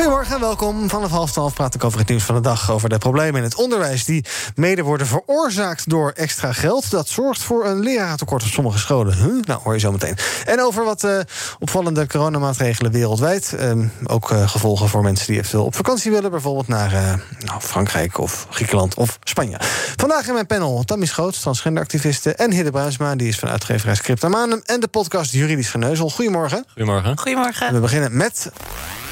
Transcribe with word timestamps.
Goedemorgen 0.00 0.34
en 0.34 0.40
welkom. 0.40 0.88
Vanaf 0.88 1.10
half 1.10 1.32
twaalf 1.32 1.54
praat 1.54 1.74
ik 1.74 1.84
over 1.84 1.98
het 1.98 2.08
nieuws 2.08 2.22
van 2.22 2.34
de 2.34 2.40
dag. 2.40 2.70
Over 2.70 2.88
de 2.88 2.98
problemen 2.98 3.36
in 3.36 3.42
het 3.42 3.54
onderwijs 3.54 4.04
die 4.04 4.24
mede 4.54 4.82
worden 4.82 5.06
veroorzaakt 5.06 5.90
door 5.90 6.10
extra 6.10 6.52
geld. 6.52 6.90
Dat 6.90 7.08
zorgt 7.08 7.42
voor 7.42 7.66
een 7.66 7.80
leraartekort 7.80 8.42
op 8.42 8.48
sommige 8.48 8.78
scholen. 8.78 9.14
Huh? 9.14 9.44
Nou, 9.44 9.60
hoor 9.62 9.72
je 9.72 9.78
zo 9.78 9.92
meteen. 9.92 10.16
En 10.44 10.60
over 10.60 10.84
wat 10.84 11.04
uh, 11.04 11.18
opvallende 11.58 12.06
coronamaatregelen 12.06 12.92
wereldwijd. 12.92 13.56
Uh, 13.60 13.84
ook 14.06 14.30
uh, 14.30 14.48
gevolgen 14.48 14.88
voor 14.88 15.02
mensen 15.02 15.26
die 15.26 15.36
eventueel 15.36 15.64
op 15.64 15.74
vakantie 15.74 16.10
willen. 16.10 16.30
Bijvoorbeeld 16.30 16.68
naar 16.68 16.92
uh, 16.92 17.14
nou, 17.44 17.60
Frankrijk 17.60 18.18
of 18.18 18.46
Griekenland 18.50 18.94
of 18.94 19.18
Spanje. 19.24 19.56
Vandaag 19.96 20.26
in 20.26 20.34
mijn 20.34 20.46
panel 20.46 20.82
Tammy 20.84 21.06
Schoots, 21.06 21.40
transgenderactiviste. 21.40 22.34
En 22.34 22.52
Hidde 22.52 22.70
Bruinsma, 22.70 23.16
die 23.16 23.28
is 23.28 23.38
van 23.38 23.48
uitgeverij 23.48 23.94
Scriptamanum. 23.94 24.60
En 24.64 24.80
de 24.80 24.88
podcast 24.88 25.32
Juridisch 25.32 25.70
Geneuzel. 25.70 26.10
Goedemorgen. 26.10 26.64
Goedemorgen. 26.68 27.18
Goedemorgen. 27.18 27.66
En 27.66 27.74
we 27.74 27.80
beginnen 27.80 28.16
met... 28.16 28.50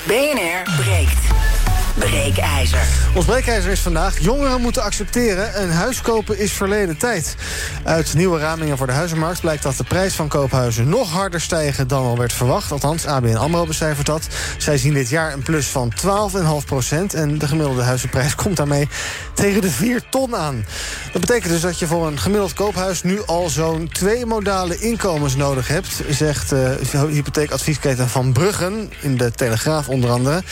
BNR 0.07 0.65
breekt. 0.77 1.58
Breekijzer. 1.99 2.87
Ons 3.15 3.25
breekijzer 3.25 3.71
is 3.71 3.81
vandaag... 3.81 4.19
jongeren 4.19 4.61
moeten 4.61 4.83
accepteren... 4.83 5.63
een 5.63 5.71
huis 5.71 6.01
kopen 6.01 6.39
is 6.39 6.53
verleden 6.53 6.97
tijd. 6.97 7.37
Uit 7.85 8.15
nieuwe 8.15 8.39
ramingen 8.39 8.77
voor 8.77 8.87
de 8.87 8.93
huizenmarkt 8.93 9.41
blijkt 9.41 9.63
dat 9.63 9.77
de 9.77 9.85
prijs 9.85 10.15
van 10.15 10.29
koophuizen... 10.29 10.89
nog 10.89 11.13
harder 11.13 11.41
stijgen 11.41 11.89
dan 11.89 12.05
al 12.05 12.19
werd 12.19 12.33
verwacht. 12.33 12.73
Althans, 12.73 13.07
ABN 13.07 13.37
AMRO 13.37 13.67
becijfert 13.67 14.07
dat. 14.07 14.27
Zij 14.59 14.79
zien 14.79 14.95
dit 14.95 15.09
jaar 15.09 15.33
een 15.33 15.43
plus 15.43 15.67
van 15.67 15.93
12,5 16.61 16.67
procent... 16.67 17.15
en 17.15 17.39
de 17.39 17.49
gemiddelde 17.49 17.83
huizenprijs 17.83 18.35
komt 18.35 18.57
daarmee 18.57 18.89
tegen 19.35 19.61
de 19.61 19.71
4 19.71 20.03
ton 20.11 20.37
aan. 20.37 20.65
Dat 21.13 21.21
betekent 21.21 21.53
dus 21.53 21.61
dat 21.61 21.79
je 21.79 21.87
voor 21.87 22.07
een 22.07 22.19
gemiddeld 22.19 22.53
koophuis... 22.53 23.03
nu 23.03 23.23
al 23.27 23.49
zo'n 23.49 23.89
twee 23.93 24.27
modale 24.27 24.79
inkomens 24.79 25.37
nodig 25.37 25.69
hebt... 25.69 26.01
zegt 26.09 26.53
uh, 26.53 26.71
hypotheekadviesketen 27.09 28.09
Van 28.09 28.33
Bruggen... 28.33 28.93
in 29.01 29.17
de 29.17 29.31
Telegraaf 29.31 29.89
onder 29.89 30.11
andere. 30.11 30.43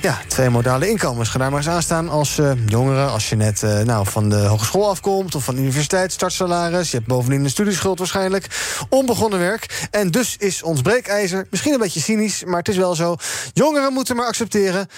Ja, 0.00 0.20
twee 0.26 0.50
modale. 0.50 0.90
Ga 1.00 1.38
daar 1.38 1.50
maar 1.50 1.58
eens 1.58 1.68
aan 1.68 1.82
staan 1.82 2.08
als 2.08 2.38
uh, 2.38 2.52
jongere. 2.66 3.04
Als 3.04 3.28
je 3.28 3.36
net 3.36 3.62
uh, 3.62 3.80
nou, 3.80 4.06
van 4.06 4.28
de 4.28 4.36
hogeschool 4.36 4.88
afkomt 4.88 5.34
of 5.34 5.44
van 5.44 5.54
de 5.54 5.60
universiteit, 5.60 6.12
startsalaris. 6.12 6.90
Je 6.90 6.96
hebt 6.96 7.08
bovendien 7.08 7.44
een 7.44 7.50
studieschuld 7.50 7.98
waarschijnlijk. 7.98 8.46
Onbegonnen 8.88 9.38
werk. 9.38 9.88
En 9.90 10.10
dus 10.10 10.36
is 10.36 10.62
ons 10.62 10.80
breekijzer 10.80 11.46
misschien 11.50 11.72
een 11.72 11.78
beetje 11.78 12.00
cynisch, 12.00 12.44
maar 12.44 12.58
het 12.58 12.68
is 12.68 12.76
wel 12.76 12.94
zo. 12.94 13.16
Jongeren 13.52 13.92
moeten 13.92 14.16
maar 14.16 14.26
accepteren. 14.26 14.88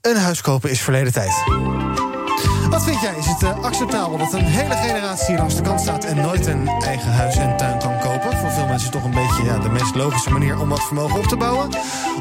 Een 0.00 0.16
huis 0.16 0.40
kopen 0.40 0.70
is 0.70 0.80
verleden 0.80 1.12
tijd. 1.12 1.32
Wat 2.70 2.84
vind 2.84 3.00
jij? 3.00 3.14
Is 3.16 3.26
het 3.26 3.42
uh, 3.42 3.58
acceptabel 3.62 4.18
dat 4.18 4.32
een 4.32 4.44
hele 4.44 4.74
generatie 4.74 5.36
langs 5.36 5.56
de 5.56 5.62
kant 5.62 5.80
staat... 5.80 6.04
en 6.04 6.16
nooit 6.16 6.46
een 6.46 6.68
eigen 6.68 7.12
huis 7.12 7.36
en 7.36 7.56
tuin 7.56 7.78
kan 7.78 7.98
kopen? 7.98 8.36
Voor 8.38 8.50
veel 8.50 8.66
mensen 8.66 8.90
toch 8.90 9.04
een 9.04 9.10
beetje 9.10 9.44
ja, 9.44 9.58
de 9.58 9.68
meest 9.68 9.94
logische 9.94 10.30
manier 10.30 10.60
om 10.60 10.68
wat 10.68 10.82
vermogen 10.82 11.18
op 11.18 11.24
te 11.24 11.36
bouwen. 11.36 11.68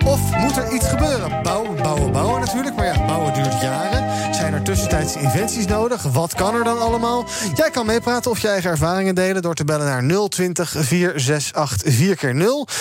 Of 0.05 0.37
moet 0.37 0.57
er 0.57 0.73
iets 0.73 0.87
gebeuren? 0.89 1.43
Bouwen, 1.43 1.75
bouwen, 1.75 2.11
bouwen 2.11 2.39
natuurlijk. 2.39 2.75
Maar 2.75 2.85
ja, 2.85 3.05
bouwen 3.05 3.33
duurt 3.33 3.61
jaren. 3.61 4.33
Er 4.59 4.65
tussentijds 4.65 5.15
inventies 5.15 5.65
nodig? 5.65 6.01
Wat 6.01 6.33
kan 6.33 6.55
er 6.55 6.63
dan 6.63 6.79
allemaal? 6.79 7.25
Jij 7.55 7.69
kan 7.69 7.85
meepraten 7.85 8.31
of 8.31 8.39
je 8.39 8.47
eigen 8.47 8.69
ervaringen 8.69 9.15
delen... 9.15 9.41
door 9.41 9.53
te 9.55 9.63
bellen 9.63 9.85
naar 9.85 10.27
020 10.29 10.75
468 10.77 11.93
4x0. 11.93 12.73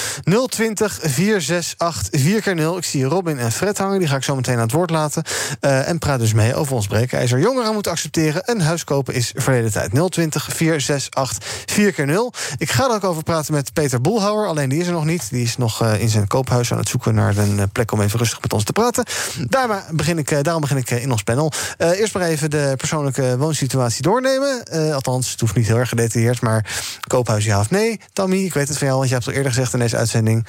020 0.49 0.99
468 1.03 2.21
4x0. 2.21 2.77
Ik 2.77 2.85
zie 2.85 3.05
Robin 3.05 3.39
en 3.39 3.53
Fred 3.53 3.79
hangen. 3.79 3.99
Die 3.99 4.09
ga 4.09 4.17
ik 4.17 4.23
zo 4.23 4.35
meteen 4.35 4.55
aan 4.55 4.61
het 4.61 4.73
woord 4.73 4.91
laten. 4.91 5.23
Uh, 5.61 5.89
en 5.89 5.99
praat 5.99 6.19
dus 6.19 6.33
mee 6.33 6.55
over 6.55 6.75
ons 6.75 6.87
breekijzer. 6.87 7.39
Jongeren 7.39 7.73
moeten 7.73 7.93
accepteren. 7.93 8.43
Een 8.45 8.61
huis 8.61 8.85
kopen 8.85 9.15
is 9.15 9.33
verleden 9.35 9.73
tijd. 9.73 10.11
020 10.11 10.49
468 10.53 11.67
4x0. 11.79 12.57
Ik 12.59 12.71
ga 12.71 12.85
er 12.85 12.95
ook 12.95 13.05
over 13.05 13.23
praten 13.23 13.55
met 13.55 13.73
Peter 13.73 14.01
Boelhouwer. 14.01 14.47
Alleen 14.47 14.69
die 14.69 14.81
is 14.81 14.87
er 14.87 14.93
nog 14.93 15.05
niet. 15.05 15.31
Die 15.31 15.45
is 15.45 15.57
nog 15.57 15.83
uh, 15.83 16.01
in 16.01 16.09
zijn 16.09 16.27
koophuis 16.27 16.73
aan 16.73 16.79
het 16.79 16.89
zoeken 16.89 17.15
naar 17.15 17.37
een 17.37 17.71
plek 17.73 17.93
om 17.93 18.01
even 18.01 18.19
rustig 18.19 18.41
met 18.41 18.53
ons 18.53 18.65
te 18.65 18.73
praten. 18.73 19.05
Daarom 19.49 19.81
begin 19.93 20.19
ik, 20.19 20.45
daarom 20.45 20.61
begin 20.61 20.77
ik 20.77 20.91
in 20.91 21.11
ons 21.11 21.23
panel. 21.23 21.53
Uh, 21.79 22.01
eerst 22.01 22.15
maar 22.15 22.23
even 22.23 22.51
de 22.51 22.75
persoonlijke 22.77 23.39
woonsituatie 23.39 24.03
doornemen. 24.03 24.63
Uh, 24.73 24.95
althans, 24.95 25.31
het 25.31 25.41
hoeft 25.41 25.57
niet 25.57 25.67
heel 25.67 25.77
erg 25.77 25.89
gedetailleerd, 25.89 26.41
maar 26.41 26.81
koophuis 27.07 27.45
ja 27.45 27.61
of 27.61 27.71
nee. 27.71 28.01
Tammy, 28.13 28.37
ik 28.37 28.55
weet 28.55 28.69
het 28.69 28.79
van 28.79 28.87
jou, 28.87 28.99
want 28.99 29.09
je 29.09 29.15
hebt 29.15 29.27
het 29.27 29.35
al 29.35 29.41
eerder 29.41 29.57
gezegd 29.57 29.73
in 29.73 29.79
deze 29.79 29.97
uitzending. 29.97 30.47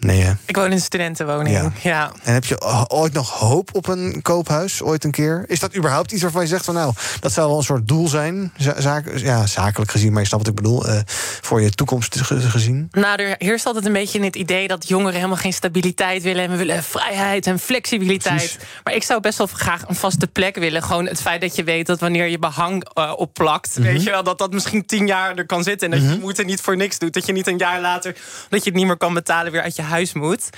Nee, 0.00 0.20
hè? 0.20 0.32
Ik 0.46 0.56
woon 0.56 0.64
in 0.64 0.72
een 0.72 0.80
studentenwoning. 0.80 1.56
Ja. 1.56 1.72
ja. 1.82 2.12
En 2.22 2.32
heb 2.32 2.44
je 2.44 2.88
ooit 2.90 3.12
nog 3.12 3.30
hoop 3.30 3.68
op 3.72 3.88
een 3.88 4.22
koophuis? 4.22 4.82
Ooit 4.82 5.04
een 5.04 5.10
keer? 5.10 5.44
Is 5.46 5.60
dat 5.60 5.76
überhaupt 5.76 6.12
iets 6.12 6.22
waarvan 6.22 6.42
je 6.42 6.48
zegt 6.48 6.64
van 6.64 6.74
nou, 6.74 6.92
dat 7.20 7.32
zou 7.32 7.48
wel 7.48 7.56
een 7.56 7.64
soort 7.64 7.88
doel 7.88 8.08
zijn? 8.08 8.52
Zaak, 8.78 9.18
ja, 9.18 9.46
zakelijk 9.46 9.90
gezien, 9.90 10.12
maar 10.12 10.22
je 10.22 10.28
snapt 10.28 10.46
wat 10.46 10.52
ik 10.52 10.62
bedoel. 10.62 10.88
Uh, 10.88 11.00
voor 11.40 11.60
je 11.60 11.70
toekomst 11.70 12.20
gezien? 12.20 12.88
Nou, 12.90 13.22
er 13.22 13.34
heerst 13.38 13.66
altijd 13.66 13.86
een 13.86 13.92
beetje 13.92 14.24
het 14.24 14.36
idee 14.36 14.68
dat 14.68 14.88
jongeren 14.88 15.14
helemaal 15.14 15.36
geen 15.36 15.52
stabiliteit 15.52 16.22
willen. 16.22 16.44
En 16.44 16.50
we 16.50 16.56
willen 16.56 16.82
vrijheid 16.82 17.46
en 17.46 17.58
flexibiliteit. 17.58 18.36
Precies. 18.36 18.58
Maar 18.84 18.94
ik 18.94 19.02
zou 19.02 19.20
best 19.20 19.38
wel 19.38 19.46
graag 19.46 19.88
een 19.88 19.94
vaste 19.94 20.26
plek 20.26 20.56
willen. 20.56 20.82
Gewoon 20.82 21.06
het 21.06 21.20
feit 21.20 21.40
dat 21.40 21.56
je 21.56 21.64
weet 21.64 21.86
dat 21.86 22.00
wanneer 22.00 22.26
je 22.26 22.38
behang 22.38 22.88
uh, 22.98 23.12
opplakt, 23.16 23.78
mm 23.78 23.84
-hmm. 23.84 23.92
weet 23.92 24.02
je 24.02 24.10
wel, 24.10 24.22
dat 24.22 24.38
dat 24.38 24.52
misschien 24.52 24.86
tien 24.86 25.06
jaar 25.06 25.36
er 25.36 25.46
kan 25.46 25.62
zitten. 25.62 25.86
En 25.86 25.90
dat 25.90 26.00
mm 26.00 26.06
-hmm. 26.06 26.16
je 26.16 26.22
moeite 26.22 26.42
niet 26.42 26.60
voor 26.60 26.76
niks 26.76 26.98
doet. 26.98 27.14
Dat 27.14 27.26
je 27.26 27.32
niet 27.32 27.46
een 27.46 27.58
jaar 27.58 27.80
later, 27.80 28.16
dat 28.48 28.64
je 28.64 28.70
het 28.70 28.78
niet 28.78 28.86
meer 28.86 28.96
kan 28.96 29.14
betalen, 29.14 29.52
weer 29.52 29.62
uit 29.62 29.76
je 29.76 29.82
huis 29.90 30.12
moet. 30.12 30.48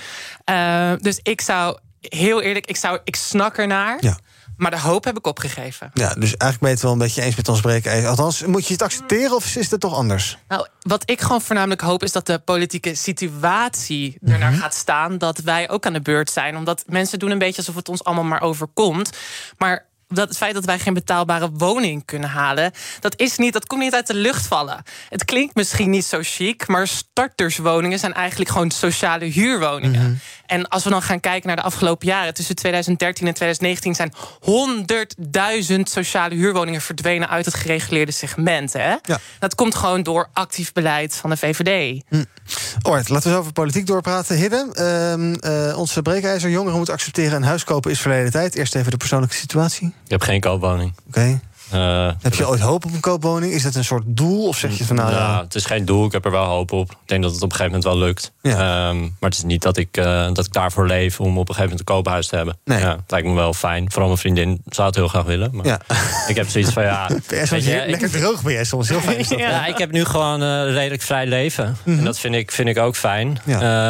Uh, 0.49 0.91
dus 0.97 1.19
ik 1.23 1.41
zou 1.41 1.77
heel 1.99 2.41
eerlijk, 2.41 2.65
ik, 2.65 2.75
zou, 2.75 2.99
ik 3.03 3.15
snak 3.15 3.57
ernaar. 3.57 3.97
Ja. 3.99 4.17
Maar 4.57 4.71
de 4.71 4.79
hoop 4.79 5.03
heb 5.03 5.17
ik 5.17 5.27
opgegeven. 5.27 5.91
Ja, 5.93 6.13
dus 6.13 6.37
eigenlijk 6.37 6.59
ben 6.59 6.69
je 6.69 6.75
het 6.75 6.83
wel 6.83 6.91
een 6.91 6.97
beetje 6.97 7.21
eens 7.21 7.35
met 7.35 7.49
ons 7.49 7.61
breken. 7.61 8.07
Althans, 8.07 8.45
moet 8.45 8.67
je 8.67 8.73
het 8.73 8.81
accepteren 8.81 9.35
of 9.35 9.55
is 9.55 9.71
het 9.71 9.79
toch 9.79 9.95
anders? 9.95 10.37
Nou, 10.47 10.67
wat 10.79 11.09
ik 11.09 11.21
gewoon 11.21 11.41
voornamelijk 11.41 11.81
hoop 11.81 12.03
is 12.03 12.11
dat 12.11 12.25
de 12.25 12.39
politieke 12.39 12.95
situatie 12.95 14.17
ernaar 14.21 14.39
mm 14.39 14.53
-hmm. 14.53 14.61
gaat 14.61 14.73
staan. 14.73 15.17
Dat 15.17 15.37
wij 15.37 15.69
ook 15.69 15.85
aan 15.85 15.93
de 15.93 16.01
beurt 16.01 16.29
zijn. 16.29 16.57
Omdat 16.57 16.83
mensen 16.87 17.19
doen 17.19 17.31
een 17.31 17.37
beetje 17.37 17.57
alsof 17.57 17.75
het 17.75 17.89
ons 17.89 18.03
allemaal 18.03 18.23
maar 18.23 18.41
overkomt. 18.41 19.17
Maar 19.57 19.85
dat 20.13 20.27
het 20.27 20.37
feit 20.37 20.53
dat 20.53 20.65
wij 20.65 20.79
geen 20.79 20.93
betaalbare 20.93 21.49
woning 21.51 22.05
kunnen 22.05 22.29
halen, 22.29 22.71
dat 22.99 23.19
is 23.19 23.37
niet, 23.37 23.53
dat 23.53 23.67
komt 23.67 23.81
niet 23.81 23.93
uit 23.93 24.07
de 24.07 24.13
lucht 24.13 24.47
vallen. 24.47 24.83
Het 25.09 25.25
klinkt 25.25 25.55
misschien 25.55 25.89
niet 25.89 26.05
zo 26.05 26.19
chic, 26.21 26.67
maar 26.67 26.87
starterswoningen 26.87 27.99
zijn 27.99 28.13
eigenlijk 28.13 28.51
gewoon 28.51 28.71
sociale 28.71 29.25
huurwoningen. 29.25 29.99
Mm 29.99 30.05
-hmm. 30.05 30.19
En 30.45 30.67
als 30.67 30.83
we 30.83 30.89
dan 30.89 31.01
gaan 31.01 31.19
kijken 31.19 31.47
naar 31.47 31.55
de 31.55 31.61
afgelopen 31.61 32.07
jaren, 32.07 32.33
tussen 32.33 32.55
2013 32.55 33.27
en 33.27 33.33
2019 33.33 33.95
zijn 33.95 34.13
100.000 35.75 35.79
sociale 35.83 36.35
huurwoningen 36.35 36.81
verdwenen 36.81 37.29
uit 37.29 37.45
het 37.45 37.53
gereguleerde 37.53 38.11
segment. 38.11 38.73
Hè? 38.73 38.89
Ja. 39.03 39.19
Dat 39.39 39.55
komt 39.55 39.75
gewoon 39.75 40.03
door 40.03 40.29
actief 40.33 40.73
beleid 40.73 41.15
van 41.15 41.29
de 41.29 41.37
VVD. 41.37 42.03
Hm. 42.09 42.23
Alright, 42.81 43.09
laten 43.09 43.23
we 43.23 43.29
eens 43.29 43.39
over 43.39 43.53
politiek 43.53 43.85
doorpraten. 43.85 44.35
Hidde, 44.35 44.67
uh, 45.43 45.67
uh, 45.69 45.77
onze 45.77 46.01
breekijzer, 46.01 46.49
jongeren 46.49 46.75
moeten 46.75 46.93
accepteren 46.93 47.35
een 47.35 47.43
huis 47.43 47.63
kopen 47.63 47.91
is 47.91 47.99
verleden 47.99 48.31
tijd. 48.31 48.55
Eerst 48.55 48.75
even 48.75 48.91
de 48.91 48.97
persoonlijke 48.97 49.35
situatie. 49.35 49.93
Ik 50.13 50.19
heb 50.19 50.29
geen 50.29 50.41
koopwoning. 50.41 50.93
Oké. 51.07 51.19
Okay. 51.19 51.39
Uh, 51.73 52.11
heb 52.21 52.33
je 52.33 52.47
ooit 52.47 52.59
hoop 52.59 52.85
op 52.85 52.93
een 52.93 52.99
koopwoning? 52.99 53.53
Is 53.53 53.63
dat 53.63 53.75
een 53.75 53.83
soort 53.83 54.03
doel? 54.07 54.47
Of 54.47 54.57
zeg 54.57 54.77
je 54.77 54.85
van 54.85 54.95
nou 54.95 55.11
ja, 55.11 55.17
ja, 55.17 55.41
het 55.41 55.55
is 55.55 55.65
geen 55.65 55.85
doel. 55.85 56.05
Ik 56.05 56.11
heb 56.11 56.25
er 56.25 56.31
wel 56.31 56.45
hoop 56.45 56.71
op. 56.71 56.91
Ik 56.91 56.97
denk 57.05 57.23
dat 57.23 57.31
het 57.31 57.41
op 57.41 57.51
een 57.51 57.55
gegeven 57.55 57.79
moment 57.79 57.99
wel 57.99 58.07
lukt. 58.07 58.31
Ja. 58.41 58.89
Um, 58.89 58.99
maar 58.99 59.29
het 59.29 59.37
is 59.37 59.43
niet 59.43 59.61
dat 59.61 59.77
ik, 59.77 59.97
uh, 59.97 60.33
dat 60.33 60.45
ik 60.45 60.53
daarvoor 60.53 60.87
leef 60.87 61.19
om 61.19 61.27
op 61.27 61.49
een 61.49 61.55
gegeven 61.55 61.61
moment 61.61 61.79
een 61.79 61.95
koophuis 61.95 62.27
te 62.27 62.35
hebben. 62.35 62.57
Nee. 62.65 62.79
Ja, 62.79 62.89
het 62.89 63.11
lijkt 63.11 63.27
me 63.27 63.33
wel 63.33 63.53
fijn. 63.53 63.91
Vooral 63.91 64.07
mijn 64.07 64.19
vriendin 64.19 64.61
zou 64.65 64.87
het 64.87 64.95
heel 64.95 65.07
graag 65.07 65.23
willen. 65.23 65.49
Maar 65.53 65.65
ja. 65.65 65.79
ik 66.27 66.35
heb 66.35 66.47
zoiets 66.49 66.71
van 66.71 66.83
ja. 66.83 67.09
PS, 67.27 67.49
je, 67.49 67.63
je, 67.63 67.83
lekker 67.87 68.15
ik, 68.15 68.21
droog 68.21 68.43
ben 68.43 68.53
jij 68.53 68.63
soms 68.63 68.89
heel 68.89 68.99
fijn. 68.99 69.25
ja. 69.39 69.49
ja, 69.49 69.65
ik 69.65 69.77
heb 69.77 69.91
nu 69.91 70.05
gewoon 70.05 70.41
een 70.41 70.67
uh, 70.67 70.73
redelijk 70.73 71.01
vrij 71.01 71.25
leven. 71.25 71.65
Mm 71.65 71.75
-hmm. 71.83 71.97
En 71.97 72.03
dat 72.05 72.19
vind 72.19 72.35
ik, 72.35 72.51
vind 72.51 72.69
ik 72.69 72.77
ook 72.77 72.95
fijn. 72.95 73.41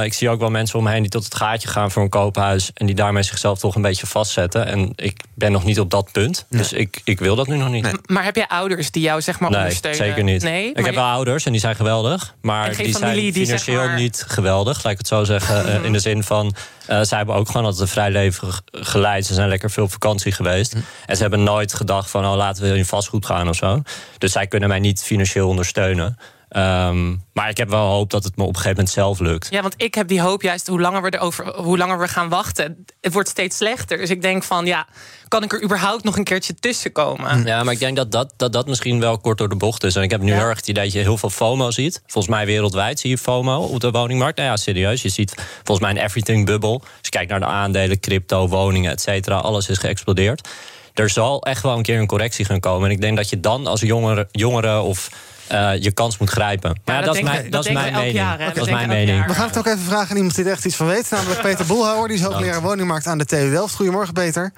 Ik 0.04 0.14
zie 0.14 0.30
ook 0.30 0.40
wel 0.40 0.50
mensen 0.50 0.78
om 0.78 0.84
me 0.84 0.92
heen 0.92 1.02
die 1.02 1.12
tot 1.12 1.24
het 1.24 1.36
gaatje 1.36 1.68
gaan 1.68 1.92
voor 1.92 2.04
een 2.04 2.10
koophuis. 2.10 2.72
En 2.74 2.86
die 2.86 2.96
daarmee 2.96 3.24
zichzelf 3.24 3.60
toch 3.60 3.76
een 3.76 3.82
beetje 3.82 4.08
vastzetten. 4.08 4.66
En 4.66 4.92
ik 4.96 5.20
ben 5.34 5.52
nog 5.52 5.64
niet 5.64 5.80
op 5.80 5.90
dat 5.90 6.12
punt. 6.12 6.46
Dus 6.50 6.74
ik, 6.74 7.02
ik 7.04 7.20
wil 7.20 7.36
dat 7.36 7.48
nu 7.48 7.58
nog 7.58 7.70
niet. 7.74 7.84
Nee. 7.84 7.94
Maar 8.06 8.24
heb 8.24 8.36
jij 8.36 8.48
ouders 8.48 8.92
die 8.92 9.02
jou 9.02 9.22
zeg 9.22 9.40
maar 9.40 9.50
nee, 9.50 9.60
ondersteunen? 9.60 10.06
zeker 10.06 10.24
niet. 10.24 10.44
Nee, 10.44 10.74
ik 10.74 10.86
heb 10.86 10.96
wel 10.96 11.04
ouders 11.04 11.46
en 11.46 11.52
die 11.52 11.62
zijn 11.62 11.76
geweldig. 11.76 12.36
Maar 12.42 12.76
die 12.76 12.98
zijn 12.98 13.16
die, 13.16 13.34
financieel 13.34 13.80
zeg 13.80 13.88
maar... 13.88 14.00
niet 14.00 14.26
geweldig, 14.28 14.84
laat 14.84 14.92
ik 14.92 14.98
het 14.98 15.08
zo 15.08 15.24
zeggen. 15.24 15.68
Uh, 15.68 15.84
in 15.84 15.94
de 15.94 16.00
zin 16.00 16.24
van, 16.24 16.56
uh, 16.90 17.02
zij 17.02 17.18
hebben 17.18 17.36
ook 17.36 17.48
gewoon 17.48 17.64
altijd 17.66 17.82
een 17.82 17.88
vrij 17.88 18.12
leven 18.12 18.50
geleid. 18.72 19.26
Ze 19.26 19.34
zijn 19.34 19.50
lekker 19.50 19.72
veel 19.72 19.84
op 19.84 19.92
vakantie 19.92 20.32
geweest. 20.32 20.76
Mm. 20.76 20.84
En 21.06 21.16
ze 21.16 21.22
hebben 21.22 21.44
nooit 21.44 21.74
gedacht 21.74 22.10
van, 22.10 22.26
oh, 22.26 22.36
laten 22.36 22.64
we 22.64 22.78
in 22.78 22.86
vastgoed 22.86 23.26
gaan 23.26 23.50
of 23.50 23.56
zo. 23.56 23.82
Dus 24.18 24.32
zij 24.32 24.48
kunnen 24.48 24.70
mij 24.70 24.80
niet 24.80 25.04
financieel 25.04 25.48
ondersteunen. 25.48 26.18
Ehm, 26.54 27.16
maar 27.34 27.50
ik 27.50 27.58
heb 27.58 27.70
wel 27.70 27.88
hoop 27.88 28.10
dat 28.10 28.24
het 28.24 28.36
me 28.36 28.42
op 28.44 28.48
een 28.50 28.56
gegeven 28.56 28.76
moment 28.76 28.94
zelf 28.94 29.20
lukt. 29.20 29.48
Ja, 29.52 29.62
want 29.62 29.74
ik 29.78 29.96
heb 29.96 30.08
die 30.08 30.22
hoop 30.22 30.42
juist 30.42 30.68
hoe 30.68 30.82
langer 30.82 31.02
we 31.02 31.14
erover, 31.14 31.56
hoe 31.56 31.78
langer 31.78 32.00
we 32.00 32.08
gaan 32.08 32.30
wachten. 32.30 32.86
Het 33.02 33.14
wordt 33.14 33.30
steeds 33.30 33.58
slechter. 33.58 33.98
Dus 33.98 34.10
ik 34.10 34.22
denk 34.22 34.44
van 34.44 34.66
ja, 34.66 34.88
kan 35.28 35.44
ik 35.44 35.54
er 35.54 35.64
überhaupt 35.64 36.04
nog 36.04 36.18
een 36.18 36.24
keertje 36.24 36.54
tussen 36.56 36.92
komen? 36.92 37.46
Ja, 37.46 37.64
maar 37.64 37.74
ik 37.74 37.80
denk 37.80 37.96
dat 37.96 38.12
dat, 38.12 38.34
dat 38.38 38.54
dat 38.54 38.68
misschien 38.68 39.00
wel 39.00 39.18
kort 39.18 39.38
door 39.38 39.50
de 39.50 39.56
bocht 39.56 39.84
is. 39.84 39.96
En 39.96 40.02
ik 40.04 40.12
heb 40.12 40.22
nu 40.22 40.32
Ja. 40.32 40.38
heel 40.38 40.48
erg 40.48 40.58
het 40.58 40.68
idee 40.68 40.84
dat 40.84 40.94
je 40.94 41.00
heel 41.00 41.18
veel 41.18 41.30
FOMO 41.30 41.72
ziet. 41.72 42.02
Volgens 42.08 42.36
mij 42.36 42.46
wereldwijd 42.46 43.00
zie 43.00 43.10
je 43.10 43.18
FOMO 43.18 43.58
op 43.64 43.80
de 43.80 43.92
woningmarkt. 43.92 44.38
Nou 44.38 44.50
ja, 44.50 44.58
serieus. 44.58 45.02
Je 45.02 45.10
ziet 45.10 45.34
volgens 45.64 45.80
mij 45.80 45.90
een 45.90 46.06
everything 46.06 46.46
bubble. 46.46 46.70
Als 46.80 46.82
je 47.02 47.10
kijkt 47.10 47.30
naar 47.30 47.40
de 47.40 47.46
aandelen, 47.46 48.00
crypto, 48.00 48.48
woningen, 48.48 48.92
et 48.92 49.02
cetera. 49.02 49.36
Alles 49.38 49.70
is 49.70 49.78
geëxplodeerd. 49.78 50.48
Er 50.94 51.10
zal 51.10 51.42
echt 51.44 51.64
wel 51.64 51.78
een 51.78 51.84
keer 51.84 52.00
een 52.00 52.08
correctie 52.08 52.46
gaan 52.46 52.60
komen. 52.60 52.86
En 52.90 52.96
ik 52.96 53.02
denk 53.02 53.18
dat 53.18 53.30
je 53.30 53.40
dan 53.40 53.68
als 53.68 53.82
jongere, 53.82 54.28
jongere 54.32 54.80
of 54.82 55.10
eh, 55.54 55.82
je 55.82 55.92
kans 55.92 56.18
moet 56.18 56.30
grijpen. 56.30 56.80
Maar 56.86 56.96
ja, 56.96 57.02
dat 57.02 57.08
dat, 57.08 57.16
is 57.24 57.30
mijn, 57.30 57.50
dat 57.50 57.66
is 57.66 57.72
mijn 57.74 57.94
mening. 57.94 58.14
jaar? 58.14 58.38
Dat 58.38 58.54
We 58.54 58.62
is 58.62 58.70
mijn 58.70 58.88
mening. 58.88 59.18
jaar. 59.18 59.28
We 59.28 59.34
gaan 59.34 59.48
het 59.48 59.58
ook 59.58 59.66
even 59.66 59.80
vragen 59.80 60.10
aan 60.10 60.16
iemand 60.16 60.36
die 60.36 60.46
er 60.46 60.52
echt 60.52 60.66
iets 60.66 60.76
van 60.76 60.88
weet. 60.88 61.10
Namelijk 61.10 61.42
Peter 61.48 61.66
Boelhouwer, 61.66 62.08
die 62.08 62.18
is 62.18 62.24
hoogleraar 62.24 62.62
woningmarkt 62.62 63.08
aan 63.08 63.18
de 63.18 63.26
TU 63.26 63.50
Delft. 63.50 63.76
Goedemorgen, 63.76 64.14
Peter. 64.14 64.52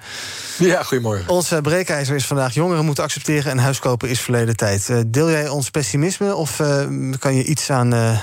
Ja, 0.58 0.82
goedemorgen. 0.82 1.28
Ons 1.28 1.50
eh, 1.50 1.58
breekijzer 1.60 2.14
is 2.14 2.26
vandaag 2.26 2.54
jongeren 2.54 2.84
moeten 2.84 3.04
accepteren 3.04 3.50
en 3.50 3.58
huis 3.58 3.78
kopen 3.78 4.08
is 4.08 4.20
verleden 4.20 4.56
tijd. 4.56 4.88
Eh, 4.88 5.00
deel 5.06 5.30
jij 5.30 5.48
ons 5.48 5.70
pessimisme 5.70 6.34
of 6.34 6.60
eh, 6.60 6.86
kan 7.18 7.34
je 7.34 7.44
iets 7.44 7.70
aan 7.70 7.92
eh, 7.94 8.18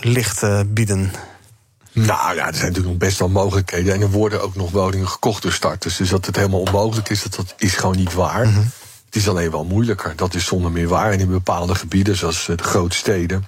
licht 0.00 0.42
eh, 0.42 0.60
bieden? 0.66 1.12
Nou 1.94 2.34
ja, 2.34 2.46
er 2.46 2.54
zijn 2.54 2.66
natuurlijk 2.66 2.86
nog 2.86 2.96
best 2.96 3.18
wel 3.18 3.28
mogelijkheden. 3.28 3.94
En 3.94 4.00
er 4.00 4.10
worden 4.10 4.42
ook 4.42 4.54
nog 4.56 4.70
woningen 4.70 5.08
gekocht 5.08 5.42
door 5.42 5.52
starters. 5.52 5.96
Dus 5.96 6.08
dat 6.08 6.26
het 6.26 6.36
helemaal 6.36 6.60
onmogelijk 6.60 7.08
is, 7.08 7.22
dat, 7.22 7.34
dat 7.34 7.54
is 7.58 7.74
gewoon 7.74 7.96
niet 7.96 8.12
waar. 8.12 8.48
Het 9.12 9.20
is 9.20 9.28
alleen 9.28 9.50
wel 9.50 9.64
moeilijker. 9.64 10.12
Dat 10.16 10.34
is 10.34 10.44
zonder 10.44 10.70
meer 10.70 10.88
waar. 10.88 11.12
En 11.12 11.20
in 11.20 11.30
bepaalde 11.30 11.74
gebieden, 11.74 12.16
zoals 12.16 12.48
eh, 12.48 12.56
de 12.56 12.62
grote 12.62 12.96
steden... 12.96 13.46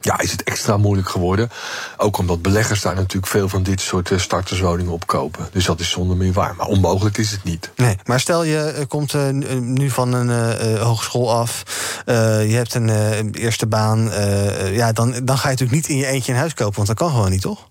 Ja, 0.00 0.20
is 0.20 0.32
het 0.32 0.42
extra 0.42 0.76
moeilijk 0.76 1.08
geworden. 1.08 1.50
Ook 1.96 2.18
omdat 2.18 2.42
beleggers 2.42 2.80
daar 2.82 2.94
natuurlijk 2.94 3.26
veel 3.26 3.48
van 3.48 3.62
dit 3.62 3.80
soort 3.80 4.10
eh, 4.10 4.18
starterswoningen 4.18 4.92
opkopen. 4.92 5.48
Dus 5.52 5.64
dat 5.64 5.80
is 5.80 5.90
zonder 5.90 6.16
meer 6.16 6.32
waar. 6.32 6.54
Maar 6.56 6.66
onmogelijk 6.66 7.18
is 7.18 7.30
het 7.30 7.44
niet. 7.44 7.70
Nee, 7.76 7.98
maar 8.04 8.20
stel 8.20 8.44
je 8.44 8.58
eh, 8.58 8.86
komt 8.88 9.14
nu 9.60 9.90
van 9.90 10.12
een 10.12 10.78
hogeschool 10.78 11.32
af, 11.32 11.62
je 12.06 12.54
hebt 12.54 12.74
een 12.74 13.30
eerste 13.32 13.66
baan, 13.66 14.10
ja, 14.72 14.92
dan, 14.92 15.14
dan 15.24 15.38
ga 15.38 15.48
je 15.48 15.56
natuurlijk 15.56 15.70
niet 15.70 15.88
in 15.88 15.96
je 15.96 16.06
eentje 16.06 16.32
een 16.32 16.38
huis 16.38 16.54
kopen, 16.54 16.74
want 16.74 16.88
dat 16.88 16.96
kan 16.96 17.10
gewoon 17.10 17.30
niet, 17.30 17.42
toch? 17.42 17.69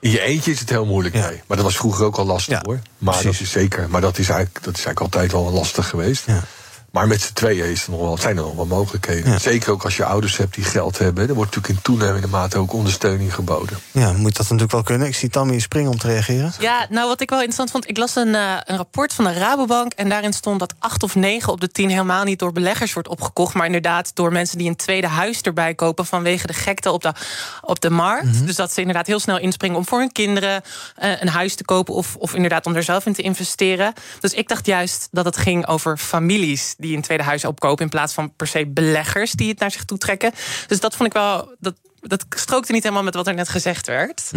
In 0.00 0.10
je 0.10 0.20
eentje 0.20 0.50
is 0.50 0.60
het 0.60 0.68
heel 0.70 0.86
moeilijk, 0.86 1.14
Ja. 1.14 1.28
nee. 1.28 1.40
Maar 1.46 1.56
dat 1.56 1.66
was 1.66 1.76
vroeger 1.76 2.04
ook 2.04 2.16
al 2.16 2.24
lastig, 2.24 2.58
hoor. 2.62 2.78
Maar 2.98 3.14
precies. 3.14 3.38
dat 3.38 3.46
is 3.46 3.52
zeker. 3.52 3.88
Maar 3.90 4.00
dat 4.00 4.18
is 4.18 4.28
eigenlijk, 4.28 4.64
dat 4.64 4.76
is 4.78 4.84
eigenlijk 4.84 5.14
altijd 5.14 5.32
wel 5.32 5.52
lastig 5.52 5.88
geweest. 5.88 6.26
Ja. 6.26 6.44
Maar 6.90 7.06
met 7.06 7.20
z'n 7.20 7.32
tweeën 7.32 7.64
is 7.64 7.84
er 7.84 7.90
nog 7.90 8.00
wel, 8.00 8.18
zijn 8.18 8.36
er 8.36 8.42
nog 8.42 8.54
wel 8.54 8.66
mogelijkheden. 8.66 9.32
Ja. 9.32 9.38
Zeker 9.38 9.72
ook 9.72 9.84
als 9.84 9.96
je 9.96 10.04
ouders 10.04 10.36
hebt 10.36 10.54
die 10.54 10.64
geld 10.64 10.98
hebben. 10.98 11.28
Er 11.28 11.34
wordt 11.34 11.54
natuurlijk 11.54 11.78
in 11.78 11.94
toenemende 11.94 12.26
mate 12.26 12.58
ook 12.58 12.72
ondersteuning 12.72 13.34
geboden. 13.34 13.78
Ja, 13.90 14.12
moet 14.12 14.36
dat 14.36 14.42
natuurlijk 14.42 14.72
wel 14.72 14.82
kunnen. 14.82 15.06
Ik 15.06 15.14
zie 15.14 15.28
Tammy 15.28 15.58
springen 15.58 15.90
om 15.90 15.98
te 15.98 16.06
reageren. 16.06 16.52
Ja, 16.58 16.86
nou 16.90 17.08
wat 17.08 17.20
ik 17.20 17.30
wel 17.30 17.38
interessant 17.38 17.70
vond, 17.70 17.88
ik 17.88 17.96
las 17.96 18.16
een, 18.16 18.34
eh, 18.34 18.56
een 18.64 18.76
rapport 18.76 19.12
van 19.12 19.24
de 19.24 19.32
Rabobank 19.32 19.92
en 19.92 20.08
daarin 20.08 20.32
stond 20.32 20.58
dat 20.58 20.74
8 20.78 21.02
of 21.02 21.14
9 21.14 21.52
op 21.52 21.60
de 21.60 21.68
10 21.68 21.90
helemaal 21.90 22.24
niet 22.24 22.38
door 22.38 22.52
beleggers 22.52 22.92
wordt 22.92 23.08
opgekocht, 23.08 23.54
maar 23.54 23.66
inderdaad 23.66 24.14
door 24.14 24.32
mensen 24.32 24.58
die 24.58 24.68
een 24.68 24.76
tweede 24.76 25.06
huis 25.06 25.40
erbij 25.40 25.74
kopen 25.74 26.06
vanwege 26.06 26.46
de 26.46 26.52
gekte 26.52 26.90
op 26.90 27.02
de, 27.02 27.12
op 27.60 27.80
de 27.80 27.90
markt. 27.90 28.46
Dus 28.46 28.56
dat 28.56 28.72
ze 28.72 28.80
inderdaad 28.80 29.06
heel 29.06 29.20
snel 29.20 29.38
inspringen 29.38 29.76
om 29.76 29.86
voor 29.86 29.98
hun 29.98 30.12
kinderen 30.12 30.62
eh, 30.94 31.20
een 31.20 31.28
huis 31.28 31.54
te 31.54 31.64
kopen 31.64 31.94
of, 31.94 32.16
of 32.16 32.34
inderdaad 32.34 32.66
om 32.66 32.76
er 32.76 32.82
zelf 32.82 33.06
in 33.06 33.12
te 33.12 33.22
investeren. 33.22 33.92
Dus 34.20 34.34
ik 34.34 34.48
dacht 34.48 34.66
juist 34.66 35.08
dat 35.10 35.24
het 35.24 35.36
ging 35.36 35.66
over 35.66 35.96
families 35.96 36.74
die 36.80 36.96
een 36.96 37.02
tweede 37.02 37.24
huis 37.24 37.44
opkopen 37.44 37.84
in 37.84 37.90
plaats 37.90 38.14
van 38.14 38.34
per 38.36 38.46
se 38.46 38.66
beleggers 38.66 39.32
die 39.32 39.48
het 39.48 39.58
naar 39.58 39.70
zich 39.70 39.84
toe 39.84 39.98
trekken. 39.98 40.32
Dus 40.66 40.80
dat 40.80 40.96
vond 40.96 41.08
ik 41.08 41.14
wel, 41.14 41.56
dat, 41.58 41.74
dat 42.00 42.24
strookte 42.28 42.72
niet 42.72 42.82
helemaal 42.82 43.04
met 43.04 43.14
wat 43.14 43.26
er 43.26 43.34
net 43.34 43.48
gezegd 43.48 43.86
werd. 43.86 44.30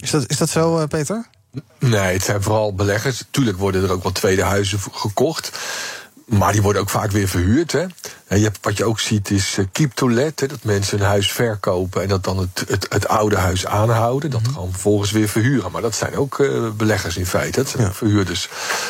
Is 0.00 0.10
dat, 0.10 0.24
is 0.30 0.36
dat 0.36 0.50
zo, 0.50 0.78
eh, 0.78 0.86
Peter? 0.86 1.26
Nee, 1.78 2.12
het 2.12 2.22
zijn 2.22 2.42
vooral 2.42 2.74
beleggers. 2.74 3.24
Tuurlijk 3.30 3.58
worden 3.58 3.82
er 3.82 3.92
ook 3.92 4.02
wel 4.02 4.12
tweede 4.12 4.42
huizen 4.42 4.78
gekocht. 4.92 5.58
Maar 6.26 6.52
die 6.52 6.62
worden 6.62 6.82
ook 6.82 6.90
vaak 6.90 7.10
weer 7.10 7.28
verhuurd. 7.28 7.72
Hè. 7.72 7.86
En 8.26 8.38
je 8.38 8.44
hebt, 8.44 8.58
wat 8.62 8.76
je 8.76 8.84
ook 8.84 9.00
ziet 9.00 9.30
is 9.30 9.58
eh, 9.58 9.64
keep 9.72 9.92
to 9.94 10.10
let. 10.10 10.40
Hè, 10.40 10.46
dat 10.46 10.58
mensen 10.64 10.98
een 11.00 11.06
huis 11.06 11.32
verkopen 11.32 12.02
en 12.02 12.08
dat 12.08 12.24
dan 12.24 12.38
het, 12.38 12.64
het, 12.68 12.86
het 12.88 13.08
oude 13.08 13.36
huis 13.36 13.66
aanhouden. 13.66 14.30
Dat 14.30 14.40
gaan 14.54 14.68
vervolgens 14.70 15.10
weer 15.10 15.28
verhuren. 15.28 15.70
Maar 15.70 15.82
dat 15.82 15.94
zijn 15.94 16.16
ook 16.16 16.38
eh, 16.40 16.48
beleggers 16.76 17.16
in 17.16 17.26
feite. 17.26 17.60
Dat 17.60 17.68
zijn 17.68 17.82
Ja. 17.82 17.92
verhuurders. 17.92 18.48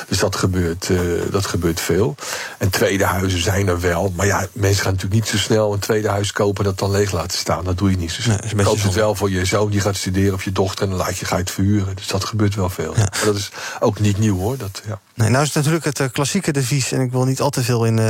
Dus 0.08 0.18
dat 0.18 0.36
gebeurt, 0.36 0.90
eh, 0.90 0.98
dat 1.30 1.46
gebeurt 1.46 1.80
veel. 1.80 2.14
En 2.58 2.70
tweede 2.70 3.04
huizen 3.04 3.42
zijn 3.42 3.68
er 3.68 3.80
wel. 3.80 4.12
Maar 4.16 4.26
ja, 4.26 4.46
mensen 4.52 4.82
gaan 4.82 4.92
natuurlijk 4.92 5.20
niet 5.20 5.30
zo 5.30 5.36
snel 5.38 5.72
een 5.72 5.78
tweede 5.78 6.08
huis 6.08 6.32
kopen 6.32 6.64
en 6.64 6.70
dat 6.70 6.78
dan 6.78 6.90
leeg 6.90 7.12
laten 7.12 7.38
staan. 7.38 7.64
Dat 7.64 7.78
doe 7.78 7.90
je 7.90 7.96
niet 7.96 8.12
zo 8.12 8.22
snel. 8.22 8.36
Nee, 8.36 8.44
is 8.44 8.50
een 8.50 8.56
beetje 8.56 8.72
Koop 8.72 8.82
het 8.82 8.94
wel 8.94 9.14
voor 9.14 9.30
je 9.30 9.44
zoon 9.44 9.70
die 9.70 9.80
gaat 9.80 9.96
studeren 9.96 10.34
of 10.34 10.44
je 10.44 10.52
dochter 10.52 10.84
en 10.84 10.90
dan 10.90 10.98
laat 10.98 11.18
je, 11.18 11.24
ga 11.24 11.34
je 11.36 11.40
het 11.42 11.50
verhuren. 11.50 11.96
Dus 11.96 12.06
dat 12.06 12.24
gebeurt 12.24 12.54
wel 12.54 12.68
veel. 12.70 12.94
Maar 12.96 13.20
dat 13.24 13.36
is 13.36 13.50
ook 13.80 14.00
niet 14.00 14.18
nieuw 14.18 14.38
hoor. 14.38 14.56
Dat, 14.56 14.82
ja. 14.86 15.00
Nee, 15.14 15.28
nou 15.28 15.42
is 15.44 15.54
het 15.54 15.64
natuurlijk 15.64 15.98
het 15.98 16.12
klassieke 16.12 16.52
devies, 16.52 16.92
en 16.92 17.00
ik 17.00 17.10
wil 17.12 17.24
niet 17.24 17.40
al 17.40 17.50
te 17.50 17.62
veel 17.62 17.84
in 17.84 18.00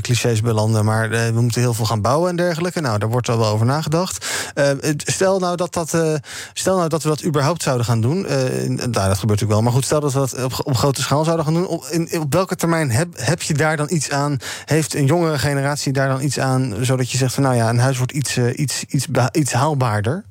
clichés 0.00 0.40
belanden, 0.40 0.69
maar 0.70 1.10
eh, 1.10 1.26
we 1.26 1.40
moeten 1.40 1.60
heel 1.60 1.74
veel 1.74 1.84
gaan 1.84 2.00
bouwen 2.00 2.30
en 2.30 2.36
dergelijke. 2.36 2.80
Nou, 2.80 2.98
daar 2.98 3.08
wordt 3.08 3.28
al 3.28 3.38
wel 3.38 3.48
over 3.48 3.66
nagedacht. 3.66 4.26
Eh, 4.54 4.70
stel, 4.96 5.38
nou 5.38 5.56
dat 5.56 5.72
dat, 5.74 5.94
eh, 5.94 6.14
stel 6.52 6.76
nou 6.76 6.88
dat 6.88 7.02
we 7.02 7.08
dat 7.08 7.24
überhaupt 7.24 7.62
zouden 7.62 7.86
gaan 7.86 8.00
doen. 8.00 8.26
en- 8.26 8.74
nou, 8.76 8.90
dat 8.90 9.00
gebeurt 9.00 9.20
natuurlijk 9.20 9.50
wel. 9.50 9.62
Maar 9.62 9.72
goed, 9.72 9.84
stel 9.84 10.00
dat 10.00 10.12
we 10.12 10.18
dat 10.18 10.44
op, 10.44 10.60
op 10.62 10.76
grote 10.76 11.02
schaal 11.02 11.24
zouden 11.24 11.44
gaan 11.44 11.54
doen. 11.54 11.66
Op, 11.66 11.84
in, 11.84 12.20
op 12.20 12.32
welke 12.32 12.56
termijn 12.56 12.90
heb, 12.90 13.08
heb 13.14 13.42
je 13.42 13.54
daar 13.54 13.76
dan 13.76 13.86
iets 13.90 14.10
aan? 14.10 14.36
Heeft 14.64 14.94
een 14.94 15.06
jongere 15.06 15.38
generatie 15.38 15.92
daar 15.92 16.08
dan 16.08 16.22
iets 16.22 16.38
aan, 16.38 16.74
zodat 16.80 17.10
je 17.10 17.18
zegt 17.18 17.34
van 17.34 17.42
nou 17.42 17.54
ja, 17.54 17.68
een 17.68 17.78
huis 17.78 17.96
wordt 17.96 18.12
iets, 18.12 18.38
iets, 18.38 18.84
iets, 18.88 19.06
iets 19.32 19.52
haalbaarder? 19.52 20.24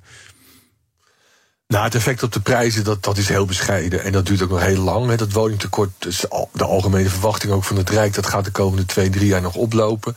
Nou, 1.74 1.84
het 1.84 1.96
effect 1.96 2.24
op 2.24 2.32
de 2.32 2.40
prijzen, 2.40 2.84
dat, 2.84 3.04
dat 3.04 3.18
is 3.18 3.30
heel 3.30 3.46
bescheiden. 3.46 4.04
En 4.04 4.12
dat 4.12 4.26
duurt 4.26 4.42
ook 4.42 4.50
nog 4.50 4.62
heel 4.62 4.84
lang. 4.84 5.10
Hè. 5.10 5.16
Dat 5.16 5.32
woningtekort, 5.32 5.90
dus 5.98 6.26
de 6.52 6.64
algemene 6.64 7.10
verwachting 7.10 7.54
ook 7.54 7.64
van 7.64 7.78
het 7.78 7.90
Rijk... 7.90 8.14
dat 8.14 8.28
gaat 8.28 8.46
de 8.46 8.52
komende 8.52 8.86
twee, 8.86 9.10
drie 9.10 9.28
jaar 9.28 9.42
nog 9.42 9.56
oplopen. 9.56 10.16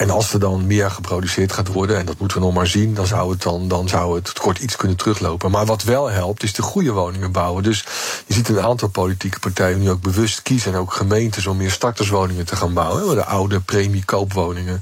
En 0.00 0.10
als 0.10 0.32
er 0.32 0.40
dan 0.40 0.66
meer 0.66 0.90
geproduceerd 0.90 1.52
gaat 1.52 1.68
worden, 1.68 1.98
en 1.98 2.06
dat 2.06 2.18
moeten 2.18 2.38
we 2.38 2.44
nog 2.44 2.54
maar 2.54 2.66
zien, 2.66 2.94
dan 2.94 3.06
zou 3.06 3.30
het, 3.30 3.42
dan, 3.42 3.68
dan 3.68 3.88
zou 3.88 4.14
het 4.14 4.34
tekort 4.34 4.58
iets 4.58 4.76
kunnen 4.76 4.96
teruglopen. 4.96 5.50
Maar 5.50 5.66
wat 5.66 5.82
wel 5.82 6.10
helpt, 6.10 6.42
is 6.42 6.52
de 6.52 6.62
goede 6.62 6.92
woningen 6.92 7.32
bouwen. 7.32 7.62
Dus 7.62 7.84
je 8.26 8.34
ziet 8.34 8.48
een 8.48 8.60
aantal 8.60 8.88
politieke 8.88 9.38
partijen 9.38 9.80
nu 9.80 9.90
ook 9.90 10.00
bewust 10.00 10.42
kiezen, 10.42 10.72
en 10.72 10.78
ook 10.78 10.92
gemeentes, 10.92 11.46
om 11.46 11.56
meer 11.56 11.70
starterswoningen 11.70 12.46
te 12.46 12.56
gaan 12.56 12.74
bouwen. 12.74 13.08
hè. 13.08 13.14
De 13.14 13.24
oude 13.24 13.60
premiekoopwoningen, 13.60 14.80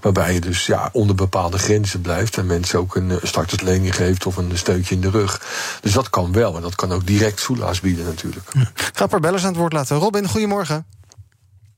waarbij 0.00 0.34
je 0.34 0.40
dus 0.40 0.66
ja, 0.66 0.88
onder 0.92 1.16
bepaalde 1.16 1.58
grenzen 1.58 2.00
blijft 2.00 2.36
en 2.36 2.46
mensen 2.46 2.78
ook 2.78 2.96
een 2.96 3.18
starterslening 3.22 3.94
geeft 3.94 4.26
of 4.26 4.36
een 4.36 4.50
steuntje 4.58 4.94
in 4.94 5.00
de 5.00 5.10
rug. 5.10 5.40
Dus 5.80 5.92
dat 5.92 6.10
kan 6.10 6.32
wel, 6.32 6.56
en 6.56 6.62
dat 6.62 6.74
kan 6.74 6.92
ook 6.92 7.06
direct 7.06 7.40
soelaas 7.40 7.80
bieden 7.80 8.04
natuurlijk. 8.04 8.50
Ik 8.76 8.90
ga 8.94 9.18
bellers 9.18 9.42
aan 9.42 9.48
het 9.48 9.58
woord 9.58 9.72
laten. 9.72 9.96
Robin, 9.96 10.28
goedemorgen. 10.28 10.86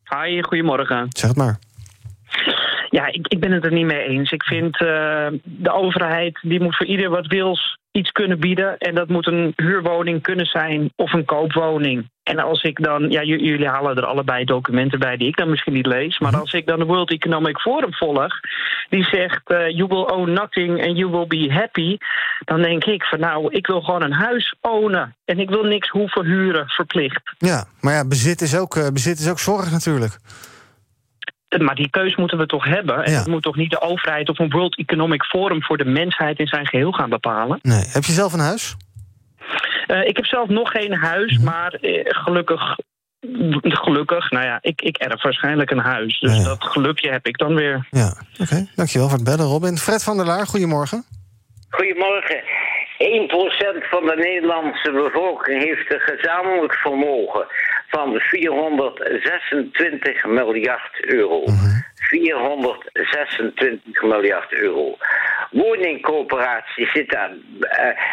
Hi, 0.04 0.42
goedemorgen. 0.42 1.06
Zeg 1.08 1.28
het 1.28 1.38
maar. 1.38 1.58
Ja, 2.90 3.06
ik, 3.06 3.26
ik 3.28 3.40
ben 3.40 3.52
het 3.52 3.64
er 3.64 3.72
niet 3.72 3.86
mee 3.86 4.08
eens. 4.08 4.30
Ik 4.30 4.42
vind 4.42 4.80
eh, 4.80 5.26
de 5.42 5.72
overheid 5.72 6.38
die 6.42 6.60
moet 6.60 6.76
voor 6.76 6.86
ieder 6.86 7.10
wat 7.10 7.26
wils 7.26 7.78
iets 7.92 8.10
kunnen 8.10 8.40
bieden. 8.40 8.78
En 8.78 8.94
dat 8.94 9.08
moet 9.08 9.26
een 9.26 9.52
huurwoning 9.56 10.22
kunnen 10.22 10.46
zijn 10.46 10.92
of 10.96 11.12
een 11.12 11.24
koopwoning. 11.24 12.10
En 12.22 12.38
als 12.38 12.62
ik 12.62 12.82
dan, 12.82 13.10
ja, 13.10 13.22
jullie 13.22 13.68
halen 13.68 13.96
er 13.96 14.06
allebei 14.06 14.44
documenten 14.44 14.98
bij 14.98 15.16
die 15.16 15.28
ik 15.28 15.36
dan 15.36 15.50
misschien 15.50 15.72
niet 15.72 15.86
lees. 15.86 16.18
Maar 16.18 16.36
als 16.36 16.52
ik 16.52 16.66
dan 16.66 16.78
de 16.78 16.84
World 16.84 17.10
Economic 17.10 17.58
Forum 17.58 17.94
volg, 17.94 18.40
die 18.88 19.04
zegt: 19.04 19.40
eh, 19.44 19.68
You 19.68 19.86
will 19.88 20.06
own 20.16 20.32
nothing 20.32 20.86
and 20.86 20.96
you 20.96 21.10
will 21.10 21.26
be 21.26 21.52
happy. 21.52 21.96
Dan 22.44 22.62
denk 22.62 22.84
ik 22.84 23.04
van 23.04 23.20
nou, 23.20 23.48
ik 23.54 23.66
wil 23.66 23.80
gewoon 23.80 24.02
een 24.02 24.12
huis 24.12 24.54
ownen. 24.60 25.16
En 25.24 25.38
ik 25.38 25.48
wil 25.48 25.62
niks 25.62 25.88
hoeven 25.88 26.24
huren 26.24 26.68
verplicht. 26.68 27.34
Ja, 27.38 27.64
maar 27.80 27.94
ja, 27.94 28.06
bezit 28.06 28.40
is 28.40 28.56
ook, 28.56 28.76
eh, 28.76 28.88
bezit 28.92 29.18
is 29.18 29.30
ook 29.30 29.38
zorg 29.38 29.70
natuurlijk. 29.70 30.18
Maar 31.58 31.74
die 31.74 31.90
keus 31.90 32.16
moeten 32.16 32.38
we 32.38 32.46
toch 32.46 32.64
hebben. 32.64 33.04
En 33.04 33.12
Ja. 33.12 33.18
het 33.18 33.26
moet 33.26 33.42
toch 33.42 33.56
niet 33.56 33.70
de 33.70 33.80
overheid 33.80 34.28
of 34.28 34.38
een 34.38 34.50
World 34.50 34.78
Economic 34.78 35.22
Forum 35.24 35.62
voor 35.62 35.76
de 35.76 35.84
mensheid 35.84 36.38
in 36.38 36.46
zijn 36.46 36.66
geheel 36.66 36.92
gaan 36.92 37.10
bepalen. 37.10 37.58
Nee. 37.62 37.82
Heb 37.92 38.04
je 38.04 38.12
zelf 38.12 38.32
een 38.32 38.40
huis? 38.40 38.76
Eh, 39.86 40.04
ik 40.04 40.16
heb 40.16 40.26
zelf 40.26 40.48
nog 40.48 40.70
geen 40.70 40.94
huis, 40.94 41.36
Mhm. 41.36 41.44
maar 41.44 41.72
eh, 41.72 42.04
gelukkig. 42.08 42.76
Gelukkig, 43.62 44.30
nou 44.30 44.44
ja, 44.44 44.58
ik, 44.60 44.80
ik 44.82 44.96
erf 44.96 45.22
waarschijnlijk 45.22 45.70
een 45.70 45.78
huis. 45.78 46.18
Dus 46.20 46.32
Ja, 46.32 46.38
ja. 46.38 46.44
dat 46.44 46.64
gelukje 46.64 47.10
heb 47.10 47.26
ik 47.26 47.38
dan 47.38 47.54
weer. 47.54 47.86
Ja. 47.90 48.12
Oké, 48.40 48.66
dankjewel 48.74 49.08
voor 49.08 49.16
het 49.18 49.26
bellen, 49.26 49.46
Robin. 49.46 49.76
Fred 49.78 50.02
van 50.04 50.16
der 50.16 50.26
Laar, 50.26 50.46
goedemorgen. 50.46 51.04
Goedemorgen. 51.70 52.42
1% 52.98 53.84
van 53.90 54.04
de 54.06 54.14
Nederlandse 54.16 54.90
bevolking 54.92 55.62
heeft 55.62 55.92
een 55.94 56.00
gezamenlijk 56.00 56.74
vermogen 56.74 57.46
van 57.88 58.18
426 58.18 60.24
miljard 60.24 61.00
euro. 61.00 61.44
426 61.94 64.02
miljard 64.02 64.52
euro. 64.52 64.96
woningcoöperaties 65.50 66.92
zitten 66.92 67.18
aan, 67.18 67.42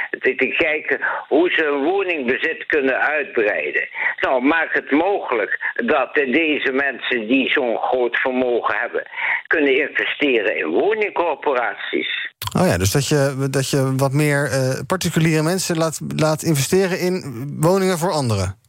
te, 0.10 0.36
te 0.36 0.54
kijken 0.58 1.00
hoe 1.28 1.50
ze 1.50 1.64
hun 1.64 1.84
woningbezit 1.84 2.66
kunnen 2.66 3.00
uitbreiden. 3.00 3.88
Nou, 4.20 4.44
maak 4.44 4.74
het 4.74 4.92
mogelijk 4.92 5.74
dat 5.86 6.14
deze 6.14 6.72
mensen 6.72 7.28
die 7.28 7.52
zo'n 7.52 7.78
groot 7.78 8.16
vermogen 8.16 8.80
hebben, 8.80 9.04
kunnen 9.48 9.90
investeren 9.90 10.58
in 10.58 10.68
woningcorporaties. 10.68 12.34
Oh 12.58 12.68
ja, 12.68 12.78
dus 12.78 12.92
dat 12.92 13.08
je, 13.08 13.48
dat 13.50 13.70
je 13.70 13.96
wat 13.96 14.12
meer 14.12 14.52
uh, 14.52 14.80
particuliere 14.88 15.44
mensen 15.44 15.78
laat, 15.78 16.00
laat 16.16 16.44
investeren 16.44 17.00
in 17.00 17.46
woningen 17.60 17.98
voor 17.98 18.12
anderen. 18.12 18.64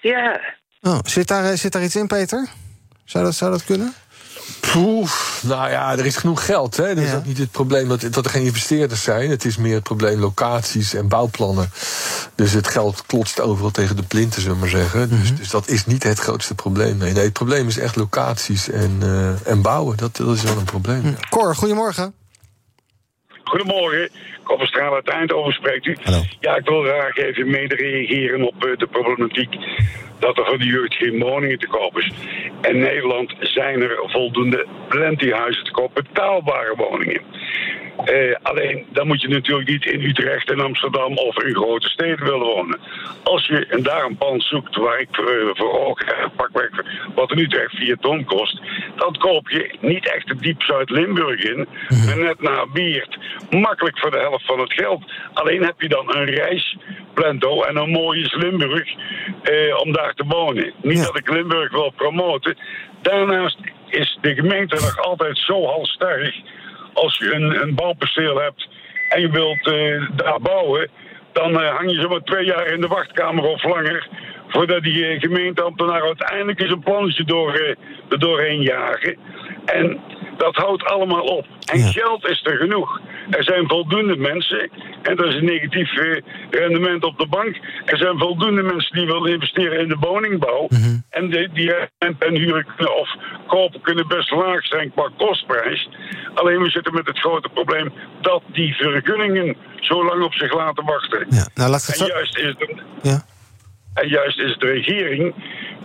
Ja. 0.00 0.40
Oh, 0.80 0.98
zit, 1.04 1.28
daar, 1.28 1.58
zit 1.58 1.72
daar 1.72 1.84
iets 1.84 1.96
in, 1.96 2.06
Peter? 2.06 2.48
Zou 3.04 3.24
dat, 3.24 3.34
zou 3.34 3.50
dat 3.50 3.64
kunnen? 3.64 3.94
Poeh, 4.60 5.10
nou 5.42 5.70
ja, 5.70 5.92
er 5.92 6.06
is 6.06 6.16
genoeg 6.16 6.44
geld. 6.44 6.76
Hè? 6.76 6.94
Dat 6.94 7.04
is 7.04 7.14
ook 7.14 7.24
niet 7.24 7.38
het 7.38 7.50
probleem 7.50 7.88
dat, 7.88 8.00
dat 8.10 8.24
er 8.24 8.30
geen 8.30 8.44
investeerders 8.44 9.02
zijn. 9.02 9.30
Het 9.30 9.44
is 9.44 9.56
meer 9.56 9.74
het 9.74 9.82
probleem 9.82 10.20
locaties 10.20 10.94
en 10.94 11.08
bouwplannen. 11.08 11.70
Dus 12.34 12.52
het 12.52 12.68
geld 12.68 13.06
klotst 13.06 13.40
overal 13.40 13.70
tegen 13.70 13.96
de 13.96 14.02
plinten, 14.02 14.40
zullen 14.40 14.56
we 14.56 14.62
maar 14.62 14.70
zeggen. 14.70 15.08
dus, 15.08 15.30
mhm. 15.30 15.36
dus, 15.36 15.50
dat 15.50 15.68
is 15.68 15.86
niet 15.86 16.02
het 16.02 16.18
grootste 16.18 16.54
probleem. 16.54 16.96
Nee, 16.96 17.12
nee 17.12 17.24
het 17.24 17.32
probleem 17.32 17.66
is 17.66 17.78
echt 17.78 17.96
locaties 17.96 18.70
en, 18.70 19.00
uh, 19.02 19.46
en 19.46 19.62
bouwen. 19.62 19.96
Dat, 19.96 20.16
dat 20.16 20.36
is 20.36 20.42
wel 20.42 20.56
een 20.56 20.64
probleem. 20.64 21.00
Mhm. 21.00 21.14
Cor, 21.30 21.56
goedemorgen. 21.56 22.14
Goedemorgen, 23.48 24.08
Koppenstraal 24.42 24.94
uit 24.94 25.08
Eindhoven 25.08 25.52
spreekt 25.52 25.86
u. 25.86 25.96
Hallo. 26.02 26.22
Ja, 26.40 26.56
ik 26.56 26.68
wil 26.68 26.82
graag 26.82 27.16
even 27.16 27.50
mede 27.50 27.74
reageren 27.74 28.42
op 28.42 28.64
uh, 28.64 28.76
de 28.76 28.86
problematiek 28.86 29.56
dat 30.18 30.38
er 30.38 30.44
voor 30.44 30.58
de 30.58 30.64
jeugd 30.64 30.94
geen 30.94 31.18
woningen 31.18 31.58
te 31.58 31.66
koop 31.66 31.98
is. 31.98 32.10
In 32.62 32.78
Nederland 32.78 33.34
zijn 33.40 33.82
er 33.82 33.98
voldoende 34.06 34.66
plentyhuizen 34.88 35.64
te 35.64 35.70
koop, 35.70 35.94
betaalbare 35.94 36.74
woningen. 36.76 37.20
Eh, 38.04 38.34
alleen, 38.42 38.86
dan 38.92 39.06
moet 39.06 39.22
je 39.22 39.28
natuurlijk 39.28 39.68
niet 39.68 39.86
in 39.86 40.02
Utrecht 40.02 40.50
en 40.50 40.60
Amsterdam 40.60 41.16
of 41.16 41.42
in 41.42 41.54
grote 41.54 41.88
steden 41.88 42.24
willen 42.24 42.46
wonen. 42.46 42.78
Als 43.22 43.46
je 43.46 43.78
daar 43.82 44.04
een 44.04 44.16
pand 44.16 44.42
zoekt 44.42 44.76
waar 44.76 45.00
ik 45.00 45.08
voor, 45.10 45.50
voor 45.52 45.86
ogen 45.86 46.06
heb, 46.06 46.30
pakweg 46.36 46.70
wat 47.14 47.32
in 47.32 47.38
Utrecht 47.38 47.76
4 47.76 47.96
ton 47.96 48.24
kost, 48.24 48.60
dan 48.98 49.16
koop 49.18 49.48
je 49.48 49.76
niet 49.80 50.12
echt 50.14 50.26
de 50.26 50.36
diep 50.36 50.62
Zuid-Limburg 50.62 51.40
in, 51.40 51.68
mhm. 51.88 52.06
maar 52.06 52.18
net 52.18 52.40
naar 52.40 52.70
Biert. 52.72 53.18
Makkelijk 53.50 53.98
voor 53.98 54.10
de 54.10 54.18
helft 54.18 54.46
van 54.46 54.60
het 54.60 54.72
geld. 54.72 55.12
Alleen 55.32 55.64
heb 55.64 55.80
je 55.80 55.88
dan 55.88 56.16
een 56.16 56.24
reisplento 56.24 57.62
en 57.62 57.76
een 57.76 57.90
mooie 57.90 58.36
Limburg 58.36 58.88
eh, 59.42 59.80
om 59.80 59.92
daar 59.92 60.14
te 60.14 60.24
wonen. 60.26 60.72
Niet 60.82 61.04
dat 61.04 61.18
ik 61.18 61.30
Limburg 61.30 61.70
wil 61.70 61.92
promoten. 61.96 62.56
Daarnaast 63.02 63.58
is 63.88 64.18
de 64.20 64.34
gemeente 64.34 64.74
nog 64.74 64.98
altijd 64.98 65.38
zo 65.38 65.64
halstarrig 65.64 66.34
als 66.92 67.18
je 67.18 67.34
een, 67.34 67.62
een 67.62 67.74
bouwperceel 67.74 68.40
hebt 68.40 68.68
en 69.08 69.20
je 69.20 69.30
wilt 69.30 69.66
uh, 69.66 70.10
daar 70.16 70.40
bouwen, 70.40 70.90
dan 71.32 71.50
uh, 71.50 71.74
hang 71.74 71.90
je 71.90 72.00
zomaar 72.00 72.20
twee 72.20 72.44
jaar 72.44 72.66
in 72.66 72.80
de 72.80 72.86
wachtkamer 72.86 73.44
of 73.44 73.64
langer. 73.64 74.08
Voordat 74.48 74.82
die 74.82 75.14
uh, 75.14 75.20
gemeenteambtenaar 75.20 76.02
uiteindelijk 76.02 76.60
eens 76.60 76.70
een 76.70 76.80
plannetje 76.80 77.24
door, 77.24 77.76
er 78.08 78.18
doorheen 78.18 78.62
jagen. 78.62 79.16
En 79.64 80.00
dat 80.38 80.56
houdt 80.56 80.84
allemaal 80.84 81.22
op. 81.22 81.46
En 81.72 81.80
geld 81.80 82.26
is 82.26 82.40
er 82.44 82.56
genoeg. 82.56 83.00
Er 83.30 83.44
zijn 83.44 83.68
voldoende 83.68 84.16
mensen, 84.16 84.70
en 85.02 85.16
dat 85.16 85.26
is 85.26 85.34
een 85.34 85.44
negatief 85.44 85.96
eh, 85.96 86.22
rendement 86.50 87.04
op 87.04 87.18
de 87.18 87.26
bank. 87.26 87.56
Er 87.84 87.98
zijn 87.98 88.18
voldoende 88.18 88.62
mensen 88.62 88.92
die 88.96 89.06
willen 89.06 89.32
investeren 89.32 89.80
in 89.80 89.88
de 89.88 89.96
woningbouw. 90.00 90.66
Mhm. 90.68 90.96
En 91.10 91.30
die, 91.30 91.48
die 91.52 91.74
en, 91.98 92.16
en 92.18 92.34
huren 92.34 92.66
of 93.00 93.16
kopen 93.46 93.80
kunnen 93.80 94.08
best 94.08 94.30
laag 94.30 94.66
zijn 94.66 94.92
qua 94.92 95.10
kostprijs. 95.16 95.88
Alleen 96.34 96.62
we 96.62 96.70
zitten 96.70 96.94
met 96.94 97.06
het 97.06 97.18
grote 97.18 97.48
probleem 97.48 97.92
dat 98.20 98.42
die 98.52 98.74
vergunningen 98.74 99.56
zo 99.80 100.04
lang 100.04 100.22
op 100.22 100.34
zich 100.34 100.54
laten 100.54 100.84
wachten. 100.84 101.26
Ja, 101.30 101.48
nou, 101.54 101.70
laat 101.70 101.86
het 101.86 102.00
en, 102.00 102.06
juist 102.06 102.38
is 102.38 102.54
de, 102.58 102.82
ja. 103.02 103.24
En 104.02 104.08
juist 104.08 104.38
is 104.38 104.56
de 104.56 104.66
regering 104.66 105.34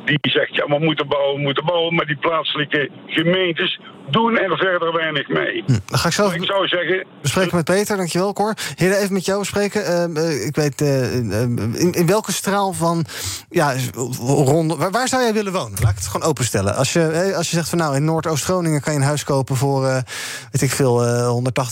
die 0.06 0.20
zegt, 0.22 0.56
ja, 0.56 0.66
we 0.66 0.80
moeten 0.80 1.08
bouwen, 1.08 1.36
we 1.36 1.42
moeten 1.42 1.66
bouwen. 1.66 1.96
Maar 1.96 2.06
die 2.06 2.18
plaatselijke 2.18 2.90
gemeentes 3.08 3.80
doen 4.10 4.38
er 4.38 4.58
verder 4.58 4.94
weinig 4.94 5.28
mee. 5.28 5.64
Hm, 5.66 5.78
dan 5.86 6.00
ga 6.00 6.08
ik 6.08 6.14
zelf 6.14 6.34
ik 6.34 6.44
zou 6.44 6.68
zeggen... 6.68 7.06
bespreken 7.22 7.56
met 7.56 7.66
Peter, 7.66 7.98
dankjewel 7.98 8.34
Cor. 8.34 8.54
Heren, 8.76 8.98
even 8.98 9.14
met 9.14 9.26
jou 9.26 9.40
bespreken. 9.40 9.86
Ehm, 9.86 10.18
eh, 10.18 10.46
ik 10.46 10.56
weet, 10.56 10.82
uh, 10.82 11.16
in, 11.16 11.94
in, 11.94 12.06
welke 12.06 12.32
straal 12.32 12.74
van... 12.74 13.06
Ja, 13.50 13.74
rond, 14.20 14.76
waar, 14.76 15.08
zou 15.08 15.24
jij 15.24 15.34
willen 15.34 15.54
wonen? 15.54 15.78
Laat 15.82 15.92
ik 15.92 15.98
het 15.98 16.08
gewoon 16.08 16.28
openstellen. 16.28 16.76
Als 16.76 16.94
je, 16.94 17.34
als 17.38 17.50
je 17.50 17.56
zegt 17.56 17.70
van 17.70 17.78
nou, 17.78 17.96
in 17.96 18.06
Noordoost-Groningen 18.06 18.82
kan 18.82 18.94
je 18.94 19.00
een 19.00 19.06
huis 19.06 19.24
kopen 19.24 19.56
voor, 19.56 19.84
uh, 19.84 19.98
weet 20.52 20.62
ik 20.62 20.72
veel, 20.72 21.02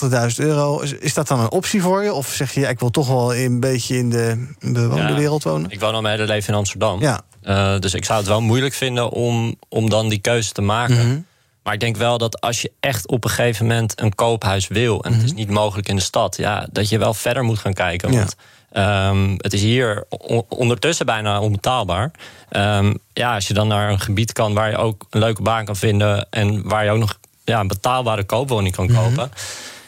180.000 0.10 0.36
euro. 0.36 0.80
Is, 0.80 0.94
is, 0.94 1.14
dat 1.14 1.28
dan 1.28 1.40
een 1.40 1.52
optie 1.52 1.82
voor 1.82 2.04
je? 2.04 2.14
Of 2.14 2.28
zeg 2.28 2.54
je, 2.54 2.60
ja, 2.60 2.70
ik 2.70 2.80
wil 2.80 2.90
toch 2.90 3.08
wel 3.08 3.36
een 3.36 3.60
beetje 3.60 3.98
in 3.98 4.10
de 4.10 4.48
bewoonde 4.60 5.14
wereld 5.14 5.44
wonen? 5.44 5.72
Ik 5.72 5.80
woon 5.80 5.94
al 5.94 6.02
mijn 6.02 6.16
hele 6.16 6.28
leven 6.28 6.50
in 6.50 6.60
Amsterdam. 6.60 7.00
Ja. 7.00 7.22
Uh, 7.44 7.80
dus 7.80 7.94
ik 7.94 8.06
zou 8.06 8.20
het 8.20 8.28
wel 8.28 8.42
moeilijk 8.42 8.74
vinden 8.74 9.10
om, 9.10 9.56
om 9.70 9.90
dan 9.90 10.10
die 10.10 10.20
keuze 10.20 10.52
te 10.52 10.62
maken. 10.62 11.08
Mm 11.08 11.26
Maar 11.64 11.74
ik 11.74 11.80
denk 11.80 11.98
wel 11.98 12.18
dat 12.18 12.42
als 12.42 12.62
je 12.62 12.72
echt 12.80 13.08
op 13.08 13.24
een 13.24 13.30
gegeven 13.30 13.66
moment 13.66 14.02
een 14.02 14.16
koophuis 14.16 14.68
wil... 14.68 15.04
en 15.04 15.14
het 15.14 15.24
is 15.24 15.30
mhm. 15.30 15.40
niet 15.40 15.50
mogelijk 15.50 15.88
in 15.88 15.96
de 15.96 16.02
stad... 16.02 16.38
Ja, 16.38 16.68
dat 16.72 16.90
je 16.90 16.98
wel 16.98 17.14
verder 17.14 17.44
moet 17.44 17.60
gaan 17.60 17.74
kijken. 17.74 18.12
Want 18.12 18.36
um, 18.74 19.36
het 19.38 19.54
is 19.54 19.62
hier 19.62 20.06
ondertussen 20.48 21.06
bijna 21.06 21.42
onbetaalbaar. 21.42 22.12
Um, 22.50 22.98
ja, 23.14 23.34
als 23.34 23.48
je 23.48 23.54
dan 23.54 23.68
naar 23.68 23.90
een 23.90 24.00
gebied 24.00 24.34
kan 24.34 24.54
waar 24.54 24.70
je 24.70 24.78
ook 24.78 25.06
een 25.10 25.20
leuke 25.20 25.42
baan 25.42 25.66
kan 25.66 25.76
vinden... 25.76 26.28
en 26.30 26.68
waar 26.68 26.84
je 26.84 26.92
ook 26.92 27.00
nog 27.00 27.20
ja, 27.44 27.60
een 27.60 27.68
betaalbare 27.68 28.24
koopwoning 28.24 28.76
kan 28.76 28.86
mhm. 28.86 28.96
kopen 28.96 29.32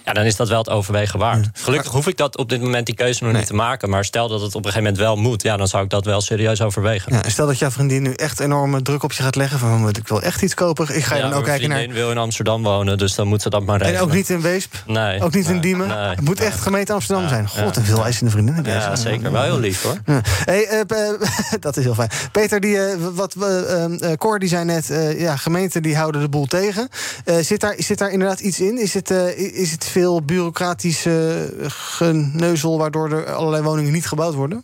ja, 0.06 0.14
dan 0.14 0.24
is 0.24 0.36
dat 0.36 0.50
wel 0.50 0.58
het 0.58 0.70
overwegen 0.70 1.20
waard. 1.20 1.48
Gelukkig 1.54 1.92
hoef 1.92 2.08
ik 2.08 2.18
dat 2.18 2.38
op 2.38 2.50
dit 2.50 2.62
moment 2.62 2.86
die 2.86 2.96
keuze 2.96 3.24
nog 3.24 3.34
niet 3.34 3.46
te 3.46 3.54
maken. 3.54 3.90
Maar 3.90 4.06
stel 4.06 4.28
dat 4.28 4.42
het 4.42 4.56
op 4.56 4.66
een 4.66 4.72
gegeven 4.72 4.84
moment 4.84 4.98
wel 4.98 5.16
moet, 5.16 5.42
ja, 5.42 5.58
dan 5.58 5.68
zou 5.68 5.84
ik 5.84 5.90
dat 5.90 6.06
wel 6.06 6.22
serieus 6.22 6.62
overwegen. 6.62 7.14
Ja, 7.14 7.30
stel 7.30 7.48
dat 7.48 7.60
jouw 7.60 7.72
vriendin 7.72 8.02
nu 8.02 8.14
echt 8.14 8.40
enorme 8.40 8.82
druk 8.82 9.04
op 9.04 9.12
je 9.12 9.24
gaat 9.24 9.36
leggen 9.36 9.60
van 9.60 9.90
ik 9.90 10.08
wil 10.08 10.22
echt 10.22 10.42
iets 10.42 10.54
kopen. 10.54 10.96
Ik 10.96 11.04
ga 11.04 11.16
je 11.16 11.22
dan 11.22 11.34
ook 11.34 11.44
kijken 11.44 11.70
naar. 11.70 11.78
Mijn 11.78 11.94
wil 11.94 12.12
in 12.12 12.18
Amsterdam 12.18 12.64
wonen, 12.64 12.98
dus 12.98 13.16
dan 13.16 13.28
moet 13.28 13.42
ze 13.42 13.50
dat 13.50 13.66
maar 13.66 13.78
regelen. 13.78 14.00
En 14.00 14.06
ook 14.06 14.14
niet 14.14 14.30
in 14.30 14.42
Weesp? 14.42 14.74
Nee. 14.88 15.22
Ook 15.22 15.34
niet 15.34 15.48
in 15.48 15.62
Diemen? 15.62 16.10
het 16.10 16.22
moet 16.22 16.40
echt 16.40 16.60
gemeente 16.62 16.94
Amsterdam 16.94 17.28
zijn. 17.28 17.48
God, 17.48 17.78
en 17.78 17.86
veel 17.86 18.04
eisende 18.04 18.32
vriendinnen. 18.32 18.64
Ja, 18.66 18.96
zeker. 18.96 19.32
Wel 19.32 19.44
heel 19.44 19.60
lief 19.60 19.82
hoor. 19.82 19.98
Hey, 20.46 20.86
uh, 20.88 21.10
dat 21.60 21.78
is 21.78 21.84
heel 21.84 21.94
fijn. 21.94 22.10
Peter, 22.32 22.60
die, 22.60 22.76
uh, 22.76 22.94
wat, 23.14 23.36
uh, 23.40 24.12
Cor 24.18 24.40
die 24.40 24.50
zei 24.50 24.66
net, 24.66 24.88
ja, 25.18 25.38
gemeenten 25.38 25.82
die 25.82 25.96
houden 25.96 26.22
de 26.22 26.30
boel 26.30 26.46
tegen. 26.46 26.90
zit, 27.42 27.60
daar, 27.60 27.76
zit 27.78 27.98
daar 27.98 28.12
inderdaad 28.12 28.40
iets 28.40 28.60
in? 28.60 28.82
Is 28.82 28.94
het, 28.94 29.10
is 29.38 29.72
het 29.72 29.86
veel 29.94 30.22
bureaucratische 30.22 31.54
geneuzel 31.68 32.78
waardoor 32.78 33.12
er 33.12 33.34
allerlei 33.34 33.64
woningen 33.64 33.92
niet 33.92 34.08
gebouwd 34.08 34.34
worden? 34.34 34.64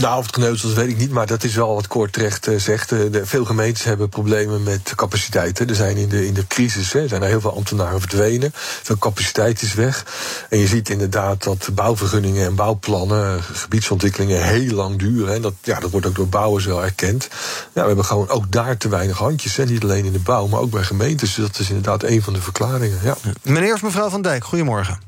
Nou, 0.00 0.18
of 0.18 0.26
het 0.26 0.34
geneuzel 0.34 0.74
weet 0.74 0.88
ik 0.88 0.96
niet, 0.96 1.10
maar 1.10 1.26
dat 1.26 1.44
is 1.44 1.54
wel 1.54 1.74
wat 1.74 1.86
Kort 1.86 2.12
terecht 2.12 2.48
uh, 2.48 2.58
zegt. 2.58 2.88
De, 2.88 3.20
veel 3.24 3.44
gemeentes 3.44 3.84
hebben 3.84 4.08
problemen 4.08 4.62
met 4.62 4.92
capaciteiten. 4.94 5.68
Er 5.68 5.74
zijn 5.74 5.96
in 5.96 6.08
de, 6.08 6.26
in 6.26 6.34
de 6.34 6.46
crisis 6.46 6.92
hè, 6.92 7.08
zijn 7.08 7.22
er 7.22 7.28
heel 7.28 7.40
veel 7.40 7.54
ambtenaren 7.54 8.00
verdwenen. 8.00 8.50
Veel 8.54 8.98
capaciteit 8.98 9.62
is 9.62 9.74
weg. 9.74 10.06
En 10.48 10.58
je 10.58 10.66
ziet 10.66 10.88
inderdaad 10.88 11.42
dat 11.42 11.68
bouwvergunningen 11.72 12.46
en 12.46 12.54
bouwplannen, 12.54 13.42
gebiedsontwikkelingen 13.42 14.42
heel 14.42 14.74
lang 14.74 14.98
duren. 14.98 15.34
En 15.34 15.42
dat, 15.42 15.54
ja, 15.62 15.80
dat 15.80 15.90
wordt 15.90 16.06
ook 16.06 16.14
door 16.14 16.28
bouwers 16.28 16.64
wel 16.64 16.84
erkend. 16.84 17.28
Ja, 17.72 17.80
we 17.80 17.86
hebben 17.86 18.04
gewoon 18.04 18.28
ook 18.28 18.52
daar 18.52 18.76
te 18.76 18.88
weinig 18.88 19.18
handjes. 19.18 19.56
Hè, 19.56 19.64
niet 19.64 19.82
alleen 19.82 20.04
in 20.04 20.12
de 20.12 20.18
bouw, 20.18 20.46
maar 20.46 20.60
ook 20.60 20.70
bij 20.70 20.82
gemeentes. 20.82 21.34
Dus 21.34 21.46
dat 21.46 21.58
is 21.58 21.68
inderdaad 21.68 22.02
een 22.02 22.22
van 22.22 22.32
de 22.32 22.40
verklaringen. 22.42 22.98
Ja. 23.02 23.16
Meneer 23.42 23.74
of 23.74 23.82
mevrouw 23.82 24.08
Van 24.08 24.22
Dijk, 24.22 24.44
goedemorgen. 24.44 24.98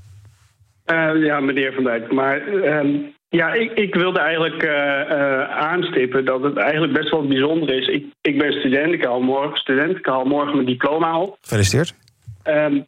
Uh, 0.93 1.25
ja, 1.25 1.41
meneer 1.41 1.73
Van 1.73 1.85
Dijk. 1.85 2.13
Maar 2.13 2.47
ehm, 2.47 2.97
ja, 3.29 3.53
ik, 3.53 3.73
ik 3.73 3.95
wilde 3.95 4.19
eigenlijk 4.19 4.63
uh, 4.63 5.51
aanstippen 5.51 6.25
dat 6.25 6.43
het 6.43 6.57
eigenlijk 6.57 6.93
best 6.93 7.11
wel 7.11 7.27
bijzonder 7.27 7.71
is. 7.71 7.87
Ik, 7.87 8.07
ik 8.21 8.39
ben 8.39 8.53
student, 8.53 8.93
ik 8.93 9.05
haal 9.05 9.21
morgen, 9.21 9.59
student, 9.59 9.97
ik 9.97 10.07
haal 10.07 10.25
morgen 10.25 10.55
mijn 10.55 10.67
diploma 10.67 11.11
al. 11.11 11.37
Gefeliciteerd. 11.41 11.95
Um, 12.45 12.87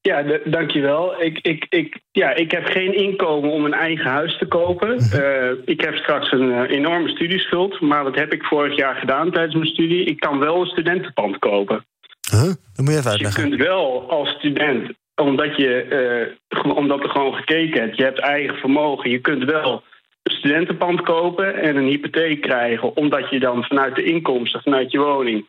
ja, 0.00 0.24
dankjewel. 0.44 1.22
Ik, 1.22 1.38
ik, 1.38 1.66
ik, 1.68 2.00
ja, 2.12 2.34
ik 2.34 2.50
heb 2.50 2.64
geen 2.64 2.94
inkomen 2.94 3.50
om 3.50 3.64
een 3.64 3.74
eigen 3.74 4.10
huis 4.10 4.38
te 4.38 4.46
kopen. 4.46 4.98
Uh, 5.14 5.50
ik 5.64 5.80
heb 5.80 5.94
straks 5.94 6.32
een 6.32 6.64
enorme 6.64 7.08
studieschuld. 7.08 7.80
Maar 7.80 8.04
wat 8.04 8.14
heb 8.14 8.32
ik 8.32 8.44
vorig 8.44 8.76
jaar 8.76 8.94
gedaan 8.94 9.30
tijdens 9.30 9.54
mijn 9.54 9.70
studie? 9.70 10.04
Ik 10.04 10.20
kan 10.20 10.38
wel 10.38 10.60
een 10.60 10.66
studentenpand 10.66 11.38
kopen. 11.38 11.84
Huh? 12.30 12.40
Dat 12.40 12.84
moet 12.84 12.92
je 12.92 12.98
even 12.98 13.10
uitleggen. 13.10 13.20
Dus 13.20 13.34
je 13.34 13.56
kunt 13.56 13.56
wel 13.56 14.10
als 14.10 14.28
student 14.28 14.92
omdat, 15.16 15.56
je, 15.56 16.34
uh, 16.48 16.76
omdat 16.76 17.02
er 17.02 17.10
gewoon 17.10 17.34
gekeken 17.34 17.80
hebt. 17.80 17.96
Je 17.96 18.02
hebt 18.02 18.18
eigen 18.18 18.56
vermogen. 18.56 19.10
Je 19.10 19.18
kunt 19.18 19.44
wel 19.44 19.82
een 20.22 20.32
studentenpand 20.32 21.00
kopen 21.00 21.54
en 21.54 21.76
een 21.76 21.86
hypotheek 21.86 22.40
krijgen. 22.40 22.96
Omdat 22.96 23.30
je 23.30 23.40
dan 23.40 23.64
vanuit 23.64 23.94
de 23.94 24.04
inkomsten, 24.04 24.62
vanuit 24.62 24.90
je 24.90 24.98
woning, 24.98 25.46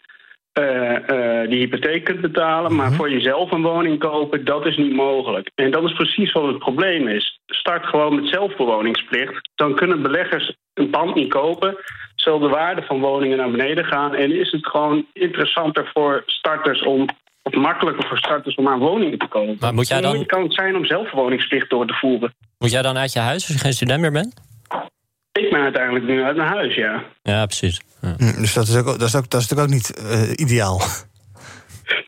uh, 0.59 0.91
uh, 0.91 1.49
die 1.49 1.59
hypotheek 1.59 2.03
kunt 2.03 2.21
betalen. 2.21 2.75
Maar 2.75 2.87
mhm. 2.87 2.95
voor 2.95 3.11
jezelf 3.11 3.51
een 3.51 3.61
woning 3.61 3.99
kopen, 3.99 4.45
dat 4.45 4.65
is 4.65 4.77
niet 4.77 4.93
mogelijk. 4.93 5.51
En 5.55 5.71
dat 5.71 5.83
is 5.83 5.93
precies 5.93 6.31
wat 6.31 6.47
het 6.47 6.59
probleem 6.59 7.07
is. 7.07 7.39
Start 7.45 7.85
gewoon 7.85 8.15
met 8.15 8.27
zelfbewoningsplicht. 8.27 9.49
Dan 9.55 9.75
kunnen 9.75 10.01
beleggers 10.01 10.55
een 10.73 10.89
pand 10.89 11.15
niet 11.15 11.29
kopen. 11.29 11.77
Zal 12.15 12.39
de 12.39 12.47
waarde 12.47 12.81
van 12.81 12.99
woningen 12.99 13.37
naar 13.37 13.51
beneden 13.51 13.85
gaan. 13.85 14.15
En 14.15 14.31
is 14.31 14.51
het 14.51 14.67
gewoon 14.67 15.05
interessanter 15.13 15.89
voor 15.93 16.23
starters 16.25 16.81
om 16.81 17.05
wat 17.51 17.61
makkelijker 17.61 18.07
voor 18.07 18.17
starters 18.17 18.55
om 18.55 18.67
aan 18.67 18.79
woningen 18.79 19.17
te 19.19 19.27
komen. 19.27 19.57
Maar 19.59 19.73
moet 19.73 19.87
jij 19.87 20.01
dan- 20.01 20.25
kan 20.25 20.43
het 20.43 20.53
zijn 20.53 20.75
om 20.75 20.85
zelf 20.85 21.11
woningsplicht 21.11 21.69
door 21.69 21.87
te 21.87 21.93
voeren? 21.93 22.33
Moet 22.57 22.71
jij 22.71 22.81
dan 22.81 22.97
uit 22.97 23.13
je 23.13 23.19
huis 23.19 23.45
als 23.45 23.53
je 23.55 23.59
geen 23.59 23.73
student 23.73 24.01
meer 24.01 24.11
bent? 24.11 24.33
Ik 25.31 25.49
ben 25.49 25.61
uiteindelijk 25.61 26.05
nu 26.05 26.23
uit 26.23 26.35
mijn 26.35 26.49
huis, 26.49 26.75
ja. 26.75 27.03
Ja, 27.21 27.45
precies. 27.45 27.81
Ja. 28.01 28.13
Hm, 28.17 28.41
Dus 28.41 28.53
dat 28.53 28.67
is, 28.67 28.75
ook, 28.77 28.85
dat 28.85 29.01
is, 29.01 29.15
ook, 29.15 29.29
dat 29.29 29.41
is 29.41 29.49
natuurlijk 29.49 29.69
ook 29.69 29.73
niet 29.73 30.07
eh, 30.09 30.45
ideaal. 30.45 30.81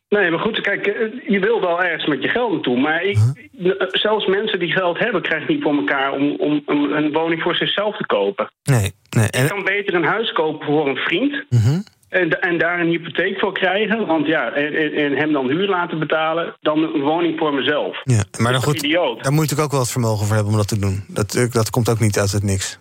Nee, 0.08 0.30
maar 0.30 0.40
goed, 0.40 0.60
kijk, 0.60 0.86
eh, 0.86 0.94
je 1.28 1.38
wil 1.38 1.60
wel 1.60 1.82
ergens 1.82 2.06
met 2.06 2.22
je 2.22 2.28
geld 2.28 2.52
naartoe. 2.52 2.78
Maar 2.80 3.02
ik, 3.02 3.16
eh, 3.64 3.70
zelfs 3.88 4.26
mensen 4.26 4.58
die 4.58 4.72
geld 4.72 4.98
hebben, 4.98 5.22
krijgen 5.22 5.54
niet 5.54 5.62
voor 5.62 5.74
elkaar 5.76 6.12
om, 6.12 6.34
om 6.38 6.62
een, 6.66 6.96
een 6.96 7.12
woning 7.12 7.42
voor 7.42 7.54
zichzelf 7.54 7.96
te 7.96 8.06
kopen. 8.06 8.50
Nee, 8.62 8.92
nee. 9.10 9.28
Je 9.42 9.48
kan 9.48 9.64
beter 9.64 9.94
een 9.94 10.04
huis 10.04 10.32
kopen 10.32 10.66
voor 10.66 10.88
een 10.88 10.96
vriend. 10.96 11.44
Mhm. 11.50 11.80
En, 12.10 12.40
en 12.40 12.58
daar 12.58 12.80
een 12.80 12.88
hypotheek 12.88 13.38
voor 13.38 13.52
krijgen. 13.52 14.06
Want 14.06 14.26
ja, 14.26 14.50
en, 14.52 14.94
en- 14.94 15.16
hem 15.16 15.32
dan 15.32 15.46
huur 15.48 15.68
laten 15.68 15.98
betalen. 15.98 16.56
Dan 16.60 16.78
een 16.78 17.00
woning 17.00 17.38
voor 17.38 17.54
mezelf. 17.54 18.00
ja. 18.04 18.14
Maar 18.16 18.24
dan 18.38 18.44
Dat 18.52 18.54
is 18.62 18.64
goed, 18.68 18.82
idioot. 18.82 19.22
daar 19.22 19.32
moet 19.32 19.48
je 19.48 19.54
natuurlijk 19.54 19.60
ook 19.60 19.70
wel 19.70 19.80
het 19.80 19.90
vermogen 19.90 20.26
voor 20.26 20.34
hebben 20.34 20.52
om 20.52 20.58
dat 20.58 20.68
te 20.68 20.78
doen. 20.78 21.04
Dat, 21.08 21.34
eh, 21.34 21.50
dat 21.50 21.70
komt 21.70 21.88
ook 21.88 21.98
niet 22.00 22.18
uit 22.18 22.32
het 22.32 22.42
niks. 22.42 22.78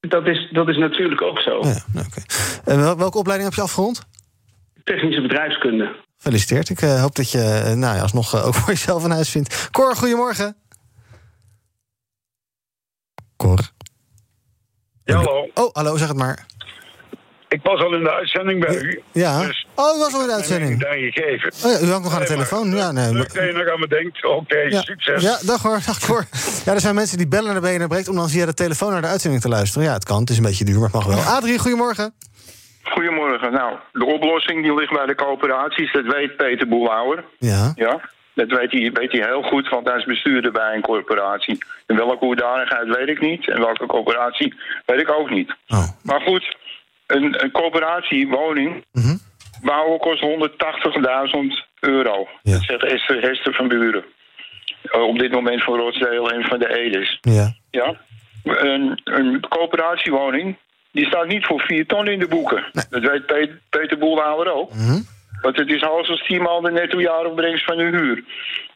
Dat 0.00 0.26
is, 0.26 0.48
dat 0.52 0.68
is 0.68 0.76
natuurlijk 0.76 1.22
ook 1.22 1.38
zo. 1.40 1.58
Ja, 1.62 1.84
oké. 2.06 2.22
En 2.64 2.78
wel- 2.80 2.96
welke 2.96 3.18
opleiding 3.18 3.48
heb 3.48 3.58
je 3.58 3.64
afgerond? 3.64 4.06
Technische 4.84 5.20
bedrijfskunde. 5.22 5.96
Gefeliciteerd. 6.16 6.68
Ik 6.68 6.80
eh, 6.80 7.00
hoop 7.00 7.14
dat 7.14 7.30
je 7.30 7.38
eh, 7.38 7.72
nou 7.74 7.96
ja, 7.96 8.02
alsnog 8.02 8.44
ook 8.44 8.54
voor 8.54 8.68
jezelf 8.72 9.04
een 9.04 9.10
huis 9.10 9.30
vindt. 9.30 9.68
Cor, 9.70 9.96
goedemorgen. 9.96 10.56
Cor. 13.36 13.58
Ja, 15.04 15.14
hallo. 15.16 15.48
Oh, 15.54 15.72
hallo, 15.72 15.96
zeg 15.96 16.08
het 16.08 16.16
maar. 16.16 16.46
Ik 17.50 17.60
was 17.62 17.80
al 17.82 17.94
in 17.94 18.02
de 18.02 18.12
uitzending 18.12 18.60
bij 18.66 18.76
u. 18.80 19.02
Ja. 19.12 19.46
Dus 19.46 19.66
Oh, 19.74 19.96
u 19.96 19.98
was 19.98 20.14
al 20.14 20.20
in 20.20 20.26
de 20.26 20.32
uitzending. 20.32 20.72
ik 20.72 20.80
daar 20.80 20.92
gegeven. 20.94 21.52
Oh 21.64 21.72
ja, 21.72 21.86
u 21.86 21.90
hangt 21.90 22.04
nog 22.04 22.14
aan 22.14 22.20
de 22.20 22.26
telefoon. 22.26 22.70
Ja, 22.76 22.92
nee. 22.92 23.12
Leuk 23.12 23.34
dat 23.34 23.44
je 23.44 23.52
nog 23.52 23.68
aan 23.72 23.80
me 23.80 23.86
denkt. 23.88 24.24
Oké, 24.24 24.58
Ja, 24.58 24.80
succes. 24.82 25.22
ja, 25.22 25.38
dag 25.46 25.62
hoor, 25.62 25.78
dag 25.86 25.98
Cor. 26.06 26.24
Ja, 26.64 26.72
er 26.72 26.80
zijn 26.80 26.94
mensen 26.94 27.18
die 27.18 27.28
bellen 27.28 27.52
naar 27.52 27.60
BNR 27.62 27.86
Breekt... 27.88 28.08
om 28.08 28.16
dan 28.16 28.28
via 28.28 28.46
de 28.46 28.54
telefoon 28.54 28.92
naar 28.92 29.00
de 29.02 29.06
uitzending 29.06 29.42
te 29.42 29.48
luisteren. 29.48 29.86
Ja, 29.86 29.92
het 29.92 30.04
kan. 30.04 30.20
Het 30.20 30.30
is 30.30 30.36
een 30.36 30.42
beetje 30.42 30.64
duur, 30.64 30.74
maar 30.78 30.84
het 30.84 30.92
mag 30.94 31.06
wel. 31.06 31.18
Adrie, 31.34 31.58
goedemorgen. 31.58 32.12
Goedemorgen. 32.82 33.52
Nou, 33.52 33.76
de 33.92 34.04
oplossing 34.04 34.62
die 34.62 34.74
ligt 34.74 34.92
bij 34.92 35.06
de 35.06 35.14
coöperaties, 35.14 35.92
dat 35.92 36.04
weet 36.04 36.36
Peter 36.36 36.68
Boelhouwer. 36.68 37.24
Ja. 37.38 37.72
Ja, 37.74 38.00
dat 38.34 38.48
weet 38.48 38.72
hij, 38.72 38.90
weet 38.92 39.12
hij 39.12 39.22
heel 39.26 39.42
goed, 39.42 39.68
want 39.68 39.88
hij 39.88 39.96
is 39.98 40.04
bestuurder 40.04 40.52
bij 40.52 40.74
een 40.74 40.80
corporatie. 40.82 41.58
In 41.86 41.96
welke 41.96 42.24
hoedanigheid 42.24 42.96
weet 42.96 43.08
ik 43.08 43.20
niet, 43.20 43.48
en 43.50 43.60
welke 43.60 43.86
coöperatie 43.86 44.54
weet 44.86 45.00
ik 45.00 45.10
ook 45.10 45.30
niet. 45.30 45.54
Oh. 45.68 45.88
Maar 46.02 46.20
goed, 46.20 46.56
een, 47.14 47.42
een 47.44 47.50
coöperatiewoning 47.50 48.84
Mhm. 48.92 49.16
bouwen 49.62 49.98
kost 49.98 50.20
180.000 50.22 51.66
euro. 51.80 52.28
Ja. 52.42 52.52
Dat 52.52 52.62
zegt 52.62 52.84
Esther, 52.84 53.20
Hester 53.22 53.54
van 53.54 53.68
Buren. 53.68 54.04
Eh, 54.82 55.02
op 55.02 55.18
dit 55.18 55.32
moment 55.32 55.62
van 55.64 55.78
Rotsdeel 55.78 56.30
en 56.30 56.42
van 56.44 56.58
de 56.58 56.74
Edes. 56.78 57.18
Ja. 57.20 57.52
Ja. 57.70 57.94
Een, 58.44 59.00
een 59.04 59.40
coöperatiewoning, 59.48 60.56
die 60.92 61.06
staat 61.06 61.26
niet 61.26 61.44
voor 61.46 61.60
4 61.60 61.86
ton 61.86 62.06
in 62.08 62.18
de 62.18 62.28
boeken. 62.28 62.64
Dat 62.90 63.02
weet 63.02 63.26
Pe- 63.26 63.58
Peter 63.70 63.98
Boelhouwer 63.98 64.52
ook. 64.52 64.74
Mhm. 64.74 65.00
Want 65.40 65.56
het 65.56 65.68
is 65.70 65.82
hoogstens 65.82 66.26
10 66.26 66.42
maal 66.42 66.60
de 66.60 66.70
netto 66.70 67.00
jaaropbrengst 67.00 67.64
van 67.64 67.76
de 67.76 67.82
huur. 67.84 68.24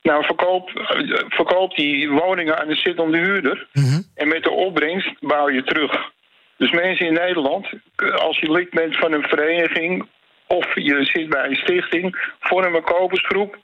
Nou, 0.03 0.25
verkoop, 0.25 0.71
eh, 0.71 1.19
verkoop 1.29 1.75
die 1.76 2.11
woningen 2.11 2.59
aan 2.61 2.69
de 2.69 2.75
zittende 2.75 3.19
huurder. 3.19 3.67
Mhm. 3.73 4.00
En 4.14 4.29
met 4.29 4.43
de 4.43 4.50
opbrengst 4.50 5.12
bouw 5.21 5.50
je 5.50 5.62
terug. 5.62 6.12
Dus 6.56 6.70
mensen 6.70 7.06
in 7.06 7.12
Nederland, 7.12 7.66
eh, 7.96 8.14
als 8.14 8.38
je 8.38 8.52
lid 8.52 8.70
bent 8.70 8.96
van 8.96 9.12
een 9.12 9.28
vereniging... 9.28 10.08
of 10.46 10.75
je 10.75 11.04
zit 11.04 11.28
bij 11.28 11.46
een 11.49 11.56
stichting, 11.56 12.32
vorm 12.40 12.75
een 12.75 12.82
kopersgroep... 12.82 13.58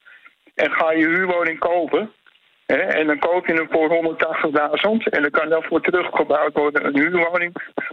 en 0.54 0.70
ga 0.70 0.92
je 0.92 1.06
huurwoning 1.06 1.59
kopen... 1.59 2.12
Hè, 2.75 2.76
en 2.76 3.06
dan 3.06 3.18
koop 3.18 3.47
je 3.47 3.54
hem 3.54 3.68
voor 3.70 3.88
180.000 3.88 5.12
en 5.14 5.23
dan 5.23 5.30
kan 5.30 5.49
daarvoor 5.49 5.80
teruggebouwd 5.80 6.52
worden 6.52 6.87
een 6.87 6.94
huurwoning, 6.94 7.52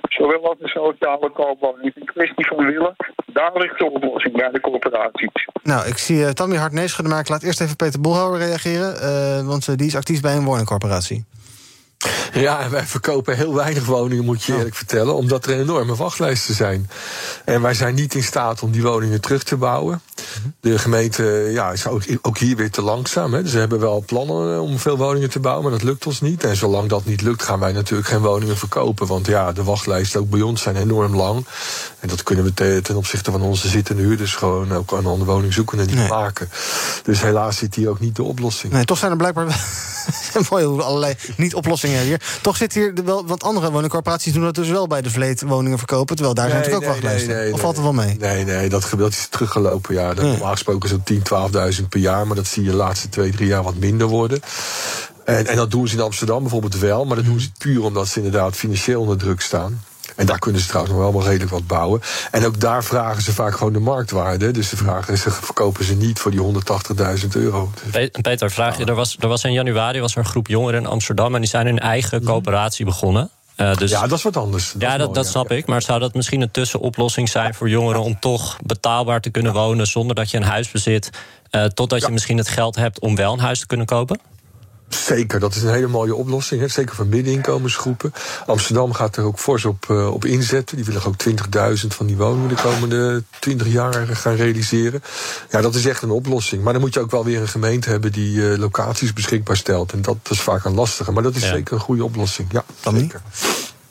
zowel 0.09 0.49
als 0.49 0.57
een 0.59 0.67
sociale 0.67 1.29
koopwoning. 1.29 1.91
Een 1.95 2.05
kwestie 2.05 2.47
van 2.47 2.65
willen. 2.65 2.95
Daar 3.25 3.51
ligt 3.53 3.79
de 3.79 3.91
oplossing 3.91 4.37
bij 4.37 4.49
de 4.51 4.59
corporaties. 4.59 5.47
Nou, 5.63 5.87
ik 5.87 5.97
zie 5.97 6.17
uh, 6.17 6.29
Tammy 6.29 6.55
hard 6.55 7.03
maar 7.03 7.19
ik 7.19 7.29
laat 7.29 7.43
eerst 7.43 7.61
even 7.61 7.75
Peter 7.75 8.01
Bolhouwer 8.01 8.39
reageren. 8.39 8.95
Uh, 9.01 9.47
want 9.47 9.67
uh, 9.67 9.75
die 9.75 9.87
is 9.87 9.95
actief 9.95 10.21
bij 10.21 10.35
een 10.35 10.45
woningcorporatie. 10.45 11.25
Ja, 12.33 12.59
en 12.59 12.71
wij 12.71 12.85
verkopen 12.85 13.35
heel 13.35 13.53
weinig 13.53 13.85
woningen, 13.85 14.25
moet 14.25 14.43
je 14.43 14.55
eerlijk 14.57 14.75
vertellen, 14.75 15.15
omdat 15.15 15.45
er 15.45 15.59
enorme 15.59 15.95
wachtlijsten 15.95 16.55
zijn. 16.55 16.89
En 17.45 17.61
wij 17.61 17.73
zijn 17.73 17.95
niet 17.95 18.15
in 18.15 18.23
staat 18.23 18.61
om 18.61 18.71
die 18.71 18.81
woningen 18.81 19.21
terug 19.21 19.43
te 19.43 19.57
bouwen. 19.57 20.01
De 20.59 20.79
gemeente 20.79 21.23
ja, 21.51 21.71
is 21.71 21.87
ook, 21.87 22.03
ook 22.21 22.37
hier 22.37 22.55
weer 22.55 22.71
te 22.71 22.81
langzaam. 22.81 23.33
Hè. 23.33 23.41
Dus 23.41 23.51
ze 23.51 23.57
hebben 23.57 23.79
wel 23.79 24.03
plannen 24.05 24.61
om 24.61 24.79
veel 24.79 24.97
woningen 24.97 25.29
te 25.29 25.39
bouwen, 25.39 25.63
maar 25.63 25.71
dat 25.71 25.83
lukt 25.83 26.05
ons 26.05 26.21
niet. 26.21 26.43
En 26.43 26.55
zolang 26.55 26.89
dat 26.89 27.05
niet 27.05 27.21
lukt, 27.21 27.43
gaan 27.43 27.59
wij 27.59 27.71
natuurlijk 27.71 28.07
geen 28.07 28.21
woningen 28.21 28.57
verkopen. 28.57 29.07
Want 29.07 29.25
ja, 29.25 29.51
de 29.51 29.63
wachtlijsten 29.63 30.19
ook 30.19 30.29
bij 30.29 30.41
ons 30.41 30.61
zijn 30.61 30.75
enorm 30.75 31.15
lang. 31.15 31.45
En 31.99 32.07
dat 32.07 32.23
kunnen 32.23 32.45
we 32.45 32.53
te, 32.53 32.79
ten 32.83 32.95
opzichte 32.95 33.31
van 33.31 33.41
onze 33.41 33.67
zittende 33.67 34.01
huurders 34.01 34.35
gewoon 34.35 34.73
ook 34.73 34.93
aan 34.93 35.05
andere 35.05 35.31
woningzoekenden 35.31 35.87
niet 35.87 35.95
nee. 35.95 36.07
maken. 36.07 36.49
Dus 37.03 37.21
helaas 37.21 37.57
zit 37.57 37.75
hier 37.75 37.89
ook 37.89 37.99
niet 37.99 38.15
de 38.15 38.23
oplossing. 38.23 38.73
Nee, 38.73 38.85
toch 38.85 38.97
zijn 38.97 39.11
er 39.11 39.17
blijkbaar 39.17 39.45
allerlei 40.49 41.15
niet-oplossingen 41.37 41.86
hier. 41.87 42.21
Toch 42.41 42.57
zit 42.57 42.73
hier 42.73 42.93
wel, 43.05 43.25
want 43.25 43.43
andere 43.43 43.71
woningcorporaties 43.71 44.33
doen 44.33 44.43
dat 44.43 44.55
dus 44.55 44.69
wel 44.69 44.87
bij 44.87 45.01
de 45.01 45.09
vleet 45.09 45.41
woningen 45.41 45.77
verkopen. 45.77 46.15
Terwijl 46.15 46.35
daar 46.35 46.49
nee, 46.49 46.53
zijn 46.53 46.65
natuurlijk 46.65 46.91
ook 46.91 47.01
wachtlijsten. 47.01 47.35
Nee, 47.35 47.53
of 47.53 47.59
valt 47.59 47.75
het 47.75 47.83
wel 47.83 47.93
mee? 47.93 48.15
Nee, 48.19 48.43
nee, 48.43 48.69
dat 48.69 48.83
gebeurt 48.85 49.13
is 49.13 49.27
teruggelopen. 49.29 49.95
Ja, 49.95 50.13
dat 50.13 50.25
normaal 50.25 50.51
gesproken 50.51 50.89
zo'n 50.89 51.03
10, 51.03 51.21
12.000 51.79 51.87
per 51.89 51.99
jaar. 51.99 52.27
Maar 52.27 52.35
dat 52.35 52.47
zie 52.47 52.63
je 52.63 52.69
de 52.69 52.75
laatste 52.75 53.09
twee, 53.09 53.31
drie 53.31 53.47
jaar 53.47 53.63
wat 53.63 53.75
minder 53.75 54.07
worden. 54.07 54.39
En, 55.25 55.47
en 55.47 55.55
dat 55.55 55.71
doen 55.71 55.87
ze 55.87 55.95
in 55.95 56.01
Amsterdam 56.01 56.41
bijvoorbeeld 56.41 56.79
wel. 56.79 57.05
Maar 57.05 57.15
dat 57.15 57.25
doen 57.25 57.39
ze 57.39 57.49
puur 57.57 57.83
omdat 57.83 58.07
ze 58.07 58.17
inderdaad 58.17 58.55
financieel 58.55 59.01
onder 59.01 59.17
druk 59.17 59.41
staan. 59.41 59.81
En 60.17 60.25
daar 60.25 60.39
kunnen 60.39 60.61
ze 60.61 60.67
trouwens 60.67 60.95
nog 60.95 61.03
wel 61.03 61.13
wel 61.13 61.23
redelijk 61.23 61.51
wat 61.51 61.67
bouwen. 61.67 62.01
En 62.31 62.45
ook 62.45 62.59
daar 62.59 62.83
vragen 62.83 63.21
ze 63.21 63.33
vaak 63.33 63.55
gewoon 63.57 63.73
de 63.73 63.79
marktwaarde. 63.79 64.51
Dus 64.51 64.69
de 64.69 64.77
vraag 64.77 65.09
is, 65.09 65.21
ze 65.21 65.31
verkopen 65.31 65.85
ze 65.85 65.95
niet 65.95 66.19
voor 66.19 66.31
die 66.31 66.41
180.000 67.21 67.27
euro. 67.29 67.71
Peter, 68.21 68.51
vraag 68.51 68.77
je, 68.77 68.85
er 68.85 68.95
was, 68.95 69.17
er 69.19 69.27
was 69.27 69.43
in 69.43 69.53
januari 69.53 69.99
was 69.99 70.11
er 70.11 70.17
een 70.17 70.25
groep 70.25 70.47
jongeren 70.47 70.79
in 70.79 70.85
Amsterdam... 70.85 71.35
en 71.35 71.41
die 71.41 71.49
zijn 71.49 71.65
hun 71.65 71.79
eigen 71.79 72.23
coöperatie 72.23 72.85
begonnen. 72.85 73.29
Uh, 73.57 73.75
dus, 73.75 73.91
ja, 73.91 74.07
dat 74.07 74.17
is 74.17 74.23
wat 74.23 74.37
anders. 74.37 74.71
Dat 74.71 74.81
ja, 74.81 74.97
dat, 74.97 75.07
mooi, 75.07 75.13
dat 75.13 75.27
snap 75.27 75.51
ik. 75.51 75.65
Maar 75.65 75.81
zou 75.81 75.99
dat 75.99 76.13
misschien 76.13 76.41
een 76.41 76.51
tussenoplossing 76.51 77.29
zijn 77.29 77.53
voor 77.53 77.69
jongeren... 77.69 78.01
om 78.01 78.19
toch 78.19 78.57
betaalbaar 78.63 79.21
te 79.21 79.29
kunnen 79.29 79.53
wonen 79.53 79.87
zonder 79.87 80.15
dat 80.15 80.31
je 80.31 80.37
een 80.37 80.43
huis 80.43 80.71
bezit... 80.71 81.09
Uh, 81.51 81.65
totdat 81.65 82.05
je 82.05 82.11
misschien 82.11 82.37
het 82.37 82.47
geld 82.47 82.75
hebt 82.75 82.99
om 82.99 83.15
wel 83.15 83.33
een 83.33 83.39
huis 83.39 83.59
te 83.59 83.67
kunnen 83.67 83.85
kopen? 83.85 84.19
Zeker, 84.89 85.39
dat 85.39 85.55
is 85.55 85.61
een 85.63 85.73
hele 85.73 85.87
mooie 85.87 86.15
oplossing. 86.15 86.61
Hè? 86.61 86.67
Zeker 86.67 86.95
voor 86.95 87.05
middeninkomensgroepen. 87.05 88.13
Amsterdam 88.45 88.93
gaat 88.93 89.15
er 89.17 89.23
ook 89.23 89.39
fors 89.39 89.65
op, 89.65 89.85
uh, 89.91 90.13
op 90.13 90.25
inzetten. 90.25 90.75
Die 90.75 90.85
willen 90.85 91.05
ook 91.05 91.15
20.000 91.17 91.87
van 91.87 92.05
die 92.05 92.17
woningen 92.17 92.49
de 92.49 92.61
komende 92.61 93.23
20 93.39 93.67
jaar 93.67 94.07
gaan 94.07 94.35
realiseren. 94.35 95.03
Ja, 95.49 95.61
dat 95.61 95.75
is 95.75 95.85
echt 95.85 96.01
een 96.01 96.09
oplossing. 96.09 96.63
Maar 96.63 96.73
dan 96.73 96.81
moet 96.81 96.93
je 96.93 96.99
ook 96.99 97.11
wel 97.11 97.25
weer 97.25 97.41
een 97.41 97.47
gemeente 97.47 97.89
hebben 97.89 98.11
die 98.11 98.35
uh, 98.35 98.57
locaties 98.57 99.13
beschikbaar 99.13 99.57
stelt. 99.57 99.91
En 99.91 100.01
dat 100.01 100.17
is 100.29 100.41
vaak 100.41 100.65
een 100.65 100.73
lastige. 100.73 101.11
Maar 101.11 101.23
dat 101.23 101.35
is 101.35 101.43
ja. 101.43 101.53
zeker 101.53 101.73
een 101.73 101.79
goede 101.79 102.03
oplossing. 102.03 102.51
Ja, 102.51 102.63
zeker. 102.91 103.21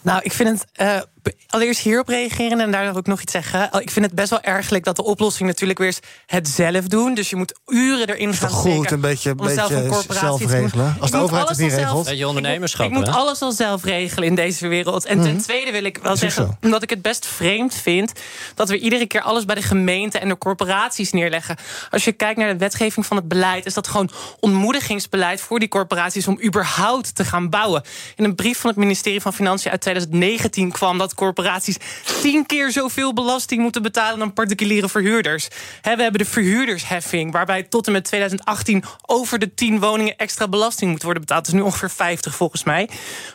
Nou, 0.02 0.20
ik 0.22 0.32
vind 0.32 0.48
het. 0.48 0.80
Uh, 0.80 1.00
allereerst 1.46 1.80
hierop 1.80 2.08
reageren 2.08 2.60
en 2.60 2.70
daar 2.70 2.84
wil 2.84 2.98
ik 2.98 3.06
nog 3.06 3.20
iets 3.20 3.32
zeggen. 3.32 3.68
Ik 3.80 3.90
vind 3.90 4.04
het 4.04 4.14
best 4.14 4.30
wel 4.30 4.40
ergelijk 4.40 4.84
dat 4.84 4.96
de 4.96 5.04
oplossing 5.04 5.48
natuurlijk 5.48 5.78
weer 5.78 5.88
is 5.88 6.00
het 6.26 6.48
zelf 6.48 6.84
doen. 6.84 7.14
Dus 7.14 7.30
je 7.30 7.36
moet 7.36 7.58
uren 7.66 8.08
erin 8.08 8.34
gaan 8.34 8.50
goed, 8.50 8.90
een 8.90 9.00
beetje, 9.00 9.34
beetje 9.34 9.54
zelf, 9.54 9.70
een 9.70 10.14
zelf 10.14 10.46
regelen. 10.46 10.96
Als 11.00 11.10
de 11.10 11.16
overheid 11.16 11.48
het 11.48 11.58
niet 11.58 11.72
regelt. 11.72 12.08
Je 12.08 12.28
ondernemerschap. 12.28 12.86
Ik, 12.86 12.92
ik 12.92 12.98
moet 12.98 13.08
alles 13.08 13.40
al 13.40 13.52
zelf 13.52 13.84
regelen 13.84 14.28
in 14.28 14.34
deze 14.34 14.68
wereld. 14.68 15.04
En 15.04 15.16
ten 15.16 15.26
mm 15.26 15.34
-hmm. 15.34 15.42
tweede 15.42 15.70
wil 15.70 15.84
ik 15.84 15.98
wel 16.02 16.16
zeggen, 16.16 16.58
omdat 16.62 16.82
ik 16.82 16.90
het 16.90 17.02
best 17.02 17.26
vreemd 17.26 17.74
vind 17.74 18.12
dat 18.54 18.68
we 18.68 18.78
iedere 18.78 19.06
keer 19.06 19.20
alles 19.20 19.44
bij 19.44 19.54
de 19.54 19.62
gemeente 19.62 20.18
en 20.18 20.28
de 20.28 20.38
corporaties 20.38 21.12
neerleggen. 21.12 21.56
Als 21.90 22.04
je 22.04 22.12
kijkt 22.12 22.38
naar 22.38 22.52
de 22.52 22.58
wetgeving 22.58 23.06
van 23.06 23.16
het 23.16 23.28
beleid, 23.28 23.66
is 23.66 23.74
dat 23.74 23.88
gewoon 23.88 24.10
ontmoedigingsbeleid 24.40 25.40
voor 25.40 25.58
die 25.58 25.68
corporaties 25.68 26.28
om 26.28 26.40
überhaupt 26.44 27.14
te 27.14 27.24
gaan 27.24 27.50
bouwen. 27.50 27.82
In 28.16 28.24
een 28.24 28.34
brief 28.34 28.58
van 28.58 28.70
het 28.70 28.78
ministerie 28.78 29.20
van 29.20 29.32
Financiën 29.32 29.70
uit 29.70 29.80
2019 29.80 30.72
kwam 30.72 30.98
dat 30.98 31.14
corporaties 31.16 31.76
tien 32.22 32.46
keer 32.46 32.70
zoveel 32.70 33.12
belasting 33.12 33.60
moeten 33.60 33.82
betalen 33.82 34.18
dan 34.18 34.32
particuliere 34.32 34.88
verhuurders. 34.88 35.48
We 35.82 35.88
hebben 35.88 36.12
de 36.12 36.24
verhuurdersheffing, 36.24 37.32
waarbij 37.32 37.62
tot 37.62 37.86
en 37.86 37.92
met 37.92 38.04
2018 38.04 38.84
over 39.06 39.38
de 39.38 39.54
10 39.54 39.80
woningen 39.80 40.16
extra 40.16 40.48
belasting 40.48 40.90
moet 40.90 41.02
worden 41.02 41.20
betaald. 41.20 41.44
Dat 41.44 41.54
is 41.54 41.60
nu 41.60 41.66
ongeveer 41.66 41.90
50 41.90 42.34
volgens 42.34 42.64
mij. 42.64 42.88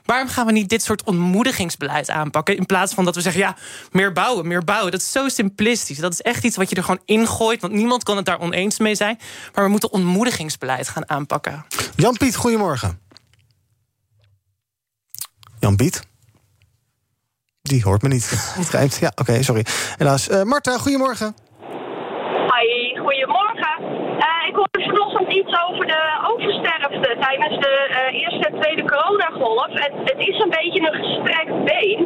Waarom 0.05 0.27
gaan 0.27 0.45
we 0.45 0.51
niet 0.51 0.69
dit 0.69 0.83
soort 0.83 1.03
ontmoedigingsbeleid 1.03 2.09
aanpakken? 2.09 2.57
In 2.57 2.65
plaats 2.65 2.93
van 2.93 3.05
dat 3.05 3.15
we 3.15 3.21
zeggen, 3.21 3.41
ja, 3.41 3.55
meer 3.91 4.13
bouwen, 4.13 4.47
meer 4.47 4.63
bouwen. 4.63 4.91
Dat 4.91 5.01
is 5.01 5.11
zo 5.11 5.29
simplistisch. 5.29 5.97
Dat 5.97 6.13
is 6.13 6.21
echt 6.21 6.43
iets 6.43 6.55
wat 6.55 6.69
je 6.69 6.75
er 6.75 6.83
gewoon 6.83 7.01
ingooit, 7.05 7.61
want 7.61 7.73
niemand 7.73 8.03
kan 8.03 8.15
het 8.15 8.25
daar 8.25 8.39
oneens 8.39 8.79
mee 8.79 8.95
zijn. 8.95 9.19
Maar 9.53 9.63
we 9.63 9.69
moeten 9.69 9.91
ontmoedigingsbeleid 9.91 10.87
gaan 10.87 11.09
aanpakken. 11.09 11.65
Jan-Piet, 11.95 12.35
goedemorgen. 12.35 12.99
Jan-Piet? 15.59 16.09
Die 17.61 17.83
hoort 17.83 18.01
me 18.01 18.07
niet. 18.07 18.29
Het 18.61 18.69
rijmt. 18.69 18.97
Ja, 18.97 19.07
oké, 19.07 19.21
okay, 19.21 19.43
sorry. 19.43 19.65
Helaas. 19.97 20.29
Uh, 20.29 20.43
Marta, 20.43 20.77
goedemorgen. 20.77 21.35
Hi, 22.53 22.97
goedemorgen. 23.05 23.73
Eh, 24.25 24.47
ik 24.49 24.55
hoorde 24.55 24.83
vanochtend 24.89 25.29
iets 25.39 25.53
over 25.67 25.85
de 25.93 26.01
oversterfte 26.31 27.17
tijdens 27.19 27.55
de 27.65 27.73
eh, 27.89 28.21
eerste 28.21 28.47
en 28.49 28.59
tweede 28.61 28.83
coronagolf. 28.91 29.71
En 29.85 29.91
het 30.03 30.19
is 30.29 30.39
een 30.43 30.53
beetje 30.59 30.81
een 30.87 30.97
gestrekt 31.03 31.55
been. 31.69 31.99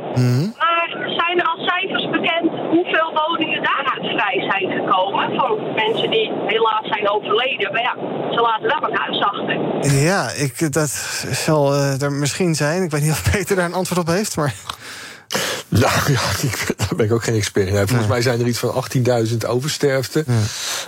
Maar 0.62 0.90
zijn 1.20 1.40
er 1.40 1.46
al 1.46 1.60
cijfers 1.72 2.10
bekend 2.10 2.50
hoeveel 2.70 3.10
woningen 3.22 3.64
daaruit 3.64 4.06
vrij 4.16 4.38
zijn 4.50 4.68
gekomen? 4.78 5.36
Van 5.36 5.74
mensen 5.76 6.10
die 6.10 6.32
helaas 6.46 6.88
zijn 6.88 7.10
overleden. 7.10 7.72
Maar 7.72 7.82
ja, 7.82 7.96
ze 8.36 8.40
laten 8.42 8.68
wel 8.74 8.90
een 8.90 8.98
huis 8.98 9.20
achter. 9.32 9.56
Ja, 10.10 10.30
ik, 10.46 10.74
dat 10.74 10.90
zal 11.48 11.74
eh, 11.74 12.02
er 12.02 12.12
misschien 12.12 12.56
zijn. 12.56 12.84
Ik 12.84 12.92
weet 12.92 13.02
niet 13.02 13.12
of 13.12 13.32
Peter 13.32 13.56
daar 13.56 13.66
een 13.66 13.74
antwoord 13.82 14.02
op 14.02 14.08
heeft, 14.08 14.36
maar... 14.38 14.54
Nou 15.70 16.12
ja, 16.12 16.22
ik, 16.42 16.74
daar 16.78 16.96
ben 16.96 17.06
ik 17.06 17.12
ook 17.12 17.24
geen 17.24 17.36
expert 17.36 17.68
in. 17.68 17.88
Volgens 17.88 18.08
mij 18.08 18.22
zijn 18.22 18.40
er 18.40 18.48
iets 18.48 18.60
van 18.60 18.86
18.000 19.28 19.38
oversterften. 19.48 20.26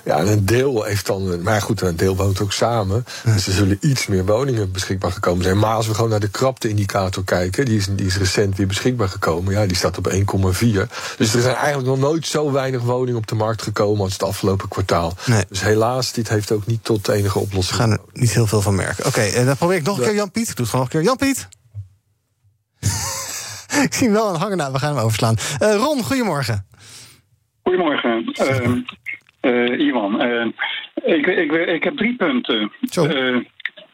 Ja. 0.04 0.18
en 0.18 0.28
een 0.28 0.46
deel 0.46 0.84
heeft 0.84 1.06
dan. 1.06 1.42
Maar 1.42 1.62
goed, 1.62 1.82
een 1.82 1.96
deel 1.96 2.16
woont 2.16 2.42
ook 2.42 2.54
samen. 2.54 3.06
Dus 3.24 3.48
er 3.48 3.54
zullen 3.54 3.78
iets 3.82 4.08
meer 4.08 4.26
woningen 4.26 4.72
beschikbaar 4.72 5.12
gekomen 5.12 5.44
zijn. 5.44 5.60
Maar 5.60 5.76
als 5.76 5.88
we 5.88 5.94
gewoon 5.94 6.10
naar 6.10 6.20
de 6.20 6.30
krapte-indicator 6.30 7.24
kijken, 7.24 7.66
die 7.66 7.78
is, 7.78 7.88
die 7.90 8.06
is 8.06 8.18
recent 8.18 8.58
weer 8.58 8.68
beschikbaar 8.68 9.10
gekomen. 9.10 9.54
Ja, 9.54 9.66
die 9.66 9.78
staat 9.78 9.98
op 9.98 10.12
1,4. 10.12 10.20
Dus 11.18 11.34
er 11.34 11.42
zijn 11.42 11.56
eigenlijk 11.56 11.88
nog 11.88 12.00
nooit 12.00 12.28
zo 12.28 12.52
weinig 12.52 12.82
woningen 12.82 13.20
op 13.20 13.28
de 13.28 13.36
markt 13.36 13.62
gekomen 13.62 14.04
als 14.04 14.14
het 14.14 14.24
afgelopen 14.24 14.68
kwartaal. 14.68 15.14
Dus 15.50 15.62
helaas, 15.62 16.12
dit 16.12 16.30
heeft 16.30 16.52
ook 16.52 16.66
niet 16.66 16.84
tot 16.84 17.08
enige 17.08 17.40
oplossing. 17.40 17.78
We 17.78 17.84
gaan 17.84 17.92
er 17.92 18.00
niet 18.14 18.34
heel 18.34 18.48
veel 18.48 18.62
van 18.62 18.76
merken. 18.76 19.06
Oké, 19.06 19.22
en 19.22 19.46
dan 19.46 19.58
probeer 19.58 19.78
ik 19.78 19.84
nog 19.84 19.98
een 19.98 20.04
keer 20.04 20.16
Jan-Piet. 20.16 20.50
Ik 20.50 20.56
doe 20.56 20.66
het 20.66 20.70
gewoon 20.76 20.88
nog 20.92 20.94
een 20.94 21.00
keer. 21.00 21.18
Jan-Piet! 21.18 21.48
ik 23.88 23.94
zie 23.94 24.08
hem 24.08 24.16
wel 24.16 24.28
aan 24.28 24.40
hangen. 24.40 24.58
Nou, 24.58 24.72
we 24.72 24.80
gaan 24.80 24.96
hem 24.96 25.04
overslaan. 25.04 25.36
Eh, 25.60 25.76
Ron, 25.76 26.04
goedemorgen. 26.04 26.66
Goedemorgen, 27.64 28.34
uh, 28.42 28.76
uh, 29.42 29.88
Iwan. 29.88 30.22
Uh, 30.22 30.46
ik, 31.04 31.26
ik, 31.28 31.52
ik 31.52 31.84
heb 31.84 31.98
drie 31.98 32.16
punten. 32.16 32.72
Uh, 32.98 33.38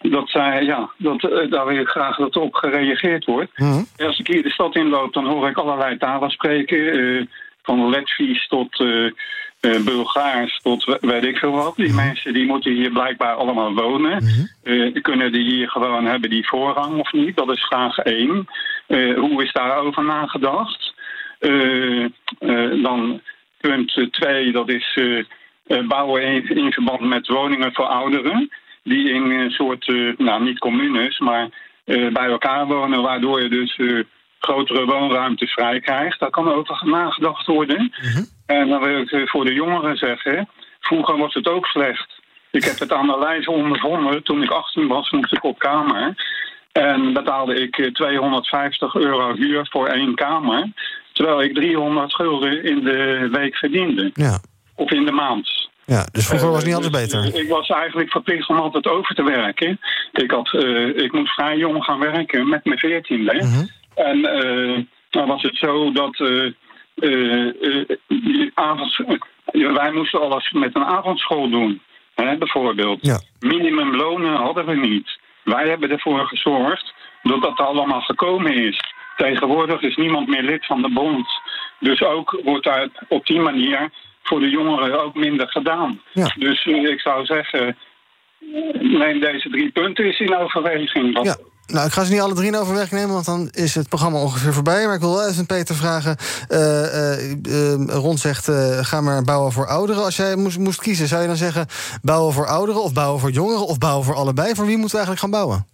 dat 0.02 0.30
zij, 0.30 0.64
ja, 0.64 0.90
dat, 0.98 1.22
daar 1.50 1.66
wil 1.66 1.78
ik 1.78 1.88
graag 1.88 2.18
dat 2.18 2.36
op 2.36 2.54
gereageerd 2.54 3.26
wordt. 3.26 3.52
Als 3.98 4.20
ik 4.20 4.28
hier 4.28 4.44
de 4.44 4.50
stad 4.50 4.76
inloop, 4.76 5.14
dan 5.14 5.26
hoor 5.26 5.50
ik 5.50 5.58
allerlei 5.58 5.98
talen 5.98 6.30
spreken. 6.30 7.30
van 7.62 7.90
Letvies 7.90 8.48
tot 8.48 8.84
Bulgaars 9.86 10.60
tot 10.62 10.98
weet 11.02 11.24
ik 11.24 11.38
veel 11.38 11.52
wat. 11.52 11.76
Die 11.76 11.94
mensen 11.94 12.34
die 12.34 12.46
moeten 12.46 12.74
hier 12.74 12.92
blijkbaar 12.92 13.36
allemaal 13.36 13.74
wonen. 13.74 14.24
kunnen 15.02 15.32
die 15.32 15.44
hier 15.44 15.70
gewoon 15.70 16.06
hebben 16.06 16.30
die 16.30 16.48
voorrang 16.48 17.00
of 17.00 17.12
niet? 17.12 17.36
Dat 17.36 17.52
is 17.52 17.64
vraag 17.64 17.98
één. 17.98 18.48
hoe 19.16 19.44
is 19.44 19.52
daarover 19.52 20.04
nagedacht? 20.04 20.94
dan 22.82 23.22
punt 23.60 24.08
twee, 24.12 24.52
dat 24.52 24.70
is 24.70 25.00
bouwen 25.88 26.24
in, 26.24 26.50
in, 26.50 26.72
verband 26.72 27.02
met 27.02 27.28
woningen 27.28 27.74
voor 27.74 27.86
ouderen. 27.86 28.50
Die 28.84 29.10
in 29.10 29.32
een 29.32 29.52
soort, 29.52 29.88
nou 30.18 30.44
niet 30.44 30.60
communes, 30.60 31.20
maar 31.20 31.50
bij 31.86 32.28
elkaar 32.28 32.68
wonen, 32.68 33.02
waardoor 33.02 33.42
je 33.42 33.50
dus 33.50 33.80
grotere 34.40 34.86
woonruimtes 34.86 35.52
vrij 35.52 35.80
krijgt. 35.80 36.20
Daar 36.20 36.30
kan 36.30 36.52
over 36.52 36.82
nagedacht 36.86 37.48
worden. 37.48 37.92
En 38.46 38.70
dan 38.70 38.82
wil 38.82 39.00
ik 39.00 39.30
voor 39.30 39.46
de 39.46 39.54
jongeren 39.54 39.98
zeggen, 39.98 40.50
vroeger 40.80 41.18
was 41.18 41.34
het 41.34 41.48
ook 41.48 41.66
slecht. 41.66 42.22
Ik 42.52 42.64
heb 42.64 42.80
het 42.80 42.92
aan 42.92 43.08
de 43.08 43.20
lijst 43.20 43.48
ondervonden. 43.48 44.24
Toen 44.24 44.44
ik 44.44 44.52
18 44.52 44.88
was, 44.88 45.12
moest 45.12 45.34
ik 45.34 45.44
op 45.44 45.60
kamer. 45.60 46.16
En 46.72 47.14
betaalde 47.14 47.62
ik 47.62 47.90
250 47.94 48.96
euro 48.96 49.36
huur 49.36 49.68
voor 49.70 49.88
één 49.88 50.16
kamer. 50.16 50.72
Terwijl 51.14 51.42
ik 51.42 51.54
300 51.54 52.14
gulden 52.14 52.64
in 52.64 52.84
de 52.84 53.30
week 53.32 53.56
verdiende. 53.56 54.12
Ja. 54.14 54.40
Of 54.76 54.92
in 54.92 55.06
de 55.06 55.12
maand. 55.12 55.70
Ja, 55.86 56.08
dus 56.12 56.28
vroeger 56.28 56.48
was 56.48 56.58
het 56.58 56.66
niet 56.66 56.76
altijd 56.76 56.94
beter. 56.94 57.42
Ik 57.42 57.50
was 57.50 57.70
eigenlijk 57.70 58.12
verplicht 58.12 58.50
om 58.50 58.58
altijd 58.58 58.88
over 58.88 59.16
te 59.16 59.24
werken. 59.24 59.80
Ik, 60.12 60.32
had, 60.32 60.54
uh, 60.54 60.88
ik 60.88 61.12
moest 61.12 61.34
vrij 61.34 61.58
jong 61.58 61.84
gaan 61.84 62.00
werken 62.00 62.50
met 62.50 62.66
mijn 62.66 62.80
veertiende. 62.80 63.44
Mm 63.44 63.70
En 63.96 64.18
uh, 64.18 64.86
dan 65.10 65.28
was 65.28 65.42
het 65.42 65.56
zo 65.56 65.92
dat 65.92 66.20
uh, 66.20 66.52
avonds, 68.54 69.02
wij 69.52 69.92
moesten 69.92 70.22
alles 70.22 70.52
met 70.52 70.76
een 70.76 70.86
avondschool 70.86 71.50
doen. 71.50 71.82
Hè, 72.16 72.38
bijvoorbeeld. 72.38 73.00
Ja. 73.02 73.22
Minimumlonen 73.40 74.36
hadden 74.36 74.66
we 74.66 74.76
niet. 74.76 75.20
Wij 75.44 75.68
hebben 75.68 75.92
ervoor 75.92 76.28
gezorgd 76.28 76.94
dat 77.24 77.42
dat 77.42 77.60
allemaal 77.60 78.02
gekomen 78.02 78.54
is. 78.54 78.80
Tegenwoordig 79.16 79.82
is 79.82 79.96
niemand 79.96 80.28
meer 80.28 80.44
lid 80.44 80.66
van 80.66 80.82
de 80.82 80.90
bond. 80.90 81.28
Dus 81.80 82.02
ook 82.02 82.40
wordt 82.44 82.66
daar 82.66 82.88
op 83.08 83.26
die 83.26 83.40
manier 83.40 83.90
voor 84.24 84.40
de 84.40 84.50
jongeren 84.50 85.04
ook 85.04 85.16
minder 85.16 85.48
gedaan. 85.50 86.02
Ja. 86.12 86.34
Dus 86.38 86.66
ik 86.66 87.00
zou 87.00 87.26
zeggen, 87.26 87.78
neem 88.80 89.20
deze 89.20 89.50
drie 89.50 89.72
punten 89.72 90.06
eens 90.06 90.20
in 90.20 90.36
overweging. 90.36 91.24
Ja. 91.24 91.36
Nou, 91.68 91.86
ik 91.86 91.94
ga 91.94 92.04
ze 92.04 92.12
niet 92.12 92.22
alle 92.22 92.34
drie 92.34 92.48
in 92.48 92.58
overweging 92.58 92.92
nemen, 92.92 93.14
want 93.14 93.26
dan 93.26 93.50
is 93.52 93.76
het 93.76 93.90
programma 93.90 94.20
ongeveer 94.20 94.54
voorbij. 94.54 94.86
Maar 94.86 94.96
ik 94.96 95.02
wil 95.02 95.14
wel 95.14 95.28
even 95.28 95.46
Peter 95.46 95.76
vragen. 95.76 96.18
Uh, 96.50 97.34
uh, 97.46 97.86
Ron 97.88 98.18
zegt, 98.18 98.50
ga 98.82 99.02
maar 99.02 99.24
bouwen 99.24 99.52
voor 99.52 99.68
ouderen. 99.68 100.04
Als 100.04 100.16
jij 100.16 100.36
moest, 100.36 100.58
moest 100.58 100.80
kiezen, 100.80 101.08
zou 101.08 101.22
je 101.22 101.28
dan 101.28 101.38
zeggen... 101.38 101.68
bouwen 102.02 102.34
voor 102.34 102.48
ouderen 102.48 102.84
of 102.84 102.94
bouwen 102.94 103.20
voor 103.20 103.32
jongeren 103.32 103.66
of 103.66 103.78
bouwen 103.78 104.06
voor 104.06 104.16
allebei? 104.16 104.56
Voor 104.56 104.66
wie 104.66 104.78
moeten 104.78 105.00
we 105.00 105.06
eigenlijk 105.06 105.20
gaan 105.20 105.42
bouwen? 105.42 105.73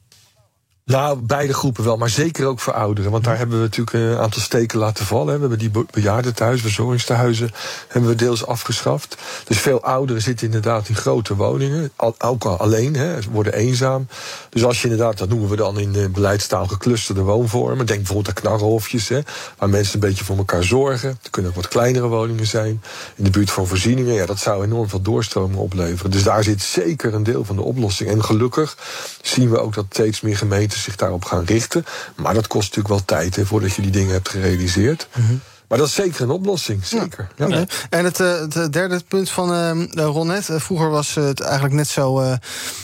Nou, 0.89 1.19
beide 1.19 1.53
groepen 1.53 1.83
wel, 1.83 1.97
maar 1.97 2.09
zeker 2.09 2.45
ook 2.45 2.59
voor 2.59 2.73
ouderen. 2.73 3.11
Want 3.11 3.23
daar 3.23 3.37
hebben 3.37 3.57
we 3.57 3.63
natuurlijk 3.63 3.97
een 3.97 4.17
aantal 4.17 4.41
steken 4.41 4.79
laten 4.79 5.05
vallen. 5.05 5.33
We 5.33 5.39
hebben 5.39 5.57
die 5.57 5.71
bejaardentehuizen, 5.91 6.65
verzorgingstehuizen 6.65 7.51
hebben 7.87 8.09
we 8.09 8.15
deels 8.15 8.45
afgeschaft. 8.45 9.17
Dus 9.43 9.59
veel 9.59 9.83
ouderen 9.83 10.21
zitten 10.21 10.45
inderdaad 10.45 10.89
in 10.89 10.95
grote 10.95 11.35
woningen. 11.35 11.91
Ook 12.17 12.43
al 12.43 12.57
alleen, 12.57 12.95
hè, 12.95 13.21
ze 13.21 13.29
worden 13.29 13.53
eenzaam. 13.53 14.07
Dus 14.49 14.63
als 14.63 14.81
je 14.81 14.89
inderdaad, 14.89 15.17
dat 15.17 15.29
noemen 15.29 15.49
we 15.49 15.55
dan 15.55 15.79
in 15.79 15.91
de 15.91 16.09
beleidstaal 16.09 16.67
geclusterde 16.67 17.21
woonvormen. 17.21 17.85
Denk 17.85 17.99
bijvoorbeeld 17.99 18.27
aan 18.27 18.43
knarrenhofjes, 18.43 19.07
hè, 19.07 19.19
waar 19.57 19.69
mensen 19.69 19.93
een 19.93 20.09
beetje 20.09 20.23
voor 20.23 20.37
elkaar 20.37 20.63
zorgen. 20.63 21.09
Er 21.09 21.29
kunnen 21.29 21.51
ook 21.51 21.57
wat 21.57 21.67
kleinere 21.67 22.07
woningen 22.07 22.47
zijn. 22.47 22.81
In 23.15 23.23
de 23.23 23.29
buurt 23.29 23.51
van 23.51 23.67
voorzieningen, 23.67 24.13
ja, 24.13 24.25
dat 24.25 24.39
zou 24.39 24.63
enorm 24.63 24.89
veel 24.89 25.01
doorstroming 25.01 25.59
opleveren. 25.59 26.11
Dus 26.11 26.23
daar 26.23 26.43
zit 26.43 26.61
zeker 26.61 27.13
een 27.13 27.23
deel 27.23 27.45
van 27.45 27.55
de 27.55 27.61
oplossing. 27.61 28.09
En 28.09 28.23
gelukkig 28.23 28.77
zien 29.21 29.49
we 29.49 29.59
ook 29.59 29.73
dat 29.73 29.85
steeds 29.89 30.21
meer 30.21 30.37
zich 30.83 30.95
daarop 30.95 31.25
gaan 31.25 31.45
richten. 31.45 31.85
Maar 32.15 32.33
dat 32.33 32.47
kost 32.47 32.67
natuurlijk 32.67 32.95
wel 32.95 33.05
tijd 33.05 33.35
hè, 33.35 33.45
voordat 33.45 33.75
je 33.75 33.81
die 33.81 33.91
dingen 33.91 34.13
hebt 34.13 34.29
gerealiseerd. 34.29 35.07
Maar 35.69 35.77
dat 35.77 35.87
is 35.87 35.93
zeker 35.93 36.21
een 36.21 36.29
oplossing, 36.29 36.85
zeker. 36.85 37.27
Ja. 37.35 37.45
Okay. 37.45 37.67
En 37.89 38.05
het, 38.05 38.19
uh, 38.19 38.39
het, 38.39 38.73
derde 38.73 39.01
punt 39.07 39.29
van 39.29 39.53
uh, 39.53 40.05
Ronnet. 40.05 40.49
Uh, 40.49 40.59
vroeger 40.59 40.89
was 40.89 41.15
het 41.15 41.39
eigenlijk 41.39 41.73
net 41.73 41.87
zo. 41.87 42.19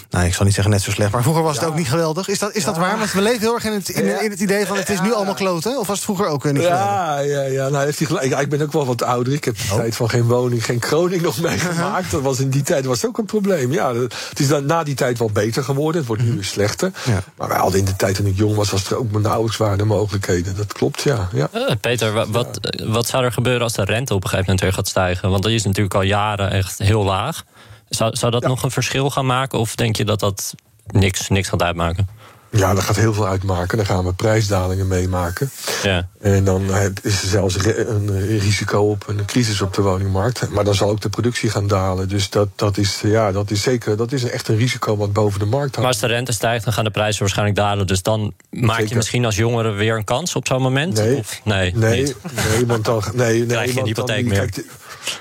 nou, 0.10 0.26
ik 0.26 0.34
zal 0.34 0.46
niet 0.46 0.54
zeggen 0.54 0.74
net 0.74 0.82
zo 0.82 0.92
slecht, 0.92 1.12
maar 1.12 1.22
vroeger 1.22 1.44
was 1.44 1.56
het 1.56 1.66
ook 1.66 1.76
niet 1.76 1.88
geweldig. 1.88 2.28
Is 2.28 2.40
dat, 2.40 2.54
is 2.54 2.64
dat 2.64 2.78
waar? 2.78 2.98
Want 2.98 3.12
we 3.12 3.22
leven 3.22 3.40
heel 3.40 3.54
erg 3.54 3.64
in 3.64 3.72
het, 3.72 3.90
in, 3.90 4.24
in 4.24 4.32
het 4.32 4.40
idee 4.40 4.66
van 4.66 4.78
het 4.78 4.90
is 4.90 5.02
nu 5.02 5.14
allemaal 5.14 5.34
kloten. 5.34 5.80
Of 5.80 5.88
was 5.88 5.96
het 5.96 6.06
vroeger 6.06 6.28
ook 6.28 6.44
niet 6.44 6.62
ja, 6.62 7.20
Ja, 7.20 7.42
ja, 7.42 7.70
nou 7.70 7.86
heeft 7.86 7.98
hij 7.98 8.08
gelijk. 8.08 8.40
Ik 8.40 8.50
ben 8.50 8.62
ook 8.62 8.72
wel 8.72 8.86
wat 8.86 9.04
ouder. 9.04 9.34
Ik 9.34 9.44
heb 9.44 9.58
de 9.58 9.64
oh. 9.72 9.78
tijd 9.78 9.96
van 9.96 10.10
geen 10.10 10.24
woning, 10.24 10.66
geen 10.66 10.80
kroning 10.80 11.22
nog 11.22 11.42
meegemaakt. 11.50 12.12
Dat 12.12 12.22
was 12.22 12.40
in 12.40 12.50
die 12.50 12.64
tijd 12.64 12.86
was 12.86 13.06
ook 13.06 13.18
een 13.18 13.26
probleem. 13.26 13.72
Ja, 13.72 13.94
het 13.96 14.40
is 14.40 14.48
dan 14.48 14.66
na 14.66 14.84
die 14.84 14.96
tijd 14.96 15.20
wel 15.20 15.30
beter 15.32 15.64
geworden. 15.64 15.98
Het 15.98 16.08
wordt 16.08 16.24
nu 16.24 16.34
weer 16.34 16.44
slechter. 16.44 16.92
Ja. 17.06 17.24
Maar 17.38 17.48
wij 17.48 17.58
hadden 17.58 17.80
in 17.80 17.86
de 17.86 17.96
tijd 17.96 18.16
toen 18.16 18.26
ik 18.26 18.38
jong 18.38 18.56
was, 18.56 18.72
was 18.72 18.92
er 18.92 18.98
ook 18.98 19.12
maar 19.12 19.22
nauwelijks 19.22 19.58
waren 19.58 19.78
de 19.78 19.86
mogelijkheden. 19.86 20.56
Dat 20.56 20.74
klopt, 20.74 21.02
ja. 21.02 21.30
ja. 21.34 21.50
Peter, 21.82 22.32
wat, 22.32 22.60
wat 22.84 23.08
zou 23.08 23.24
er 23.24 23.32
gebeuren 23.32 23.62
als 23.62 23.74
de 23.74 23.84
rente 23.84 24.14
op 24.14 24.24
een 24.24 24.30
gegeven 24.30 24.46
moment 24.46 24.62
weer 24.62 24.74
gaat 24.74 24.88
stijgen? 24.88 25.30
Want 25.30 25.44
die 25.44 25.56
is 25.56 25.64
natuurlijk 25.64 25.96
al 25.96 26.02
jaren 26.02 26.52
echt 26.52 26.78
heel 26.78 27.04
laag. 27.04 27.44
Zou, 27.90 28.16
zou 28.16 28.32
dat 28.32 28.44
nog 28.44 28.64
een 28.64 28.72
verschil 28.72 29.10
gaan 29.10 29.26
maken? 29.26 29.60
Of 29.60 29.76
denk 29.76 29.96
je 29.96 30.06
dat 30.06 30.20
dat 30.20 30.56
niks, 30.86 31.30
niks 31.30 31.50
gaat 31.50 31.62
uitmaken? 31.62 32.08
Ja, 32.56 32.74
dat 32.74 32.84
gaat 32.84 32.96
heel 32.96 33.14
veel 33.14 33.28
uitmaken. 33.28 33.78
Dan 33.78 33.86
gaan 33.86 34.06
we 34.06 34.14
prijsdalingen 34.14 34.88
meemaken. 34.88 35.52
Ja. 35.84 36.08
En 36.22 36.44
dan 36.44 36.62
is 37.02 37.22
er 37.22 37.28
zelfs 37.28 37.56
een 37.66 38.38
risico 38.40 38.90
op 38.90 39.08
een 39.08 39.26
crisis 39.26 39.62
op 39.62 39.74
de 39.74 39.82
woningmarkt. 39.82 40.50
Maar 40.50 40.64
dan 40.64 40.76
zal 40.76 40.90
ook 40.90 41.02
de 41.02 41.10
productie 41.10 41.50
gaan 41.50 41.68
dalen. 41.68 42.10
Dus 42.10 42.30
dat, 42.30 42.48
dat, 42.56 42.78
is, 42.78 43.02
ja, 43.04 43.32
dat 43.32 43.52
is 43.52 43.62
zeker 43.62 43.98
dat 43.98 44.12
is 44.12 44.24
echt 44.24 44.48
een 44.48 44.58
risico 44.58 44.98
wat 44.98 45.14
boven 45.14 45.40
de 45.40 45.46
markt 45.46 45.62
hangt. 45.62 45.78
Maar 45.78 45.88
als 45.88 46.00
de 46.00 46.08
rente 46.08 46.32
stijgt, 46.32 46.64
dan 46.64 46.74
gaan 46.74 46.84
de 46.84 46.92
prijzen 46.92 47.20
waarschijnlijk 47.20 47.58
dalen. 47.58 47.88
Dus 47.88 48.02
dan 48.02 48.34
maak 48.50 48.82
je 48.82 48.96
misschien 48.96 49.26
als 49.26 49.36
jongere 49.36 49.72
weer 49.72 49.96
een 49.98 50.04
kans 50.04 50.36
op 50.36 50.48
zo'n 50.48 50.62
moment? 50.62 50.94
Nee, 50.94 51.18
of, 51.18 51.42
nee, 51.44 51.76
nee, 51.76 52.16
nee, 52.50 52.66
want 52.66 52.86
dan, 52.86 53.04
nee, 53.14 53.38
nee, 53.38 53.46
krijg 53.46 53.74
je 53.74 53.80
een 53.80 53.86
hypotheek 53.86 54.26
meer. 54.26 54.40
Kijk, 54.40 54.66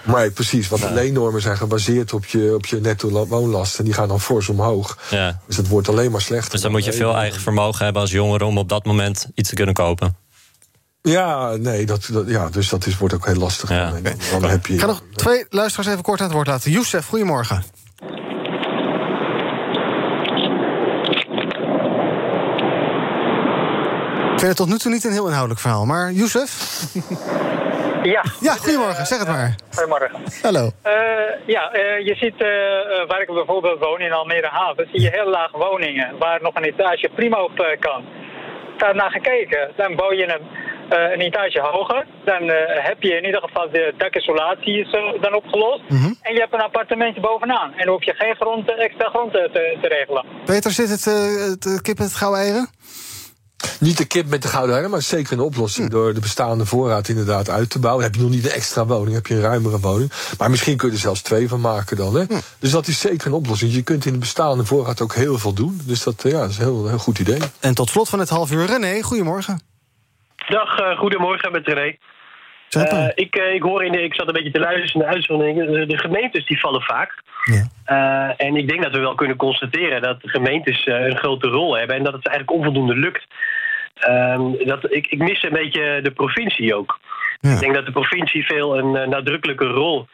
maar 0.04 0.30
precies, 0.30 0.68
want 0.68 0.82
de 0.82 0.92
leennormen 0.92 1.40
zijn 1.40 1.56
gebaseerd 1.56 2.12
op 2.12 2.24
je, 2.24 2.54
op 2.54 2.66
je 2.66 2.80
netto 2.80 3.26
woonlast. 3.26 3.78
En 3.78 3.84
die 3.84 3.94
gaan 3.94 4.08
dan 4.08 4.20
fors 4.20 4.48
omhoog. 4.48 4.98
Ja. 5.10 5.40
Dus 5.46 5.56
het 5.56 5.68
wordt 5.68 5.88
alleen 5.88 6.10
maar 6.10 6.20
slechter. 6.20 6.50
Dus 6.50 6.60
dan 6.60 6.70
moet 6.70 6.84
je 6.84 6.92
veel 6.92 7.16
eigen 7.16 7.40
vermogen 7.40 7.84
hebben 7.84 8.02
als 8.02 8.10
jongere 8.10 8.44
om 8.44 8.58
op 8.58 8.68
dat 8.68 8.84
moment 8.84 9.26
iets 9.34 9.48
te 9.48 9.54
kunnen 9.54 9.74
kopen. 9.74 10.16
Ja, 11.02 11.56
nee, 11.56 11.86
dat, 11.86 12.08
dat, 12.12 12.28
ja, 12.28 12.48
dus 12.48 12.68
dat 12.68 12.86
is, 12.86 12.98
wordt 12.98 13.14
ook 13.14 13.26
heel 13.26 13.34
lastig. 13.34 13.68
Ja. 13.68 13.90
Dan, 13.90 14.02
dan 14.40 14.50
heb 14.50 14.66
je, 14.66 14.74
Ik 14.74 14.80
ga 14.80 14.86
nog 14.86 15.02
twee 15.14 15.46
luisteraars 15.48 15.88
even 15.88 16.02
kort 16.02 16.20
aan 16.20 16.26
het 16.26 16.34
woord 16.34 16.46
laten. 16.46 16.70
Youssef, 16.70 17.06
goedemorgen. 17.06 17.64
Ik 24.32 24.40
vind 24.40 24.40
het 24.40 24.56
tot 24.56 24.68
nu 24.68 24.78
toe 24.78 24.92
niet 24.92 25.04
een 25.04 25.12
heel 25.12 25.26
inhoudelijk 25.26 25.60
verhaal, 25.60 25.86
maar 25.86 26.12
Youssef? 26.12 26.52
Ja. 28.04 28.24
Ja, 28.40 28.52
goedemorgen. 28.52 29.06
Zeg 29.06 29.18
het 29.18 29.28
maar. 29.28 29.54
Goedemorgen. 29.74 30.10
Hallo. 30.42 30.64
Uh, 30.64 30.92
ja, 31.46 31.76
uh, 31.76 32.06
je 32.06 32.14
ziet 32.14 32.40
uh, 32.40 32.48
waar 33.08 33.20
ik 33.20 33.26
bijvoorbeeld 33.26 33.78
woon 33.78 34.00
in 34.00 34.12
Almere 34.12 34.46
Haven, 34.46 34.88
zie 34.92 35.00
je 35.00 35.10
heel 35.10 35.30
lage 35.30 35.58
woningen 35.58 36.18
waar 36.18 36.42
nog 36.42 36.54
een 36.54 36.64
etage 36.64 37.08
prima 37.14 37.42
op 37.42 37.76
kan. 37.80 38.04
Daar 38.76 38.94
naar 38.94 39.10
gekeken. 39.10 39.70
Dan 39.76 39.96
bouw 39.96 40.12
je 40.12 40.24
een, 40.28 40.46
een 41.12 41.20
etage 41.20 41.60
hoger. 41.60 42.06
Dan 42.24 42.42
heb 42.66 43.02
je 43.02 43.16
in 43.16 43.24
ieder 43.24 43.40
geval 43.40 43.70
de 43.70 43.94
dakisolatie 43.96 44.80
is 44.80 44.90
dan 45.20 45.34
opgelost. 45.34 45.82
En 46.22 46.34
je 46.34 46.40
hebt 46.40 46.54
een 46.54 46.60
appartementje 46.60 47.20
bovenaan. 47.20 47.72
En 47.72 47.84
dan 47.84 47.94
hoef 47.94 48.04
je 48.04 48.14
geen 48.14 48.34
grond, 48.34 48.74
extra 48.74 49.08
grond 49.08 49.32
te, 49.32 49.50
te 49.82 49.88
regelen. 49.88 50.24
Peter, 50.44 50.70
zit 50.70 50.90
het, 50.90 51.04
het 51.04 51.82
kip 51.82 51.98
met 51.98 52.06
het 52.06 52.16
gouden 52.16 52.40
eieren? 52.40 52.68
Niet 53.80 53.98
de 53.98 54.06
kip 54.06 54.26
met 54.26 54.42
de 54.42 54.48
gouden 54.48 54.70
eieren, 54.70 54.90
maar 54.90 55.02
zeker 55.02 55.32
een 55.32 55.40
oplossing. 55.40 55.90
Door 55.90 56.14
de 56.14 56.20
bestaande 56.20 56.66
voorraad 56.66 57.08
inderdaad 57.08 57.50
uit 57.50 57.70
te 57.70 57.78
bouwen. 57.78 58.02
Dan 58.02 58.12
heb 58.12 58.20
je 58.20 58.26
nog 58.26 58.36
niet 58.36 58.44
een 58.50 58.56
extra 58.56 58.86
woning, 58.86 59.14
heb 59.14 59.26
je 59.26 59.34
een 59.34 59.40
ruimere 59.40 59.80
woning. 59.80 60.12
Maar 60.38 60.50
misschien 60.50 60.76
kun 60.76 60.88
je 60.88 60.94
er 60.94 61.00
zelfs 61.00 61.22
twee 61.22 61.48
van 61.48 61.60
maken 61.60 61.96
dan. 61.96 62.14
Hè? 62.14 62.24
Dus 62.58 62.70
dat 62.70 62.86
is 62.86 63.00
zeker 63.00 63.26
een 63.26 63.32
oplossing. 63.32 63.72
Je 63.72 63.82
kunt 63.82 64.06
in 64.06 64.12
de 64.12 64.18
bestaande 64.18 64.64
voorraad 64.64 65.00
ook 65.00 65.14
heel 65.14 65.38
veel 65.38 65.54
doen. 65.54 65.80
Dus 65.86 66.02
dat, 66.02 66.22
ja, 66.22 66.40
dat 66.40 66.50
is 66.50 66.58
een 66.58 66.64
heel, 66.64 66.88
heel 66.88 66.98
goed 66.98 67.18
idee. 67.18 67.40
En 67.60 67.74
tot 67.74 67.88
slot 67.88 68.08
van 68.08 68.18
het 68.18 68.28
half 68.28 68.52
uur, 68.52 68.66
René, 68.66 69.02
goedemorgen. 69.02 69.60
Dag, 70.48 70.80
uh, 70.80 70.98
goedemorgen 70.98 71.52
met 71.52 71.66
René. 71.66 71.96
Uh, 72.76 73.08
ik, 73.14 73.36
uh, 73.36 73.54
ik, 73.54 73.62
hoor 73.62 73.84
in 73.84 73.92
de, 73.92 74.02
ik 74.02 74.14
zat 74.14 74.26
een 74.26 74.32
beetje 74.32 74.50
te 74.50 74.58
luisteren 74.58 74.98
naar 74.98 75.08
de 75.08 75.14
uitzonderingen. 75.14 75.88
De, 75.88 75.98
gemeentes 75.98 76.46
die 76.46 76.60
vallen 76.60 76.82
vaak. 76.82 77.22
Ja. 77.44 77.66
Uh, 77.86 78.46
en 78.46 78.56
ik 78.56 78.68
denk 78.68 78.82
dat 78.82 78.92
we 78.92 78.98
wel 78.98 79.14
kunnen 79.14 79.36
constateren 79.36 80.02
dat 80.02 80.20
de 80.20 80.28
gemeentes 80.28 80.86
een 80.86 81.16
grote 81.16 81.48
rol 81.48 81.76
hebben 81.76 81.96
en 81.96 82.04
dat 82.04 82.12
het 82.12 82.26
eigenlijk 82.26 82.58
onvoldoende 82.58 82.96
lukt. 82.96 83.26
Ehm, 83.94 84.66
dat, 84.66 84.92
ik, 84.92 85.06
ik 85.06 85.18
mis 85.18 85.42
een 85.42 85.52
beetje 85.52 86.00
de 86.02 86.10
provincie 86.10 86.74
ook. 86.74 86.98
Ja. 87.40 87.52
Ik 87.52 87.60
denk 87.60 87.74
dat 87.74 87.86
de 87.86 87.92
provincie 87.92 88.44
veel 88.44 88.78
een 88.78 89.08
nadrukkelijke 89.08 89.66
rol 89.66 90.06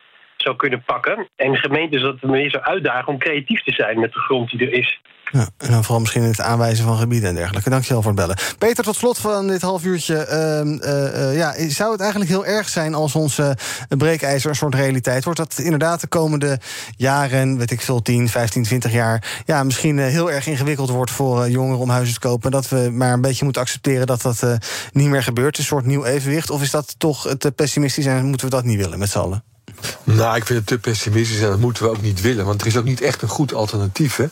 zou 0.43 0.57
kunnen 0.57 0.83
pakken. 0.83 1.29
En 1.37 1.57
gemeentes 1.57 2.03
dat 2.03 2.23
meer 2.23 2.51
zou 2.51 2.63
uitdagen 2.65 3.09
om 3.09 3.19
creatief 3.19 3.63
te 3.63 3.73
zijn 3.73 4.01
met 4.01 4.13
de 4.13 4.19
grond 4.19 4.51
die 4.51 4.61
er 4.61 4.73
is. 4.73 5.01
Ja, 5.33 5.49
en 5.59 5.71
dan 5.71 5.83
vooral 5.83 6.01
misschien 6.01 6.23
het 6.23 6.41
aanwijzen 6.41 6.85
van 6.85 6.97
gebieden 6.97 7.29
en 7.29 7.35
dergelijke. 7.35 7.71
Dankjewel 7.71 8.03
voor 8.03 8.11
het 8.11 8.21
bellen. 8.21 8.37
Peter, 8.59 8.85
tot 8.85 8.97
slot 8.97 9.19
van 9.19 9.47
dit 9.47 9.63
half 9.63 9.85
uurtje. 9.85 10.15
Uh, 10.15 11.31
uh, 11.31 11.37
ja, 11.37 11.69
zou 11.69 11.93
het 11.93 12.01
eigenlijk 12.01 12.31
heel 12.31 12.47
erg 12.47 12.69
zijn 12.69 12.95
als 12.95 13.15
onze 13.15 13.57
breekijzer 13.89 14.51
een 14.51 14.57
soort 14.57 14.75
realiteit 14.75 15.25
wordt? 15.25 15.39
Dat 15.39 15.59
inderdaad 15.59 16.01
de 16.01 16.07
komende 16.07 16.59
jaren, 16.97 17.59
weet 17.59 17.71
ik 17.71 17.81
veel, 17.81 18.03
10, 18.03 18.29
15, 18.29 18.63
20 18.63 18.93
jaar... 18.93 19.43
ja, 19.45 19.65
misschien 19.65 19.99
heel 19.99 20.31
erg 20.31 20.47
ingewikkeld 20.47 20.91
wordt 20.91 21.11
voor 21.11 21.49
jongeren 21.49 21.81
om 21.81 21.91
huizen 21.91 22.15
te 22.15 22.29
kopen. 22.29 22.51
Dat 22.51 22.69
we 22.69 22.91
maar 22.93 23.13
een 23.13 23.21
beetje 23.21 23.45
moeten 23.45 23.63
accepteren 23.63 24.07
dat 24.07 24.23
dat 24.23 24.59
niet 24.93 25.09
meer 25.09 25.23
gebeurt. 25.23 25.59
Een 25.59 25.65
soort 25.65 25.87
nieuw 25.87 26.05
evenwicht. 26.05 26.51
Of 26.51 26.63
is 26.63 26.71
dat 26.71 26.95
toch 26.99 27.35
te 27.39 27.53
pessimistisch 27.53 28.07
en 28.07 28.25
moeten 28.25 28.47
we 28.47 28.55
dat 28.55 28.65
niet 28.65 28.79
willen 28.79 28.99
met 28.99 29.11
z'n 29.11 29.19
allen? 29.19 29.50
Nou, 30.05 30.37
ik 30.37 30.47
vind 30.47 30.59
het 30.59 30.69
te 30.69 30.79
pessimistisch 30.79 31.41
en 31.41 31.49
dat 31.49 31.59
moeten 31.59 31.83
we 31.83 31.89
ook 31.89 32.03
niet 32.03 32.21
willen. 32.21 32.45
Want 32.45 32.61
er 32.61 32.67
is 32.67 32.77
ook 32.77 32.85
niet 32.85 33.01
echt 33.01 33.23
een 33.23 33.29
goed 33.29 33.55
alternatief. 33.55 34.17
Hè? 34.17 34.27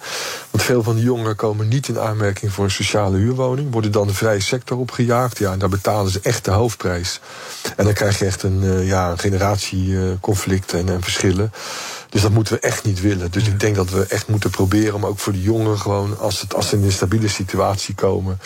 Want 0.50 0.62
veel 0.64 0.82
van 0.82 0.94
de 0.96 1.02
jongeren 1.02 1.36
komen 1.36 1.68
niet 1.68 1.88
in 1.88 1.98
aanmerking 1.98 2.52
voor 2.52 2.64
een 2.64 2.70
sociale 2.70 3.16
huurwoning. 3.16 3.72
Worden 3.72 3.92
dan 3.92 4.06
de 4.06 4.14
vrije 4.14 4.40
sector 4.40 4.78
opgejaagd. 4.78 5.38
Ja, 5.38 5.52
en 5.52 5.58
daar 5.58 5.68
betalen 5.68 6.10
ze 6.12 6.20
echt 6.22 6.44
de 6.44 6.50
hoofdprijs. 6.50 7.20
En 7.76 7.84
dan 7.84 7.94
krijg 7.94 8.18
je 8.18 8.24
echt 8.24 8.42
een, 8.42 8.62
uh, 8.62 8.88
ja, 8.88 9.10
een 9.10 9.18
generatieconflict 9.18 10.72
en, 10.72 10.88
en 10.88 11.02
verschillen. 11.02 11.52
Dus 12.08 12.22
dat 12.22 12.30
moeten 12.30 12.54
we 12.54 12.60
echt 12.60 12.84
niet 12.84 13.00
willen. 13.00 13.30
Dus 13.30 13.46
ik 13.46 13.60
denk 13.60 13.76
dat 13.76 13.90
we 13.90 14.06
echt 14.06 14.28
moeten 14.28 14.50
proberen 14.50 14.94
om 14.94 15.06
ook 15.06 15.18
voor 15.18 15.32
de 15.32 15.42
jongeren 15.42 15.78
gewoon, 15.78 16.18
als, 16.18 16.40
het, 16.40 16.54
als 16.54 16.68
ze 16.68 16.76
in 16.76 16.82
een 16.82 16.92
stabiele 16.92 17.28
situatie 17.28 17.94
komen. 17.94 18.38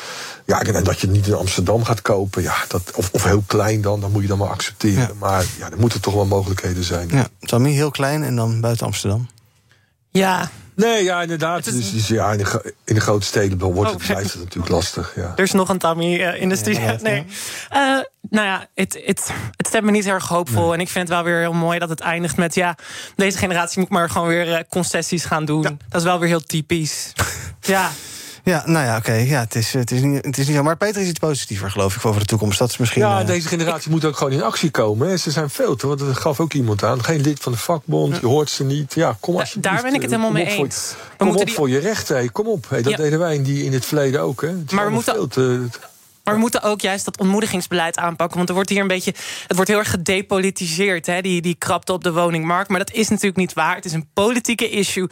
Ja, 0.44 0.62
en 0.62 0.84
dat 0.84 1.00
je 1.00 1.06
niet 1.06 1.26
in 1.26 1.34
Amsterdam 1.34 1.84
gaat 1.84 2.02
kopen. 2.02 2.42
Ja, 2.42 2.64
dat, 2.68 2.92
of, 2.94 3.10
of 3.12 3.24
heel 3.24 3.42
klein 3.46 3.80
dan, 3.80 4.00
dan 4.00 4.12
moet 4.12 4.22
je 4.22 4.28
dan 4.28 4.38
maar 4.38 4.48
accepteren. 4.48 5.18
Maar 5.18 5.44
ja, 5.58 5.70
er 5.70 5.78
moeten 5.78 6.00
toch 6.00 6.14
wel 6.14 6.26
mogelijkheden 6.26 6.84
zijn. 6.84 7.08
Ja, 7.08 7.28
Tammy, 7.40 7.70
heel 7.70 7.90
klein 7.90 8.22
en 8.22 8.36
dan 8.36 8.60
buiten 8.60 8.86
Amsterdam. 8.86 9.28
Ja, 10.10 10.50
Nee, 10.74 11.04
ja, 11.04 11.22
inderdaad. 11.22 11.66
Is... 11.66 11.74
Dus, 11.74 11.92
dus, 11.92 12.08
ja, 12.08 12.32
in, 12.32 12.38
de, 12.38 12.74
in 12.84 12.94
de 12.94 13.00
grote 13.00 13.26
steden 13.26 13.58
wordt 13.58 13.90
het, 13.90 14.00
oh, 14.00 14.06
blijft 14.06 14.32
het 14.32 14.42
natuurlijk 14.42 14.72
lastig. 14.72 15.12
Ja. 15.16 15.32
Er 15.36 15.42
is 15.42 15.52
nog 15.52 15.68
een 15.68 15.78
Tammy 15.78 16.14
uh, 16.14 16.40
in 16.40 16.48
de 16.48 16.56
studio. 16.56 16.96
nee. 17.02 17.26
Uh, 17.72 17.98
nou 18.30 18.46
ja, 18.46 18.66
het, 18.74 19.00
het, 19.04 19.30
het 19.56 19.66
stemt 19.66 19.84
me 19.84 19.90
niet 19.90 20.06
erg 20.06 20.28
hoopvol. 20.28 20.64
Nee. 20.64 20.72
En 20.72 20.80
ik 20.80 20.88
vind 20.88 21.08
het 21.08 21.16
wel 21.16 21.24
weer 21.24 21.38
heel 21.38 21.52
mooi 21.52 21.78
dat 21.78 21.88
het 21.88 22.00
eindigt 22.00 22.36
met... 22.36 22.54
ja, 22.54 22.76
deze 23.16 23.38
generatie 23.38 23.80
moet 23.80 23.88
maar 23.88 24.10
gewoon 24.10 24.28
weer 24.28 24.48
uh, 24.48 24.58
concessies 24.68 25.24
gaan 25.24 25.44
doen. 25.44 25.62
Ja. 25.62 25.76
Dat 25.88 26.00
is 26.00 26.06
wel 26.06 26.18
weer 26.18 26.28
heel 26.28 26.44
typisch. 26.44 27.12
ja. 27.60 27.90
Ja, 28.44 28.62
nou 28.66 28.84
ja, 28.86 28.96
oké. 28.96 29.12
Ja, 29.12 29.40
het, 29.40 29.54
is, 29.54 29.72
het, 29.72 29.90
is 29.90 30.00
niet, 30.00 30.24
het 30.24 30.38
is 30.38 30.46
niet 30.46 30.56
zo. 30.56 30.62
Maar 30.62 30.76
Peter 30.76 31.02
is 31.02 31.08
iets 31.08 31.18
positiever, 31.18 31.70
geloof 31.70 31.96
ik, 31.96 32.04
over 32.04 32.20
de 32.20 32.26
toekomst. 32.26 32.58
Dat 32.58 32.70
is 32.70 32.76
misschien. 32.76 33.02
Ja, 33.02 33.24
deze 33.24 33.48
generatie 33.48 33.90
moet 33.90 34.04
ook 34.04 34.16
gewoon 34.16 34.32
in 34.32 34.42
actie 34.42 34.70
komen. 34.70 35.08
Hè. 35.08 35.16
Ze 35.16 35.30
zijn 35.30 35.50
veel 35.50 35.76
te. 35.76 35.96
Dat 35.96 36.16
gaf 36.16 36.40
ook 36.40 36.52
iemand 36.52 36.84
aan. 36.84 37.04
Geen 37.04 37.20
lid 37.20 37.40
van 37.40 37.52
de 37.52 37.58
vakbond. 37.58 38.16
Je 38.20 38.26
hoort 38.26 38.50
ze 38.50 38.64
niet. 38.64 38.94
Ja, 38.94 39.16
kom 39.20 39.36
alsjeblieft. 39.36 39.74
Daar 39.74 39.82
ben 39.82 39.94
ik 39.94 40.00
het 40.00 40.10
helemaal 40.10 40.32
mee 40.32 40.46
eens. 40.46 40.94
Kom 41.16 41.28
op 41.28 41.44
die... 41.44 41.54
voor 41.54 41.68
je 41.68 41.78
rechten. 41.78 42.32
Kom 42.32 42.46
op. 42.46 42.66
Hey, 42.68 42.82
dat 42.82 42.96
deden 42.96 43.18
wij 43.18 43.34
in, 43.34 43.42
die, 43.42 43.64
in 43.64 43.72
het 43.72 43.84
verleden 43.84 44.20
ook. 44.20 44.40
Hè. 44.40 44.48
Het 44.48 44.72
maar 44.72 44.86
we 44.86 44.92
moeten. 44.92 45.14
Veel 45.14 45.28
te, 45.28 45.68
maar 46.24 46.34
we 46.34 46.40
moeten 46.40 46.62
ook 46.62 46.80
juist 46.80 47.04
dat 47.04 47.18
ontmoedigingsbeleid 47.18 47.98
aanpakken. 47.98 48.36
Want 48.36 48.48
er 48.48 48.54
wordt 48.54 48.70
hier 48.70 48.80
een 48.80 48.86
beetje. 48.86 49.14
Het 49.46 49.56
wordt 49.56 49.70
heel 49.70 49.78
erg 49.78 49.90
gedepolitiseerd, 49.90 51.06
hè, 51.06 51.20
die, 51.20 51.42
die 51.42 51.54
krapte 51.54 51.92
op 51.92 52.04
de 52.04 52.12
woningmarkt. 52.12 52.68
Maar 52.68 52.78
dat 52.78 52.92
is 52.92 53.08
natuurlijk 53.08 53.36
niet 53.36 53.52
waar. 53.52 53.74
Het 53.74 53.84
is 53.84 53.92
een 53.92 54.08
politieke 54.14 54.70
issue. 54.70 55.08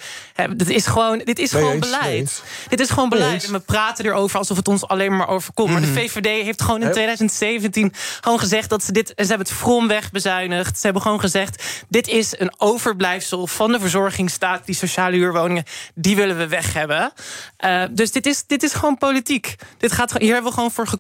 dit 0.56 0.68
is 0.68 0.86
gewoon, 0.86 1.18
dit 1.18 1.38
is 1.38 1.50
gewoon 1.50 1.72
eens, 1.72 1.90
beleid. 1.90 2.42
Dit 2.68 2.80
is 2.80 2.90
gewoon 2.90 3.08
beleid. 3.08 3.44
En 3.44 3.52
we 3.52 3.58
praten 3.58 4.04
erover 4.04 4.38
alsof 4.38 4.56
het 4.56 4.68
ons 4.68 4.86
alleen 4.86 5.16
maar 5.16 5.28
overkomt. 5.28 5.68
Mm. 5.68 5.74
Maar 5.74 5.82
de 5.82 5.88
mhm. 5.88 5.98
VVD 5.98 6.44
heeft 6.44 6.62
gewoon 6.62 6.82
in 6.82 6.92
2017 6.92 7.92
gewoon 8.20 8.38
gezegd 8.38 8.70
dat 8.70 8.84
ze 8.84 8.92
dit. 8.92 9.14
En 9.14 9.24
ze 9.24 9.30
hebben 9.30 9.48
het 9.48 9.56
fromweg 9.56 10.10
bezuinigd. 10.10 10.76
Ze 10.76 10.84
hebben 10.84 11.02
gewoon 11.02 11.20
gezegd: 11.20 11.64
dit 11.88 12.08
is 12.08 12.38
een 12.38 12.54
overblijfsel 12.58 13.46
van 13.46 13.72
de 13.72 13.80
verzorgingsstaat. 13.80 14.66
Die 14.66 14.74
sociale 14.74 15.16
huurwoningen, 15.16 15.64
die 15.94 16.16
willen 16.16 16.36
we 16.36 16.48
weg 16.48 16.72
hebben. 16.72 17.12
Uh, 17.64 17.82
dus 17.90 18.12
dit 18.12 18.26
is, 18.26 18.46
dit 18.46 18.62
is 18.62 18.72
gewoon 18.72 18.98
politiek. 18.98 19.54
Dit 19.78 19.92
gaat, 19.92 20.18
hier 20.18 20.32
hebben 20.32 20.50
we 20.50 20.56
gewoon 20.56 20.70
voor 20.70 20.86
gekozen. 20.86 20.99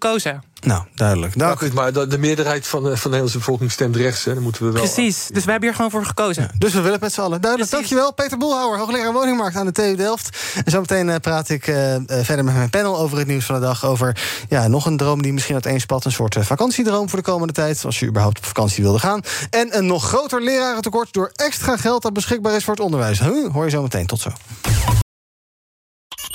Nou, 0.60 0.82
duidelijk. 0.94 1.36
Nou, 1.36 1.56
goed, 1.56 1.72
maar 1.72 1.92
de, 1.92 2.06
de, 2.06 2.18
meerderheid 2.18 2.66
van, 2.66 2.82
de, 2.82 2.88
van 2.88 2.96
de 2.96 3.08
Nederlandse 3.08 3.38
bevolking 3.38 3.72
stemt 3.72 3.96
rechts. 3.96 4.24
Hè. 4.24 4.34
Dan 4.34 4.42
moeten 4.42 4.66
we 4.66 4.72
wel. 4.72 4.82
Precies, 4.82 5.26
dus 5.26 5.44
wij 5.44 5.52
hebben 5.52 5.68
hier 5.68 5.74
gewoon 5.74 5.90
voor 5.90 6.04
gekozen. 6.04 6.42
Ja, 6.42 6.50
dus 6.58 6.72
we 6.72 6.76
willen 6.76 6.92
het 6.92 7.00
met 7.00 7.12
z'n 7.12 7.20
allen. 7.20 7.40
Duidelijk, 7.40 7.70
Precies. 7.70 7.88
dankjewel. 7.88 8.14
Peter 8.14 8.38
Boelhouwer, 8.38 8.78
hoogleraar 8.78 9.12
woningmarkt 9.12 9.56
aan 9.56 9.66
de 9.66 9.72
TU 9.72 9.96
Delft. 9.96 10.38
En 10.64 10.70
zometeen 10.70 11.08
uh, 11.08 11.14
praat 11.16 11.48
ik 11.48 11.66
uh, 11.66 11.76
verder 12.06 12.44
met 12.44 12.54
mijn 12.54 12.70
panel 12.70 12.98
over 12.98 13.18
het 13.18 13.26
nieuws 13.26 13.44
van 13.44 13.54
de 13.54 13.60
dag. 13.60 13.84
Over 13.84 14.20
ja, 14.48 14.68
nog 14.68 14.86
een 14.86 14.96
droom 14.96 15.22
die 15.22 15.32
misschien 15.32 15.54
uiteenspat. 15.54 16.04
Een 16.04 16.12
soort 16.12 16.36
uh, 16.36 16.42
vakantiedroom 16.42 17.08
voor 17.08 17.18
de 17.18 17.24
komende 17.24 17.52
tijd. 17.52 17.84
Als 17.84 17.98
je 17.98 18.06
überhaupt 18.06 18.38
op 18.38 18.44
vakantie 18.44 18.82
wilde 18.82 18.98
gaan. 18.98 19.20
En 19.50 19.76
een 19.76 19.86
nog 19.86 20.04
groter 20.04 20.42
lerarentekort 20.42 21.12
door 21.12 21.30
extra 21.34 21.76
geld 21.76 22.02
dat 22.02 22.12
beschikbaar 22.12 22.54
is 22.54 22.64
voor 22.64 22.74
het 22.74 22.82
onderwijs. 22.82 23.20
Huh? 23.20 23.52
Hoor 23.52 23.64
je 23.64 23.70
zo 23.70 23.82
meteen. 23.82 24.06
Tot 24.06 24.20
zo. 24.20 24.30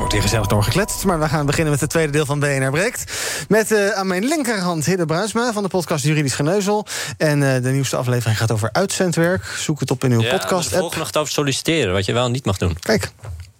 Wordt 0.00 0.14
hier 0.14 0.22
gezellig 0.22 0.46
doorgekletst. 0.46 1.04
Maar 1.04 1.20
we 1.20 1.28
gaan 1.28 1.46
beginnen 1.46 1.70
met 1.70 1.80
het 1.80 1.90
tweede 1.90 2.12
deel 2.12 2.26
van 2.26 2.38
BNR 2.38 2.70
Breekt. 2.70 3.12
Met 3.48 3.70
uh, 3.70 3.90
aan 3.90 4.06
mijn 4.06 4.24
linkerhand 4.24 4.84
Hidde 4.84 5.06
Bruisma 5.06 5.52
van 5.52 5.62
de 5.62 5.68
podcast 5.68 6.04
Juridisch 6.04 6.34
Geneuzel. 6.34 6.86
En 7.16 7.40
uh, 7.40 7.62
de 7.62 7.70
nieuwste 7.70 7.96
aflevering 7.96 8.38
gaat 8.38 8.50
over 8.50 8.68
uitzendwerk. 8.72 9.44
Zoek 9.44 9.80
het 9.80 9.90
op 9.90 10.04
in 10.04 10.12
uw 10.12 10.20
ja, 10.20 10.30
podcast-app. 10.30 10.80
Volgende 10.80 11.04
nog 11.04 11.14
over 11.14 11.32
solliciteren, 11.32 11.92
wat 11.92 12.04
je 12.04 12.12
wel 12.12 12.30
niet 12.30 12.44
mag 12.44 12.58
doen. 12.58 12.76
Kijk, 12.80 13.10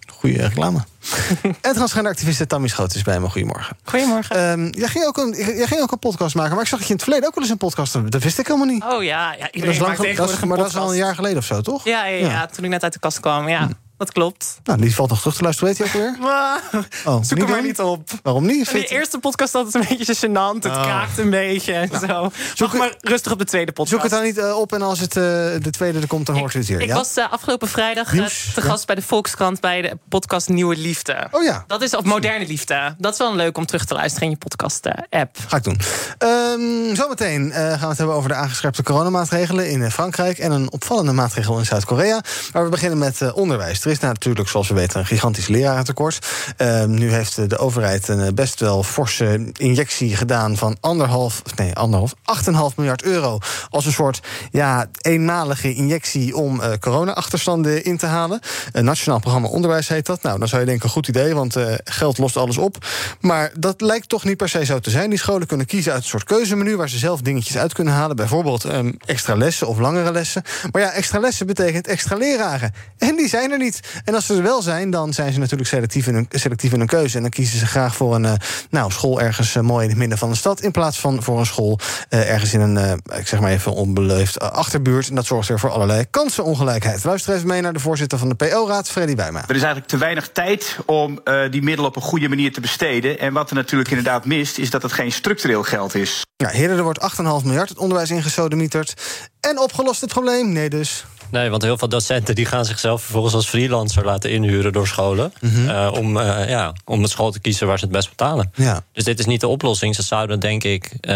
goede 0.07 0.41
reclame. 0.41 0.79
en 1.61 1.73
transgenderactiviste 1.73 2.47
Tammy 2.47 2.67
Schoot 2.67 2.95
is 2.95 3.01
bij 3.01 3.19
me. 3.19 3.29
Goedemorgen. 3.29 3.77
Goedemorgen. 3.83 4.49
Um, 4.49 4.69
jij, 4.71 4.87
ging 4.87 5.05
ook 5.05 5.17
een, 5.17 5.35
jij 5.35 5.67
ging 5.67 5.81
ook 5.81 5.91
een 5.91 5.99
podcast 5.99 6.35
maken, 6.35 6.53
maar 6.53 6.61
ik 6.61 6.67
zag 6.67 6.79
dat 6.79 6.87
je 6.87 6.93
in 6.93 6.99
het 6.99 7.03
verleden 7.03 7.27
ook 7.27 7.35
wel 7.35 7.43
eens 7.43 7.53
een 7.53 7.67
podcast 7.67 7.93
had. 7.93 8.11
Dat 8.11 8.23
wist 8.23 8.39
ik 8.39 8.47
helemaal 8.47 8.67
niet. 8.67 8.83
Oh 8.83 9.03
ja, 9.03 9.33
ja 9.33 9.47
dat 9.51 9.63
is 9.63 9.79
lang, 9.79 10.15
dat 10.15 10.29
is, 10.29 10.39
maar 10.39 10.57
dat 10.57 10.67
is 10.67 10.75
al 10.75 10.91
een 10.91 10.97
jaar 10.97 11.15
geleden 11.15 11.37
of 11.37 11.45
zo, 11.45 11.61
toch? 11.61 11.85
Ja, 11.85 12.05
ja, 12.05 12.17
ja, 12.17 12.31
ja. 12.31 12.45
toen 12.45 12.63
ik 12.63 12.69
net 12.69 12.83
uit 12.83 12.93
de 12.93 12.99
kast 12.99 13.19
kwam, 13.19 13.47
ja. 13.49 13.65
Hm. 13.65 13.71
Dat 14.01 14.11
klopt. 14.11 14.59
Nou, 14.63 14.81
die 14.81 14.95
valt 14.95 15.09
nog 15.09 15.19
terug 15.19 15.35
te 15.35 15.43
luisteren, 15.43 15.69
weet 15.75 15.77
je 15.77 15.83
ook 15.99 16.03
weer? 16.03 16.17
Oh, 17.05 17.23
Zoek 17.23 17.37
hem 17.37 17.49
maar 17.49 17.63
niet 17.63 17.79
op. 17.79 18.09
Waarom 18.23 18.45
niet? 18.45 18.71
Die 18.71 18.85
eerste 18.87 19.19
podcast 19.19 19.55
altijd 19.55 19.75
een 19.89 19.97
beetje 19.97 20.15
gênant. 20.15 20.63
Het 20.63 20.65
Oh. 20.65 20.81
kraakt 20.81 21.17
een 21.17 21.29
beetje 21.29 21.73
en 21.73 21.99
zo. 22.07 22.31
Zoek 22.53 22.73
maar 22.73 22.95
rustig 23.01 23.31
op 23.31 23.39
de 23.39 23.45
tweede 23.45 23.71
podcast. 23.71 23.89
Zoek 23.89 24.01
het 24.01 24.11
dan 24.11 24.23
niet 24.23 24.37
eh, 24.37 24.57
op 24.59 24.73
en 24.73 24.81
als 24.81 24.99
het, 24.99 25.15
eh, 25.17 25.23
de 25.61 25.69
tweede 25.69 25.99
er 25.99 26.07
komt, 26.07 26.25
dan 26.25 26.37
hoort 26.37 26.53
u 26.53 26.59
het 26.59 26.67
hier. 26.67 26.81
Ik 26.81 26.87
ja? 26.87 26.95
was 26.95 27.17
eh, 27.17 27.31
afgelopen 27.31 27.67
vrijdag 27.67 28.13
Nieuws, 28.13 28.53
te 28.53 28.61
ja. 28.61 28.67
gast 28.67 28.85
bij 28.85 28.95
de 28.95 29.01
Volkskrant 29.01 29.59
bij 29.59 29.81
de 29.81 29.97
podcast 30.09 30.49
Nieuwe 30.49 30.75
Liefde. 30.75 31.27
Oh 31.31 31.43
ja. 31.43 31.63
Dat 31.67 31.81
is 31.81 31.95
of 31.95 32.03
moderne 32.03 32.47
liefde. 32.47 32.95
Dat 32.97 33.11
is 33.13 33.17
wel 33.19 33.35
leuk 33.35 33.57
om 33.57 33.65
terug 33.65 33.85
te 33.85 33.93
luisteren 33.93 34.27
in 34.27 34.33
je 34.33 34.37
podcast-app. 34.37 35.37
Ga 35.47 35.57
ik 35.57 35.63
doen. 35.63 35.79
Ehm, 36.17 36.95
zometeen 36.95 37.51
gaan 37.53 37.79
we 37.79 37.85
het 37.87 37.97
hebben 37.97 38.15
over 38.15 38.29
de 38.29 38.35
aangescherpte 38.35 38.83
coronamaatregelen 38.83 39.69
in 39.69 39.91
Frankrijk 39.91 40.37
en 40.37 40.51
een 40.51 40.71
opvallende 40.71 41.11
maatregel 41.11 41.57
in 41.57 41.65
Zuid-Korea. 41.65 42.21
Maar 42.53 42.63
we 42.63 42.69
beginnen 42.69 42.97
met 42.97 43.33
onderwijs. 43.33 43.79
Is 43.91 43.99
natuurlijk, 43.99 44.49
zoals 44.49 44.67
we 44.67 44.73
weten, 44.73 44.99
een 44.99 45.05
gigantisch 45.05 45.47
lerarentekort. 45.47 46.27
Ehm, 46.57 46.89
nu 46.89 47.11
heeft 47.11 47.49
de 47.49 47.57
overheid 47.57 48.07
een 48.07 48.19
eh, 48.19 48.33
best 48.33 48.59
wel 48.59 48.83
forse 48.83 49.51
injectie 49.57 50.15
gedaan 50.15 50.57
van 50.57 50.77
anderhalf, 50.79 51.41
nee, 51.55 51.73
anderhalf, 51.73 52.13
8,5 52.23 52.75
miljard 52.75 53.03
euro. 53.03 53.39
Als 53.69 53.85
een 53.85 53.91
soort 53.91 54.19
ja, 54.51 54.89
eenmalige 55.01 55.73
injectie 55.73 56.35
om 56.35 56.61
eh, 56.61 56.71
corona-achterstanden 56.79 57.83
in 57.83 57.97
te 57.97 58.05
halen. 58.05 58.39
Een 58.71 58.85
nationaal 58.85 59.19
programma 59.19 59.47
onderwijs 59.47 59.87
heet 59.87 60.05
dat. 60.05 60.21
Nou, 60.21 60.39
dan 60.39 60.47
zou 60.47 60.61
je 60.61 60.67
denken, 60.67 60.85
een 60.85 60.91
goed 60.91 61.07
idee, 61.07 61.35
want 61.35 61.55
eh, 61.55 61.73
geld 61.83 62.17
lost 62.17 62.37
alles 62.37 62.57
op. 62.57 62.85
Maar 63.19 63.51
dat 63.59 63.81
lijkt 63.81 64.09
toch 64.09 64.23
niet 64.23 64.37
per 64.37 64.49
se 64.49 64.65
zo 64.65 64.79
te 64.79 64.89
zijn. 64.89 65.09
Die 65.09 65.19
scholen 65.19 65.47
kunnen 65.47 65.65
kiezen 65.65 65.93
uit 65.93 66.01
een 66.01 66.09
soort 66.09 66.23
keuzemenu 66.23 66.75
waar 66.75 66.89
ze 66.89 66.97
zelf 66.97 67.21
dingetjes 67.21 67.57
uit 67.57 67.73
kunnen 67.73 67.93
halen. 67.93 68.15
Bijvoorbeeld 68.15 68.63
ehm, 68.63 68.91
extra 69.05 69.35
lessen 69.35 69.67
of 69.67 69.79
langere 69.79 70.11
lessen. 70.11 70.43
Maar 70.71 70.81
ja, 70.81 70.91
extra 70.91 71.19
lessen 71.19 71.45
betekent 71.45 71.87
extra 71.87 72.15
leraren. 72.15 72.73
En 72.97 73.15
die 73.15 73.27
zijn 73.27 73.51
er 73.51 73.57
niet. 73.57 73.79
En 74.03 74.15
als 74.15 74.25
ze 74.25 74.35
er 74.35 74.43
wel 74.43 74.61
zijn, 74.61 74.89
dan 74.89 75.13
zijn 75.13 75.33
ze 75.33 75.39
natuurlijk 75.39 75.69
selectief 75.69 76.07
in 76.07 76.13
hun, 76.13 76.27
selectief 76.29 76.71
in 76.71 76.79
hun 76.79 76.87
keuze. 76.87 77.15
En 77.15 77.21
dan 77.21 77.31
kiezen 77.31 77.59
ze 77.59 77.65
graag 77.65 77.95
voor 77.95 78.15
een 78.15 78.25
eh, 78.25 78.33
nou, 78.69 78.91
school 78.91 79.21
ergens 79.21 79.55
eh, 79.55 79.63
mooi 79.63 79.83
in 79.83 79.89
het 79.89 79.99
midden 79.99 80.17
van 80.17 80.29
de 80.29 80.35
stad. 80.35 80.61
In 80.61 80.71
plaats 80.71 80.99
van 80.99 81.23
voor 81.23 81.39
een 81.39 81.45
school 81.45 81.79
eh, 82.09 82.29
ergens 82.31 82.53
in 82.53 82.61
een, 82.61 83.01
ik 83.17 83.27
zeg 83.27 83.39
maar 83.39 83.51
even 83.51 83.73
onbeleefd, 83.73 84.39
achterbuurt. 84.39 85.09
En 85.09 85.15
dat 85.15 85.25
zorgt 85.25 85.47
weer 85.47 85.59
voor 85.59 85.69
allerlei 85.69 86.05
kansenongelijkheid. 86.09 87.03
Luister 87.03 87.35
even 87.35 87.47
mee 87.47 87.61
naar 87.61 87.73
de 87.73 87.79
voorzitter 87.79 88.17
van 88.17 88.29
de 88.29 88.35
PO-raad, 88.35 88.89
Freddy 88.89 89.15
Wijma. 89.15 89.39
Er 89.39 89.55
is 89.55 89.61
eigenlijk 89.61 89.87
te 89.87 89.97
weinig 89.97 90.29
tijd 90.29 90.77
om 90.85 91.19
die 91.49 91.61
middelen 91.61 91.89
op 91.89 91.95
een 91.95 92.01
goede 92.01 92.29
manier 92.29 92.53
te 92.53 92.61
besteden. 92.61 93.19
En 93.19 93.33
wat 93.33 93.49
er 93.49 93.55
natuurlijk 93.55 93.89
inderdaad 93.89 94.25
mist, 94.25 94.57
is 94.57 94.69
dat 94.69 94.81
het 94.81 94.91
geen 94.91 95.11
structureel 95.11 95.63
geld 95.63 95.95
is. 95.95 96.23
Ja, 96.35 96.47
heren, 96.47 96.77
er 96.77 96.83
wordt 96.83 97.11
8,5 97.17 97.25
miljard 97.43 97.69
het 97.69 97.77
onderwijs 97.77 98.09
ingesodemieterd. 98.09 98.93
En 99.39 99.59
opgelost 99.59 100.01
het 100.01 100.09
probleem? 100.09 100.51
Nee 100.51 100.69
dus. 100.69 101.05
Nee, 101.31 101.49
want 101.49 101.61
heel 101.61 101.77
veel 101.77 101.89
docenten 101.89 102.35
die 102.35 102.45
gaan 102.45 102.65
zichzelf 102.65 103.01
vervolgens 103.01 103.33
als 103.33 103.47
freelancer 103.47 104.05
laten 104.05 104.31
inhuren 104.31 104.73
door 104.73 104.87
scholen. 104.87 105.33
eh, 105.41 105.91
om, 105.93 106.17
eh, 106.17 106.49
ja, 106.49 106.73
om 106.85 107.03
een 107.03 107.09
school 107.09 107.31
te 107.31 107.39
kiezen 107.39 107.67
waar 107.67 107.77
ze 107.79 107.83
het 107.83 107.93
best 107.93 108.09
betalen. 108.09 108.51
Ja. 108.55 108.83
Dus 108.93 109.03
dit 109.03 109.19
is 109.19 109.25
niet 109.25 109.41
de 109.41 109.47
oplossing. 109.47 109.95
Ze 109.95 110.03
zouden, 110.03 110.39
denk 110.39 110.63
ik, 110.63 110.91
eh, 111.01 111.13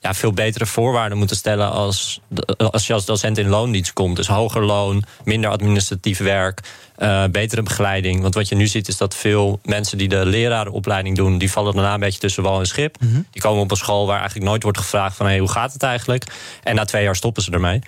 ja, 0.00 0.14
veel 0.14 0.32
betere 0.32 0.66
voorwaarden 0.66 1.18
moeten 1.18 1.36
stellen 1.36 1.70
als, 1.70 2.20
als 2.56 2.86
je 2.86 2.92
als 2.92 3.04
docent 3.04 3.38
in 3.38 3.48
loondienst 3.48 3.92
komt. 3.92 4.16
Dus 4.16 4.26
hoger 4.26 4.64
loon, 4.64 5.04
minder 5.24 5.50
administratief 5.50 6.18
werk, 6.18 6.60
betere 7.30 7.62
begeleiding. 7.62 8.22
Want 8.22 8.34
wat 8.34 8.48
je 8.48 8.54
nu 8.54 8.66
ziet 8.66 8.88
is 8.88 8.96
dat 8.96 9.14
veel 9.14 9.60
mensen 9.62 9.98
die 9.98 10.08
de 10.08 10.26
lerarenopleiding 10.26 11.16
doen, 11.16 11.38
die 11.38 11.50
vallen 11.50 11.74
daarna 11.74 11.94
een 11.94 12.00
beetje 12.00 12.20
tussen 12.20 12.42
wal 12.42 12.58
en 12.58 12.66
schip. 12.66 12.96
Die 13.30 13.42
komen 13.42 13.62
op 13.62 13.70
een 13.70 13.76
school 13.76 14.06
waar 14.06 14.18
eigenlijk 14.18 14.48
nooit 14.48 14.62
wordt 14.62 14.78
gevraagd 14.78 15.16
van 15.16 15.26
hey, 15.26 15.38
hoe 15.38 15.50
gaat 15.50 15.72
het 15.72 15.82
eigenlijk? 15.82 16.24
En 16.62 16.74
na 16.74 16.84
twee 16.84 17.02
jaar 17.02 17.16
stoppen 17.16 17.42
ze 17.42 17.50
ermee. 17.50 17.80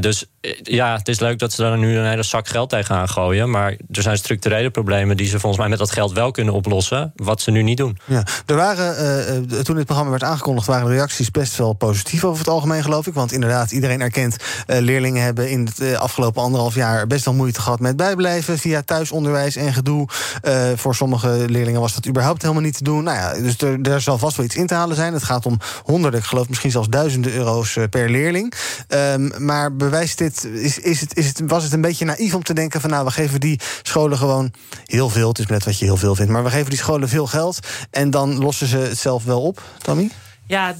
Dus 0.00 0.24
ja, 0.62 0.96
het 0.96 1.08
is 1.08 1.20
leuk 1.20 1.38
dat 1.38 1.52
ze 1.52 1.62
daar 1.62 1.78
nu 1.78 1.96
een 1.96 2.08
hele 2.08 2.22
zak 2.22 2.48
geld 2.48 2.70
tegenaan 2.70 3.08
gooien. 3.08 3.50
Maar 3.50 3.76
er 3.90 4.02
zijn 4.02 4.16
structurele 4.16 4.70
problemen 4.70 5.16
die 5.16 5.26
ze 5.26 5.38
volgens 5.38 5.60
mij 5.60 5.68
met 5.70 5.78
dat 5.78 5.90
geld 5.90 6.12
wel 6.12 6.30
kunnen 6.30 6.54
oplossen. 6.54 7.12
Wat 7.16 7.40
ze 7.40 7.50
nu 7.50 7.62
niet 7.62 7.76
doen. 7.76 7.98
Ja, 8.04 8.22
er 8.46 8.56
waren, 8.56 8.96
eh, 8.96 9.36
eh, 9.36 9.42
toen 9.44 9.76
dit 9.76 9.84
programma 9.84 10.10
werd 10.10 10.22
aangekondigd, 10.22 10.66
waren 10.66 10.86
de 10.86 10.92
reacties 10.92 11.30
best 11.30 11.56
wel 11.56 11.72
positief 11.72 12.24
over 12.24 12.38
het 12.38 12.48
algemeen, 12.48 12.82
geloof 12.82 13.06
ik. 13.06 13.14
Want 13.14 13.32
inderdaad, 13.32 13.70
iedereen 13.70 14.00
erkent, 14.00 14.36
eh, 14.66 14.78
leerlingen 14.80 15.22
hebben 15.22 15.50
in 15.50 15.64
het 15.64 15.80
eh, 15.80 15.92
afgelopen 15.92 16.42
anderhalf 16.42 16.74
jaar 16.74 17.06
best 17.06 17.24
wel 17.24 17.34
moeite 17.34 17.60
gehad 17.60 17.80
met 17.80 17.96
bijblijven 17.96 18.58
via 18.58 18.82
thuisonderwijs 18.82 19.56
en 19.56 19.72
gedoe. 19.72 20.08
Eh, 20.42 20.68
voor 20.74 20.94
sommige 20.94 21.44
leerlingen 21.46 21.80
was 21.80 21.94
dat 21.94 22.06
überhaupt 22.06 22.42
helemaal 22.42 22.62
niet 22.62 22.76
te 22.76 22.84
doen. 22.84 23.04
Nou 23.04 23.16
ja, 23.16 23.42
dus 23.42 23.58
er, 23.58 23.80
er 23.82 24.00
zal 24.00 24.18
vast 24.18 24.36
wel 24.36 24.46
iets 24.46 24.56
in 24.56 24.66
te 24.66 24.74
halen 24.74 24.96
zijn. 24.96 25.12
Het 25.12 25.22
gaat 25.22 25.46
om 25.46 25.58
honderden, 25.84 26.20
ik 26.20 26.26
geloof 26.26 26.48
misschien 26.48 26.70
zelfs 26.70 26.88
duizenden 26.88 27.32
euro's 27.32 27.76
eh, 27.76 27.84
per 27.90 28.10
leerling. 28.10 28.52
Ehm, 28.88 29.44
maar 29.44 29.76
bewijst 29.76 30.18
dit, 30.18 30.27
is, 30.44 30.78
is 30.78 31.00
het, 31.00 31.16
is 31.16 31.26
het, 31.26 31.40
was 31.46 31.62
het 31.62 31.72
een 31.72 31.80
beetje 31.80 32.04
naïef 32.04 32.34
om 32.34 32.42
te 32.42 32.54
denken 32.54 32.80
van 32.80 32.90
nou, 32.90 33.04
we 33.04 33.10
geven 33.10 33.40
die 33.40 33.60
scholen 33.82 34.18
gewoon 34.18 34.52
heel 34.84 35.08
veel. 35.08 35.28
Het 35.28 35.38
is 35.38 35.46
net 35.46 35.64
wat 35.64 35.78
je 35.78 35.84
heel 35.84 35.96
veel 35.96 36.14
vindt, 36.14 36.32
maar 36.32 36.44
we 36.44 36.50
geven 36.50 36.70
die 36.70 36.78
scholen 36.78 37.08
veel 37.08 37.26
geld 37.26 37.58
en 37.90 38.10
dan 38.10 38.38
lossen 38.38 38.66
ze 38.66 38.76
het 38.76 38.98
zelf 38.98 39.24
wel 39.24 39.42
op, 39.42 39.62
Tammy? 39.78 40.10
Ja, 40.46 40.74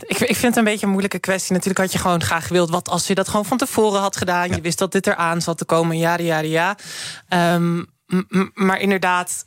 ik, 0.00 0.18
ik 0.18 0.36
vind 0.36 0.42
het 0.42 0.56
een 0.56 0.64
beetje 0.64 0.82
een 0.86 0.92
moeilijke 0.92 1.18
kwestie. 1.18 1.52
Natuurlijk 1.52 1.78
had 1.80 1.92
je 1.92 1.98
gewoon 1.98 2.22
graag 2.22 2.46
gewild... 2.46 2.70
wat 2.70 2.88
als 2.88 3.06
je 3.06 3.14
dat 3.14 3.28
gewoon 3.28 3.44
van 3.44 3.58
tevoren 3.58 4.00
had 4.00 4.16
gedaan. 4.16 4.48
Je 4.48 4.60
wist 4.60 4.78
dat 4.78 4.92
dit 4.92 5.06
eraan 5.06 5.42
zat 5.42 5.58
te 5.58 5.64
komen, 5.64 5.98
ja, 5.98 6.18
ja, 6.18 6.38
ja. 6.38 6.76
Ehm, 7.28 7.82
maar 8.54 8.80
inderdaad... 8.80 9.46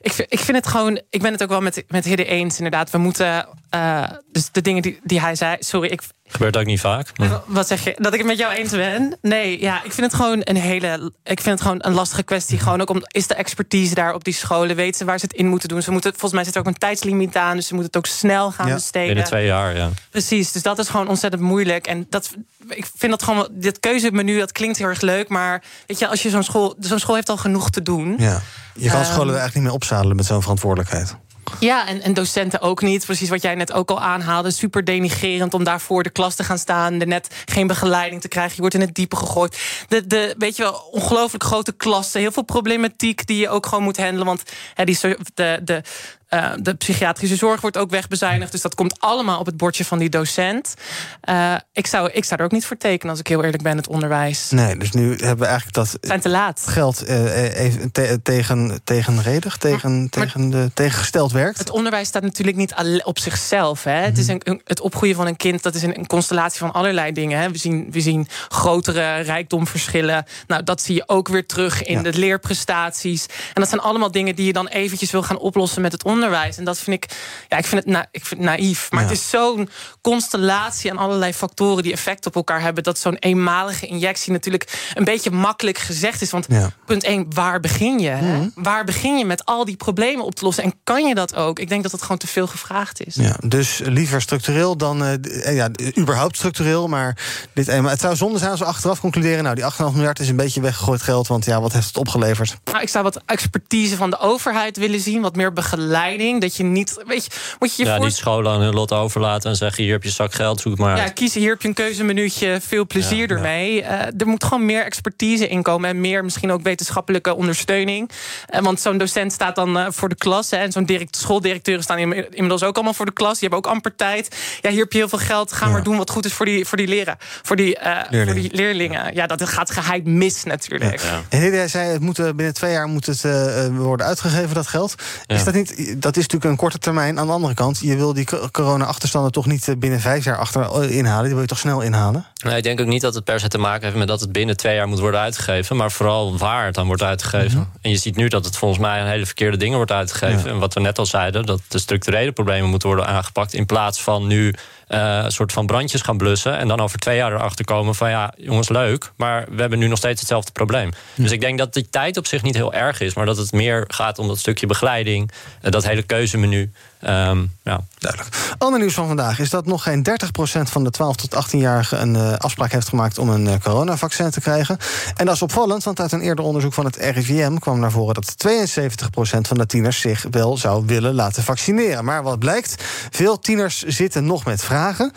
Ik 0.00 0.12
vind, 0.12 0.32
ik 0.32 0.38
vind 0.38 0.56
het 0.56 0.66
gewoon... 0.66 1.00
Ik 1.10 1.22
ben 1.22 1.32
het 1.32 1.42
ook 1.42 1.48
wel 1.48 1.60
met, 1.60 1.84
met 1.88 2.04
Hidde 2.04 2.24
eens, 2.24 2.56
inderdaad. 2.56 2.90
We 2.90 2.98
moeten... 2.98 3.48
eh, 3.70 4.10
dus 4.32 4.48
de 4.52 4.60
dingen 4.60 4.82
die, 4.82 5.00
die 5.02 5.20
hij 5.20 5.34
zei... 5.34 5.56
Sorry, 5.58 5.88
ik, 5.88 6.02
Gebeurt 6.28 6.56
ook 6.56 6.64
niet 6.64 6.80
vaak. 6.80 7.18
maar- 7.18 7.40
wat 7.46 7.66
zeg 7.66 7.84
je? 7.84 7.94
Dat 7.98 8.12
ik 8.12 8.18
het 8.18 8.28
met 8.28 8.38
jou 8.38 8.52
eens 8.54 8.70
ben? 8.70 9.16
Nee, 9.22 9.60
ja, 9.60 9.76
ik 9.84 9.92
vind 9.92 10.06
het 10.12 10.14
gewoon 10.20 10.40
een 10.44 10.56
hele. 10.56 11.12
Ik 11.24 11.40
vind 11.40 11.58
het 11.58 11.60
gewoon 11.60 11.78
een 11.80 11.92
lastige 11.94 12.22
kwestie. 12.22 12.58
Gewoon 12.58 12.80
ook 12.80 12.90
om. 12.90 13.02
Is 13.06 13.26
de 13.26 13.34
expertise 13.34 13.94
daar 13.94 14.14
op 14.14 14.24
die 14.24 14.34
scholen? 14.34 14.76
Weten 14.76 14.94
ze 14.98 15.04
waar 15.04 15.18
ze 15.18 15.24
het 15.24 15.34
in 15.36 15.46
moeten 15.48 15.68
doen? 15.68 15.82
Ze 15.82 15.90
moeten, 15.90 16.10
volgens 16.10 16.32
mij 16.32 16.44
zit 16.44 16.54
er 16.54 16.60
ook 16.60 16.66
een 16.66 16.78
tijdslimiet 16.78 17.36
aan. 17.36 17.56
Dus 17.56 17.66
ze 17.66 17.74
moeten 17.74 17.92
het 17.92 18.10
ook 18.10 18.16
snel 18.16 18.50
gaan 18.52 18.66
Ja, 18.68 18.74
besteden. 18.74 19.06
Binnen 19.06 19.24
twee 19.24 19.46
jaar, 19.46 19.76
ja. 19.76 19.90
Precies, 20.10 20.52
dus 20.52 20.62
dat 20.62 20.78
is 20.78 20.88
gewoon 20.88 21.08
ontzettend 21.08 21.42
moeilijk. 21.42 21.86
En 21.86 22.06
dat, 22.10 22.30
ik 22.68 22.86
vind 22.96 23.12
dat 23.12 23.22
gewoon, 23.22 23.48
dit 23.50 23.80
keuzemenu, 23.80 24.38
dat 24.38 24.52
klinkt 24.52 24.78
heel 24.78 24.88
erg 24.88 25.00
leuk. 25.00 25.28
Maar 25.28 25.62
weet 25.86 25.98
je, 25.98 26.08
als 26.08 26.22
je 26.22 26.30
zo'n 26.30 26.42
school, 26.42 26.74
zo'n 26.80 26.98
school 26.98 27.14
heeft 27.14 27.28
al 27.28 27.36
genoeg 27.36 27.70
te 27.70 27.82
doen. 27.82 28.14
Ja. 28.18 28.42
Je 28.74 28.88
kan 28.90 29.00
Ehm, 29.00 29.04
scholen 29.12 29.34
er 29.34 29.40
eigenlijk 29.40 29.54
niet 29.54 29.64
meer 29.64 29.72
opzadelen 29.72 30.16
met 30.16 30.26
zo'n 30.26 30.40
verantwoordelijkheid. 30.42 31.16
Ja, 31.60 31.88
en, 31.88 32.02
en 32.02 32.14
docenten 32.14 32.60
ook 32.60 32.82
niet. 32.82 33.04
Precies 33.04 33.28
wat 33.28 33.42
jij 33.42 33.54
net 33.54 33.72
ook 33.72 33.90
al 33.90 34.00
aanhaalde. 34.00 34.50
Super 34.50 34.84
denigerend 34.84 35.54
om 35.54 35.64
daar 35.64 35.80
voor 35.80 36.02
de 36.02 36.10
klas 36.10 36.34
te 36.34 36.44
gaan 36.44 36.58
staan. 36.58 37.00
Er 37.00 37.06
net 37.06 37.28
geen 37.44 37.66
begeleiding 37.66 38.20
te 38.20 38.28
krijgen. 38.28 38.54
Je 38.54 38.60
wordt 38.60 38.74
in 38.74 38.80
het 38.80 38.94
diepe 38.94 39.16
gegooid. 39.16 39.58
De, 39.88 40.06
de, 40.06 40.34
weet 40.38 40.56
je 40.56 40.62
wel, 40.62 40.88
ongelooflijk 40.90 41.44
grote 41.44 41.72
klassen. 41.72 42.20
Heel 42.20 42.32
veel 42.32 42.42
problematiek 42.42 43.26
die 43.26 43.38
je 43.38 43.48
ook 43.48 43.66
gewoon 43.66 43.84
moet 43.84 43.96
handelen. 43.96 44.26
Want 44.26 44.42
hè, 44.74 44.84
die, 44.84 44.98
de, 45.34 45.60
de, 45.64 45.82
eh, 46.28 46.50
de 46.60 46.74
psychiatrische 46.74 47.36
zorg 47.36 47.60
wordt 47.60 47.78
ook 47.78 47.90
wegbezuinigd. 47.90 48.52
Dus 48.52 48.60
dat 48.62 48.74
komt 48.74 49.00
allemaal 49.00 49.38
op 49.38 49.46
het 49.46 49.56
bordje 49.56 49.84
van 49.84 49.98
die 49.98 50.08
docent. 50.08 50.74
Eh, 51.20 51.54
ik, 51.72 51.86
zou, 51.86 52.10
ik 52.12 52.24
zou 52.24 52.40
er 52.40 52.46
ook 52.46 52.52
niet 52.52 52.66
voor 52.66 52.76
tekenen, 52.76 53.10
als 53.10 53.20
ik 53.20 53.26
heel 53.26 53.44
eerlijk 53.44 53.62
ben, 53.62 53.76
het 53.76 53.88
onderwijs. 53.88 54.50
Nee, 54.50 54.76
dus 54.76 54.90
nu 54.90 55.08
hebben 55.10 55.38
we 55.38 55.44
eigenlijk 55.44 55.74
dat 55.76 55.98
Zijn 56.00 56.20
te 56.20 56.28
laat. 56.28 56.62
geld 56.66 57.02
eh, 57.04 57.58
even 57.60 57.92
te- 57.92 58.20
tegen, 58.22 58.80
tegenredig, 58.84 59.56
tegen, 59.56 60.10
tegen 60.10 60.50
de, 60.50 60.70
tegengesteld 60.74 61.32
werkt. 61.32 61.58
Het 61.58 61.70
onderwijs 61.70 62.08
staat 62.08 62.22
natuurlijk 62.22 62.56
niet 62.56 62.74
op 63.04 63.18
zichzelf. 63.18 63.84
Hè. 63.84 63.92
Het, 63.92 64.18
is 64.18 64.28
een, 64.28 64.40
een- 64.44 64.60
het 64.64 64.80
opgroeien 64.80 65.16
van 65.16 65.26
een 65.26 65.36
kind 65.36 65.62
dat 65.62 65.74
is 65.74 65.82
een, 65.82 65.98
een 65.98 66.06
constellatie 66.06 66.58
van 66.58 66.72
allerlei 66.72 67.12
dingen. 67.12 67.38
Hè. 67.40 67.50
We, 67.50 67.58
zien, 67.58 67.86
we 67.90 68.00
zien 68.00 68.28
grotere 68.48 69.16
rijkdomverschillen. 69.20 70.24
Nou, 70.46 70.62
dat 70.62 70.82
zie 70.82 70.94
je 70.94 71.02
ook 71.08 71.28
weer 71.28 71.46
terug 71.46 71.82
in 71.82 72.02
de 72.02 72.12
leerprestaties. 72.12 73.26
En 73.26 73.60
dat 73.60 73.68
zijn 73.68 73.80
allemaal 73.80 74.10
dingen 74.10 74.34
die 74.34 74.46
je 74.46 74.52
dan 74.52 74.66
eventjes 74.66 75.10
wil 75.10 75.22
gaan 75.22 75.38
oplossen 75.38 75.82
met 75.82 75.92
het 75.92 76.04
onderwijs. 76.04 76.22
En 76.32 76.64
dat 76.64 76.78
vind 76.78 77.04
ik, 77.04 77.10
ja, 77.48 77.56
ik 77.56 77.66
vind 77.66 77.84
het, 77.84 77.92
na, 77.92 78.06
ik 78.10 78.24
vind 78.26 78.40
het 78.40 78.50
naïef. 78.50 78.90
Maar 78.90 79.02
Ja. 79.02 79.08
het 79.08 79.16
is 79.18 79.30
zo'n 79.30 79.68
constellatie 80.00 80.90
aan 80.90 80.96
allerlei 80.98 81.32
factoren 81.32 81.82
die 81.82 81.92
effect 81.92 82.26
op 82.26 82.34
elkaar 82.34 82.60
hebben. 82.60 82.82
Dat 82.82 82.98
zo'n 82.98 83.16
eenmalige 83.16 83.86
injectie 83.86 84.32
natuurlijk 84.32 84.90
een 84.94 85.04
beetje 85.04 85.30
makkelijk 85.30 85.78
gezegd 85.78 86.22
is. 86.22 86.30
Want 86.30 86.46
Ja. 86.48 86.70
punt 86.86 87.04
1, 87.04 87.26
waar 87.34 87.60
begin 87.60 87.98
je? 87.98 88.08
hè? 88.08 88.36
Mhm. 88.36 88.48
Waar 88.54 88.84
begin 88.84 89.18
je 89.18 89.24
met 89.24 89.44
al 89.44 89.64
die 89.64 89.76
problemen 89.76 90.24
op 90.24 90.34
te 90.34 90.44
lossen? 90.44 90.64
En 90.64 90.74
kan 90.84 91.06
je 91.06 91.14
dat 91.14 91.34
ook? 91.34 91.58
Ik 91.58 91.68
denk 91.68 91.82
dat 91.82 91.92
het 91.92 92.02
gewoon 92.02 92.18
te 92.18 92.26
veel 92.26 92.46
gevraagd 92.46 93.06
is. 93.06 93.14
Ja, 93.14 93.36
dus 93.46 93.80
liever 93.84 94.20
structureel 94.22 94.76
dan, 94.76 95.04
eh, 95.04 95.12
eh, 95.48 95.56
ja, 95.56 95.68
überhaupt 95.98 96.36
structureel. 96.36 96.88
Maar 96.88 97.16
dit, 97.52 97.68
eenmaal- 97.68 97.90
het 97.90 98.00
zou 98.00 98.16
zonde 98.16 98.38
zijn 98.38 98.50
als 98.50 98.60
we 98.60 98.66
achteraf 98.66 99.00
concluderen... 99.00 99.42
nou, 99.42 99.54
die 99.54 99.64
8,5 99.64 99.92
miljard 99.94 100.18
is 100.20 100.28
een 100.28 100.36
beetje 100.36 100.60
weggegooid 100.60 101.02
geld... 101.02 101.26
want 101.26 101.44
ja, 101.44 101.60
wat 101.60 101.72
heeft 101.72 101.86
het 101.86 101.96
opgeleverd? 101.96 102.56
Nou, 102.64 102.80
ik 102.82 102.88
zou 102.88 103.04
wat 103.04 103.20
expertise 103.26 103.96
van 103.96 104.10
de 104.10 104.18
overheid 104.18 104.76
willen 104.76 105.00
zien. 105.00 105.20
Wat 105.20 105.36
meer 105.36 105.52
begeleiding 105.52 106.03
Dat 106.38 106.56
je 106.56 106.62
niet, 106.64 107.02
weet 107.06 107.24
je, 107.24 107.30
moet 107.58 107.76
je 107.76 107.82
je 107.82 107.88
ja, 107.88 107.96
voor... 107.96 108.04
niet 108.04 108.14
scholen 108.14 108.52
aan 108.52 108.60
hun 108.60 108.74
lot 108.74 108.92
overlaten 108.92 109.50
en 109.50 109.56
zeggen: 109.56 109.82
hier 109.84 109.92
heb 109.92 110.02
je 110.02 110.10
zak 110.10 110.34
geld, 110.34 110.60
zoek 110.60 110.78
maar. 110.78 110.96
Ja, 110.96 111.08
kiezen 111.08 111.40
hier 111.40 111.50
heb 111.50 111.62
je 111.62 111.68
een 111.68 111.74
keuzeminuutje, 111.74 112.58
veel 112.62 112.86
plezier 112.86 113.28
Ja, 113.28 113.34
ermee. 113.34 113.82
Eh, 113.82 114.20
er 114.20 114.26
moet 114.26 114.44
gewoon 114.44 114.64
meer 114.64 114.84
expertise 114.84 115.48
in 115.48 115.62
komen 115.62 115.88
en 115.90 116.00
meer 116.00 116.24
misschien 116.24 116.52
ook 116.52 116.62
wetenschappelijke 116.62 117.34
ondersteuning. 117.34 118.10
Eh, 118.46 118.60
want 118.60 118.80
zo'n 118.80 118.98
docent 118.98 119.32
staat 119.32 119.54
dan 119.54 119.78
eh, 119.78 119.86
voor 119.90 120.08
de 120.08 120.14
klas 120.14 120.50
hè, 120.50 120.56
en 120.56 120.72
zo'n 120.72 120.84
direct, 120.84 121.16
schooldirecteuren 121.16 121.82
staan 121.84 121.98
in- 121.98 122.30
inmiddels 122.30 122.62
ook 122.62 122.74
allemaal 122.74 122.94
voor 122.94 123.06
de 123.06 123.12
klas. 123.12 123.38
Die 123.38 123.48
hebben 123.48 123.58
ook 123.58 123.74
amper 123.74 123.96
tijd. 123.96 124.36
Ja, 124.60 124.70
hier 124.70 124.80
heb 124.82 124.92
je 124.92 124.98
heel 124.98 125.08
veel 125.08 125.18
geld. 125.18 125.52
Ga 125.52 125.68
maar 125.68 125.82
doen 125.82 125.96
wat 125.96 126.10
goed 126.10 126.24
is 126.24 126.32
voor 126.32 126.46
die, 126.46 126.64
voor 126.64 126.78
die 126.78 126.86
leren, 126.88 127.16
voor 127.42 127.56
die, 127.56 127.76
eh, 127.78 127.98
voor 127.98 128.06
Leerlingen. 128.10 128.42
die 128.42 128.54
leerlingen. 128.54 129.14
Ja, 129.14 129.26
dat 129.26 129.48
gaat 129.48 129.70
geheid 129.70 130.04
mis 130.04 130.44
natuurlijk. 130.44 131.02
En 131.28 131.40
Hilde 131.40 131.68
zei, 131.68 131.90
het 131.90 132.00
moet, 132.00 132.16
binnen 132.16 132.54
twee 132.54 132.72
jaar 132.72 132.86
moet 132.88 133.06
het 133.06 133.24
eh, 133.24 133.66
eh, 133.66 133.76
worden 133.76 134.06
uitgegeven, 134.06 134.54
dat 134.54 134.66
geld. 134.66 134.94
Ja. 135.26 135.34
Is 135.34 135.44
dat, 135.44 135.54
niet, 135.54 135.93
dat 135.98 136.16
is 136.16 136.22
natuurlijk 136.22 136.50
een 136.50 136.56
korte 136.56 136.78
termijn. 136.78 137.18
Aan 137.18 137.26
de 137.26 137.32
andere 137.32 137.54
kant, 137.54 137.78
je 137.78 137.96
wil 137.96 138.12
die 138.12 138.24
co- 138.24 138.48
corona-achterstanden 138.50 139.32
toch 139.32 139.46
niet 139.46 139.68
eh, 139.68 139.74
binnen 139.76 140.00
vijf 140.00 140.24
jaar 140.24 140.38
achter 140.38 140.62
eh, 140.62 140.96
inhalen. 140.96 141.24
Die 141.24 141.32
wil 141.32 141.42
je 141.42 141.48
toch 141.48 141.58
snel 141.58 141.80
inhalen? 141.80 142.26
Nee, 142.44 142.56
ik 142.56 142.62
denk 142.62 142.80
ook 142.80 142.86
niet 142.86 143.00
dat 143.00 143.14
het 143.14 143.24
per 143.24 143.40
se 143.40 143.48
te 143.48 143.58
maken 143.58 143.84
heeft 143.84 143.96
met 143.96 144.08
dat 144.08 144.20
het 144.20 144.32
binnen 144.32 144.56
twee 144.56 144.74
jaar 144.74 144.88
moet 144.88 144.98
worden 144.98 145.20
uitgegeven. 145.20 145.76
Maar 145.76 145.90
vooral 145.92 146.38
waar 146.38 146.64
het 146.64 146.74
dan 146.74 146.86
wordt 146.86 147.02
uitgegeven. 147.02 147.58
Mhm. 147.58 147.68
En 147.80 147.90
je 147.90 147.96
ziet 147.96 148.16
nu 148.16 148.28
dat 148.28 148.44
het 148.44 148.56
volgens 148.56 148.80
mij 148.80 149.00
aan 149.00 149.06
hele 149.06 149.26
verkeerde 149.26 149.56
dingen 149.56 149.76
wordt 149.76 149.92
uitgegeven. 149.92 150.50
En 150.50 150.58
wat 150.58 150.74
we 150.74 150.80
net 150.80 150.98
al 150.98 151.06
zeiden, 151.06 151.46
dat 151.46 151.60
de 151.68 151.78
structurele 151.78 152.32
problemen 152.32 152.70
moeten 152.70 152.88
worden 152.88 153.06
aangepakt. 153.06 153.54
In 153.54 153.66
plaats 153.66 154.02
van 154.02 154.26
nu 154.26 154.54
een 154.98 155.32
soort 155.32 155.52
van 155.52 155.66
brandjes 155.66 156.02
gaan 156.02 156.16
blussen. 156.16 156.58
En 156.58 156.68
dan 156.68 156.80
over 156.80 156.98
twee 156.98 157.16
jaar 157.16 157.32
erachter 157.32 157.64
komen 157.64 157.94
van 157.94 158.10
ja, 158.10 158.32
jongens, 158.36 158.68
leuk. 158.68 159.12
Maar 159.16 159.44
we 159.50 159.60
hebben 159.60 159.78
nu 159.78 159.88
nog 159.88 159.98
steeds 159.98 160.20
hetzelfde 160.20 160.52
probleem. 160.52 160.90
Dus 161.14 161.30
ik 161.30 161.40
denk 161.40 161.58
dat 161.58 161.74
die 161.74 161.88
tijd 161.90 162.16
op 162.16 162.26
zich 162.26 162.42
niet 162.42 162.54
heel 162.54 162.72
erg 162.72 163.00
is. 163.00 163.14
Maar 163.14 163.26
dat 163.26 163.36
het 163.36 163.52
meer 163.52 163.84
gaat 163.88 164.18
om 164.18 164.28
dat 164.28 164.38
stukje 164.38 164.66
begeleiding. 164.66 165.30
eh, 165.62 165.70
dat 165.70 165.84
hele 165.84 166.02
keuzemenu. 166.02 166.72
Ehm, 167.04 167.44
ja. 167.62 167.80
Duidelijk. 167.98 168.54
Ander 168.58 168.80
nieuws 168.80 168.94
van 168.94 169.06
vandaag 169.06 169.38
is 169.38 169.50
dat 169.50 169.66
nog 169.66 169.82
geen 169.82 170.02
30% 170.02 170.70
van 170.70 170.84
de 170.84 170.90
12 170.90 171.16
tot 171.16 171.34
18-jarigen 171.34 172.00
een 172.00 172.16
eh, 172.16 172.32
afspraak 172.32 172.72
heeft 172.72 172.88
gemaakt 172.88 173.18
om 173.18 173.28
een 173.28 173.46
eh, 173.46 173.54
coronavaccin 173.62 174.30
te 174.30 174.40
krijgen. 174.40 174.78
En 175.16 175.26
dat 175.26 175.34
is 175.34 175.42
opvallend, 175.42 175.84
want 175.84 176.00
uit 176.00 176.12
een 176.12 176.20
eerder 176.20 176.44
onderzoek 176.44 176.72
van 176.72 176.84
het 176.84 176.96
RIVM 176.96 177.56
kwam 177.56 177.80
naar 177.80 177.90
voren 177.90 178.14
dat 178.14 178.34
72% 178.48 179.40
van 179.40 179.56
de 179.58 179.66
tieners 179.66 180.00
zich 180.00 180.26
wel 180.30 180.56
zou 180.56 180.86
willen 180.86 181.14
laten 181.14 181.42
vaccineren. 181.42 182.04
Maar 182.04 182.22
wat 182.22 182.38
blijkt, 182.38 182.82
veel 183.10 183.38
tieners 183.38 183.82
zitten 183.82 184.26
nog 184.26 184.44
met 184.44 184.64
vragen. 184.64 185.12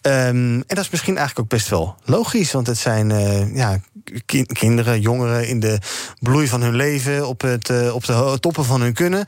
Ehm, 0.00 0.54
en 0.54 0.64
dat 0.66 0.78
is 0.84 0.90
misschien 0.90 1.16
eigenlijk 1.16 1.46
ook 1.46 1.58
best 1.58 1.68
wel 1.68 1.94
logisch, 2.04 2.52
want 2.52 2.66
het 2.66 2.78
zijn 2.78 3.10
eh, 3.10 3.54
ja, 3.54 3.78
ki- 4.26 4.46
kinderen, 4.46 5.00
jongeren 5.00 5.48
in 5.48 5.60
de 5.60 5.78
bloei 6.20 6.48
van 6.48 6.62
hun 6.62 6.74
leven, 6.74 7.28
op, 7.28 7.40
het, 7.40 7.90
op 7.92 8.04
de 8.04 8.36
toppen 8.40 8.64
van 8.64 8.80
hun 8.80 8.92
kunnen. 8.92 9.26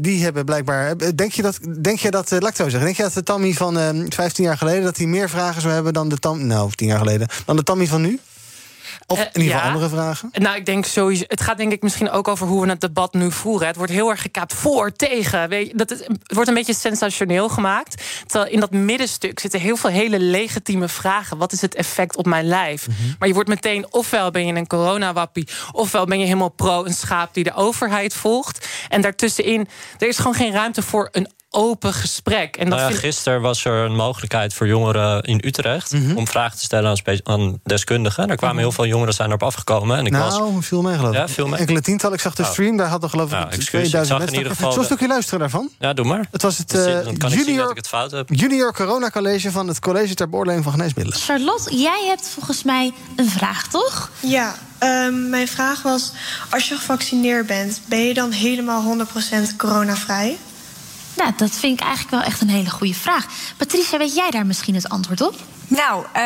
Die 0.00 0.22
hebben 0.24 0.44
blijkbaar. 0.44 0.96
Denk 1.24 1.36
je 1.36 1.42
dat, 1.42 1.58
denk 1.82 1.98
je 1.98 2.10
dat, 2.10 2.32
eh, 2.32 2.38
laat 2.40 2.50
ik 2.50 2.56
zo 2.56 2.62
zeggen, 2.62 2.84
denk 2.84 2.96
je 2.96 3.02
dat 3.02 3.12
de 3.12 3.22
Tammy 3.22 3.52
van 3.52 3.78
eh, 3.78 3.88
15 4.08 4.44
jaar 4.44 4.58
geleden 4.58 4.82
dat 4.82 4.96
hij 4.96 5.06
meer 5.06 5.30
vragen 5.30 5.62
zou 5.62 5.74
hebben 5.74 5.92
dan 5.92 6.08
de 6.08 6.18
Tam, 6.18 6.46
nou, 6.46 6.70
10 6.72 6.86
jaar 6.86 6.98
geleden, 6.98 7.28
dan 7.44 7.56
de 7.56 7.62
Tammy 7.62 7.86
van 7.86 8.00
nu? 8.00 8.20
Of 9.06 9.18
in 9.18 9.24
ieder 9.24 9.42
geval 9.42 9.60
ja. 9.60 9.74
andere 9.74 9.88
vragen? 9.88 10.30
Nou, 10.32 10.56
ik 10.56 10.66
denk 10.66 10.84
sowieso. 10.84 11.24
Het 11.26 11.40
gaat 11.40 11.56
denk 11.56 11.72
ik 11.72 11.82
misschien 11.82 12.10
ook 12.10 12.28
over 12.28 12.46
hoe 12.46 12.62
we 12.62 12.68
het 12.68 12.80
debat 12.80 13.12
nu 13.12 13.32
voeren. 13.32 13.66
Het 13.66 13.76
wordt 13.76 13.92
heel 13.92 14.10
erg 14.10 14.20
gekaapt 14.20 14.54
voor, 14.54 14.92
tegen. 14.92 15.48
Weet 15.48 15.66
je, 15.66 15.76
dat 15.76 15.90
het, 15.90 15.98
het 16.06 16.34
wordt 16.34 16.48
een 16.48 16.54
beetje 16.54 16.74
sensationeel 16.74 17.48
gemaakt. 17.48 18.02
Terwijl 18.26 18.52
in 18.52 18.60
dat 18.60 18.70
middenstuk 18.70 19.40
zitten 19.40 19.60
heel 19.60 19.76
veel 19.76 19.90
hele 19.90 20.18
legitieme 20.18 20.88
vragen. 20.88 21.38
Wat 21.38 21.52
is 21.52 21.60
het 21.60 21.74
effect 21.74 22.16
op 22.16 22.26
mijn 22.26 22.46
lijf? 22.46 22.86
Maar 23.18 23.28
je 23.28 23.34
wordt 23.34 23.48
meteen, 23.48 23.92
ofwel 23.92 24.30
ben 24.30 24.46
je 24.46 24.52
een 24.52 24.66
coronawappie, 24.66 25.48
ofwel 25.72 26.04
ben 26.04 26.18
je 26.18 26.24
helemaal 26.24 26.48
pro 26.48 26.84
een 26.84 26.94
schaap 26.94 27.34
die 27.34 27.44
de 27.44 27.54
overheid 27.54 28.14
volgt. 28.14 28.68
En 28.88 29.00
daartussenin, 29.00 29.68
er 29.98 30.08
is 30.08 30.16
gewoon 30.16 30.34
geen 30.34 30.52
ruimte 30.52 30.82
voor 30.82 31.08
een 31.12 31.28
open 31.54 31.92
gesprek. 31.92 32.56
En 32.56 32.60
dat 32.60 32.68
Nou 32.68 32.80
ja, 32.80 32.86
vind 32.86 32.98
gisteren 32.98 33.40
was 33.40 33.64
er 33.64 33.72
een 33.72 33.94
mogelijkheid 33.96 34.54
voor 34.54 34.66
jongeren 34.66 35.22
in 35.22 35.40
Utrecht 35.44 35.92
Mhm. 35.92 36.16
om 36.16 36.28
vragen 36.28 36.58
te 36.58 36.64
stellen 36.64 36.90
aan, 36.90 37.18
aan 37.24 37.60
deskundigen. 37.64 38.28
Daar 38.28 38.36
kwamen 38.36 38.58
heel 38.58 38.72
veel 38.72 38.86
jongeren 38.86 39.14
zijn 39.14 39.28
erop 39.28 39.42
afgekomen. 39.42 39.98
En 39.98 40.06
ik 40.06 40.12
was, 40.16 40.38
nou, 40.38 40.62
viel 40.62 40.82
mee 40.82 40.96
geloof 40.96 41.12
ik. 41.12 41.16
Ja, 41.18 41.28
viel 41.28 41.46
mee. 41.48 41.58
Enkele 41.60 41.80
tientallen. 41.80 42.16
Ik 42.16 42.22
zag 42.22 42.34
de 42.34 42.42
Oh. 42.42 42.50
stream, 42.50 42.76
daar 42.76 42.88
hadden 42.88 43.10
geloof 43.10 43.26
ik 43.26 43.32
Nou, 43.32 43.44
excuus, 43.46 43.66
2000 43.68 44.02
ik 44.02 44.06
zag 44.08 44.16
in 44.16 44.18
mensen. 44.24 44.36
ieder 44.38 44.52
geval 44.52 44.72
Zullen 44.72 44.86
we 44.86 44.90
een 44.90 44.96
stukje 44.96 45.12
luisteren 45.14 45.40
daarvan? 45.40 45.68
ja, 45.78 45.92
doe 45.92 46.04
maar. 46.04 46.28
Het 46.30 46.42
was 46.42 46.58
het 46.58 46.74
eh, 46.74 46.84
dan 46.84 46.92
kan 46.92 47.04
ik 47.12 47.20
zien 47.20 47.30
dat 47.30 47.46
junior, 47.46 47.70
ik 47.70 47.76
het 47.76 47.88
fout 47.88 48.10
heb. 48.10 48.28
junior 48.32 48.72
Corona 48.72 49.10
College 49.10 49.50
van 49.50 49.68
het 49.68 49.78
College 49.80 50.14
ter 50.14 50.28
Beoordeling 50.28 50.62
van 50.64 50.72
Geneesmiddelen. 50.72 51.20
Charlotte, 51.20 51.76
jij 51.76 52.04
hebt 52.08 52.28
volgens 52.28 52.62
mij 52.62 52.92
een 53.16 53.28
vraag, 53.30 53.66
toch? 53.68 54.10
Ja, 54.20 54.54
ehm, 54.78 55.28
mijn 55.28 55.48
vraag 55.48 55.82
was: 55.82 56.12
als 56.50 56.68
je 56.68 56.74
gevaccineerd 56.74 57.46
bent, 57.46 57.80
ben 57.86 57.98
je 58.06 58.14
dan 58.14 58.30
helemaal 58.30 58.82
100% 58.82 59.56
coronavrij? 59.56 60.36
Nou, 61.16 61.32
dat 61.36 61.50
vind 61.50 61.80
ik 61.80 61.86
eigenlijk 61.86 62.10
wel 62.10 62.22
echt 62.22 62.40
een 62.40 62.48
hele 62.48 62.70
goede 62.70 62.94
vraag. 62.94 63.26
Patricia, 63.56 63.98
weet 63.98 64.14
jij 64.14 64.30
daar 64.30 64.46
misschien 64.46 64.74
het 64.74 64.88
antwoord 64.88 65.20
op? 65.20 65.34
Nou, 65.68 66.04
eh, 66.12 66.22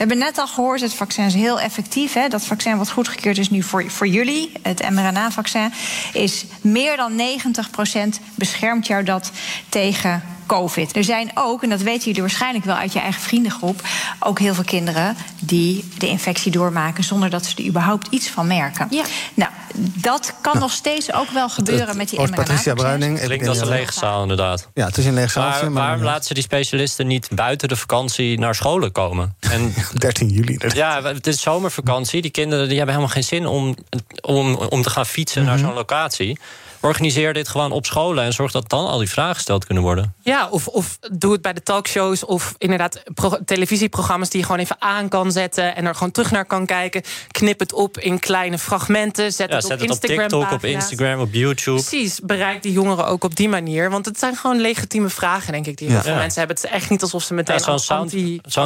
we 0.00 0.06
hebben 0.06 0.18
net 0.18 0.38
al 0.38 0.46
gehoord, 0.46 0.80
het 0.80 0.94
vaccin 0.94 1.24
is 1.24 1.34
heel 1.34 1.60
effectief. 1.60 2.12
Hè? 2.12 2.28
Dat 2.28 2.44
vaccin 2.44 2.76
wat 2.76 2.90
goedgekeurd 2.90 3.38
is 3.38 3.50
nu 3.50 3.62
voor, 3.62 3.90
voor 3.90 4.06
jullie, 4.06 4.52
het 4.62 4.90
mRNA-vaccin, 4.90 5.72
is 6.12 6.44
meer 6.60 6.96
dan 6.96 7.16
90% 7.16 8.20
beschermt 8.34 8.86
jou 8.86 9.04
dat 9.04 9.30
tegen 9.68 10.22
COVID. 10.58 10.96
Er 10.96 11.04
zijn 11.04 11.30
ook, 11.34 11.62
en 11.62 11.68
dat 11.68 11.80
weten 11.80 12.04
jullie 12.04 12.20
waarschijnlijk 12.20 12.64
wel 12.64 12.74
uit 12.76 12.92
je 12.92 13.00
eigen 13.00 13.22
vriendengroep, 13.22 13.82
ook 14.20 14.38
heel 14.38 14.54
veel 14.54 14.64
kinderen 14.64 15.16
die 15.40 15.88
de 15.98 16.08
infectie 16.08 16.50
doormaken 16.52 17.04
zonder 17.04 17.30
dat 17.30 17.44
ze 17.46 17.56
er 17.56 17.64
überhaupt 17.66 18.06
iets 18.10 18.28
van 18.28 18.46
merken. 18.46 18.86
Ja. 18.90 19.04
Nou, 19.34 19.50
dat 19.94 20.34
kan 20.40 20.58
nog 20.58 20.72
steeds 20.72 21.12
ook 21.12 21.30
wel 21.30 21.48
gebeuren 21.48 21.96
met 21.96 22.08
die 22.08 22.18
Hoort 22.18 22.34
Patricia. 22.34 22.74
Bruining. 22.74 23.20
Klinkt 23.20 23.48
als 23.48 23.56
een 23.58 23.62
epidemioloog. 23.62 23.78
lege 23.96 24.06
zaal, 24.06 24.22
inderdaad. 24.22 24.68
Ja, 24.74 24.86
het 24.86 24.96
is 24.98 25.06
een 25.06 25.14
leeg 25.14 25.30
zaaltje. 25.30 25.62
Maar 25.62 25.70
maar- 25.72 25.82
waarom 25.82 26.02
laten 26.04 26.24
ze 26.24 26.34
die 26.34 26.42
specialisten 26.42 27.06
niet 27.06 27.28
buiten 27.34 27.68
de 27.68 27.76
vakantie 27.76 28.38
naar 28.38 28.54
scholen 28.54 28.92
komen? 28.92 29.36
En 29.40 29.74
13 29.94 30.28
juli. 30.28 30.58
Ja, 30.74 31.02
het 31.02 31.26
is 31.26 31.40
zomervakantie. 31.40 32.22
Die 32.22 32.30
kinderen 32.30 32.68
die 32.68 32.76
hebben 32.76 32.94
helemaal 32.94 33.14
geen 33.14 33.24
zin 33.24 33.46
om, 33.46 33.74
om, 34.20 34.54
om 34.54 34.82
te 34.82 34.90
gaan 34.90 35.06
fietsen 35.06 35.42
Mhm. 35.42 35.50
naar 35.50 35.58
zo'n 35.60 35.74
locatie. 35.74 36.38
Organiseer 36.80 37.32
dit 37.32 37.48
gewoon 37.48 37.72
op 37.72 37.86
scholen 37.86 38.24
en 38.24 38.32
zorg 38.32 38.52
dat 38.52 38.68
dan 38.68 38.86
al 38.86 38.98
die 38.98 39.08
vragen 39.10 39.34
gesteld 39.34 39.64
kunnen 39.64 39.82
worden. 39.84 40.14
Ja, 40.22 40.48
of, 40.50 40.66
of 40.66 40.98
doe 41.12 41.32
het 41.32 41.42
bij 41.42 41.52
de 41.52 41.62
talkshows 41.62 42.24
of 42.24 42.54
inderdaad 42.58 43.02
pro- 43.14 43.38
televisieprogramma's 43.44 44.28
die 44.30 44.40
je 44.40 44.46
gewoon 44.46 44.60
even 44.60 44.76
aan 44.78 45.08
kan 45.08 45.32
zetten 45.32 45.76
en 45.76 45.86
er 45.86 45.94
gewoon 45.94 46.10
terug 46.10 46.30
naar 46.30 46.44
kan 46.44 46.66
kijken. 46.66 47.02
Knip 47.30 47.58
het 47.60 47.72
op 47.72 47.98
in 47.98 48.18
kleine 48.18 48.58
fragmenten. 48.58 49.32
Zet 49.32 49.48
Ja, 49.50 49.54
het 49.54 49.64
op 49.64 49.70
zet 49.70 49.80
het 49.80 49.90
op 49.90 49.96
Instagram. 50.04 50.28
TikTok, 50.28 50.52
op. 50.52 50.64
Instagram, 50.64 51.20
op 51.20 51.32
YouTube. 51.32 51.80
Precies, 51.82 52.20
bereik 52.22 52.62
die 52.62 52.72
jongeren 52.72 53.06
ook 53.06 53.24
op 53.24 53.36
die 53.36 53.48
manier. 53.48 53.90
Want 53.90 54.04
het 54.06 54.18
zijn 54.18 54.36
gewoon 54.36 54.60
legitieme 54.60 55.08
vragen, 55.08 55.52
denk 55.52 55.66
ik, 55.66 55.76
die 55.76 55.86
heel 55.86 55.96
Ja. 55.96 56.02
veel 56.02 56.12
Ja. 56.12 56.18
mensen 56.18 56.38
hebben. 56.38 56.56
Het 56.56 56.64
is 56.64 56.70
echt 56.70 56.90
niet 56.90 57.02
alsof 57.02 57.22
ze 57.22 57.34
meteen 57.34 57.56
Ja, 57.56 57.62
zo'n 57.62 57.78
sound, 57.78 58.10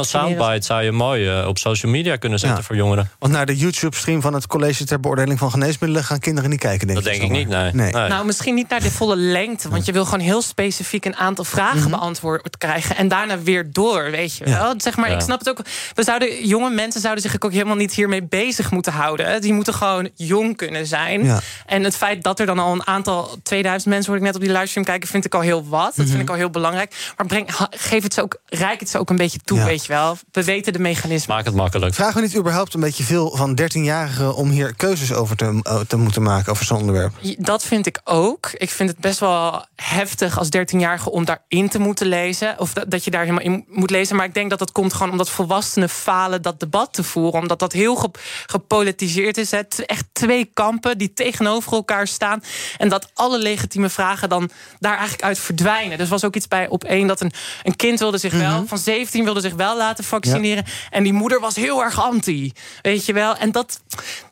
soundbite 0.07 0.65
zou 0.65 0.83
je 0.83 0.91
mooi 0.91 1.27
eh, 1.27 1.47
op 1.47 1.57
social 1.57 1.91
media 1.91 2.15
kunnen 2.15 2.39
zetten 2.39 2.57
Ja. 2.59 2.63
voor 2.65 2.75
jongeren. 2.75 3.09
Want 3.19 3.33
naar 3.33 3.45
de 3.45 3.55
YouTube-stream 3.57 4.21
van 4.21 4.33
het 4.33 4.47
College 4.47 4.85
ter 4.85 4.99
Beoordeling 4.99 5.39
van 5.39 5.51
Geneesmiddelen 5.51 6.03
gaan 6.05 6.19
kinderen 6.19 6.49
niet 6.49 6.59
kijken, 6.59 6.87
denk 6.87 7.03
Dat 7.03 7.13
ik. 7.13 7.19
denk 7.19 7.31
ik 7.31 7.37
niet, 7.37 7.47
nee. 7.47 7.71
Nee. 7.73 7.91
Nee. 7.91 8.04
Nou, 8.09 8.25
misschien 8.25 8.55
niet 8.55 8.69
naar 8.69 8.81
de 8.81 8.91
volle 8.91 9.15
lengte. 9.15 9.69
Want 9.69 9.85
je 9.85 9.91
wil 9.91 10.05
gewoon 10.05 10.19
heel 10.19 10.41
specifiek 10.41 11.05
een 11.05 11.15
aantal 11.15 11.43
vragen 11.43 11.79
Mhm. 11.79 11.89
beantwoord 11.89 12.57
krijgen. 12.57 12.95
En 12.95 13.07
daarna 13.07 13.39
weer 13.39 13.71
door, 13.71 14.11
weet 14.11 14.35
je 14.37 14.47
Ja. 14.49 14.59
wel. 14.59 14.73
Zeg 14.77 14.95
maar, 14.97 15.09
Ja. 15.09 15.15
ik 15.15 15.21
snap 15.21 15.39
het 15.39 15.49
ook. 15.49 15.59
We 15.93 16.03
zouden, 16.03 16.47
jonge 16.47 16.69
mensen 16.69 17.01
zouden 17.01 17.23
zich 17.23 17.35
ook 17.39 17.51
helemaal 17.51 17.75
niet 17.75 17.93
hiermee 17.93 18.23
bezig 18.23 18.71
moeten 18.71 18.91
houden. 18.93 19.41
Die 19.41 19.53
moeten 19.53 19.73
gewoon 19.73 20.09
jong 20.15 20.57
kunnen 20.57 20.87
zijn. 20.87 21.23
Ja. 21.25 21.39
En 21.65 21.83
het 21.83 21.95
feit 21.95 22.23
dat 22.23 22.39
er 22.39 22.45
dan 22.45 22.59
al 22.59 22.71
een 22.73 22.87
aantal 22.87 23.37
2000 23.43 23.93
mensen, 23.93 24.11
hoorde 24.11 24.25
ik 24.27 24.31
net 24.31 24.41
op 24.41 24.45
die 24.47 24.55
livestream 24.57 24.85
kijken, 24.85 25.09
vind 25.09 25.25
ik 25.25 25.33
al 25.33 25.41
heel 25.41 25.65
wat. 25.67 25.85
Dat 25.85 25.95
Mhm. 25.95 26.07
vind 26.07 26.21
ik 26.21 26.29
al 26.29 26.35
heel 26.35 26.49
belangrijk. 26.49 27.13
Maar 27.17 27.25
breng, 27.25 27.49
geef 27.69 28.03
het 28.03 28.13
ze 28.13 28.21
ook, 28.21 28.37
rijk 28.45 28.79
het 28.79 28.89
ze 28.89 28.97
ook 28.99 29.09
een 29.09 29.15
beetje 29.15 29.39
toe, 29.43 29.57
Ja. 29.57 29.65
weet 29.65 29.85
je 29.85 29.93
wel. 29.93 30.17
We 30.31 30.43
weten 30.43 30.73
de 30.73 30.79
mechanismen. 30.79 31.35
Maak 31.35 31.45
het 31.45 31.55
makkelijk. 31.55 31.93
Vragen 31.93 32.15
we 32.15 32.21
niet 32.21 32.35
überhaupt 32.37 32.73
een 32.73 32.79
beetje 32.79 33.03
veel 33.03 33.35
van 33.35 33.55
13-jarigen 33.55 34.35
om 34.35 34.49
hier 34.49 34.73
keuzes 34.75 35.13
over 35.13 35.35
te, 35.35 35.59
eh, 35.63 35.79
te 35.87 35.97
moeten 35.97 36.21
maken 36.21 36.51
over 36.51 36.65
zo'n 36.65 36.77
onderwerp? 36.77 37.13
Dat 37.37 37.63
vind 37.63 37.85
ik 37.85 37.94
ook. 38.03 38.49
Ik 38.53 38.69
vind 38.69 38.89
het 38.89 38.99
best 38.99 39.19
wel 39.19 39.65
heftig 39.75 40.37
als 40.37 40.47
13-jarige 40.57 41.11
om 41.11 41.25
daarin 41.25 41.69
te 41.69 41.79
moeten 41.79 42.07
lezen. 42.07 42.59
Of 42.59 42.73
dat, 42.73 42.91
dat 42.91 43.03
je 43.03 43.11
daar 43.11 43.21
helemaal 43.21 43.43
in 43.43 43.65
moet 43.67 43.89
lezen. 43.89 44.15
Maar 44.15 44.25
ik 44.25 44.33
denk 44.33 44.49
dat 44.49 44.59
dat 44.59 44.71
komt 44.71 44.93
gewoon 44.93 45.11
omdat 45.11 45.29
volwassenen 45.29 45.89
falen 45.89 46.41
dat 46.41 46.59
debat 46.59 46.93
te 46.93 47.03
voeren. 47.03 47.41
Omdat 47.41 47.59
dat 47.59 47.71
heel 47.73 47.95
ge- 47.95 48.11
gepolitiseerd 48.45 49.37
is. 49.37 49.51
Hè. 49.51 49.61
Echt 49.85 50.05
twee 50.13 50.49
kampen 50.53 50.97
die 50.97 51.13
tegenover 51.13 51.73
elkaar 51.73 52.07
staan. 52.07 52.43
En 52.77 52.89
dat 52.89 53.09
alle 53.13 53.37
legitieme 53.37 53.89
vragen 53.89 54.29
dan 54.29 54.49
daar 54.79 54.93
eigenlijk 54.93 55.23
uit 55.23 55.39
verdwijnen. 55.39 55.97
Dus 55.97 56.09
was 56.09 56.23
ook 56.23 56.35
iets 56.35 56.47
bij 56.47 56.67
op 56.67 56.83
één 56.83 57.07
dat 57.07 57.21
een, 57.21 57.31
een 57.63 57.75
kind 57.75 57.99
wilde 57.99 58.17
zich 58.17 58.33
wel, 58.33 58.63
van 58.67 58.77
17 58.77 59.23
wilde 59.23 59.39
zich 59.41 59.53
wel 59.53 59.77
laten 59.77 60.03
vaccineren. 60.03 60.65
En 60.89 61.03
die 61.03 61.13
moeder 61.13 61.39
was 61.39 61.55
heel 61.55 61.83
erg 61.83 62.01
anti. 62.01 62.51
Weet 62.81 63.05
je 63.05 63.13
wel? 63.13 63.35
En 63.35 63.51
dat. 63.51 63.81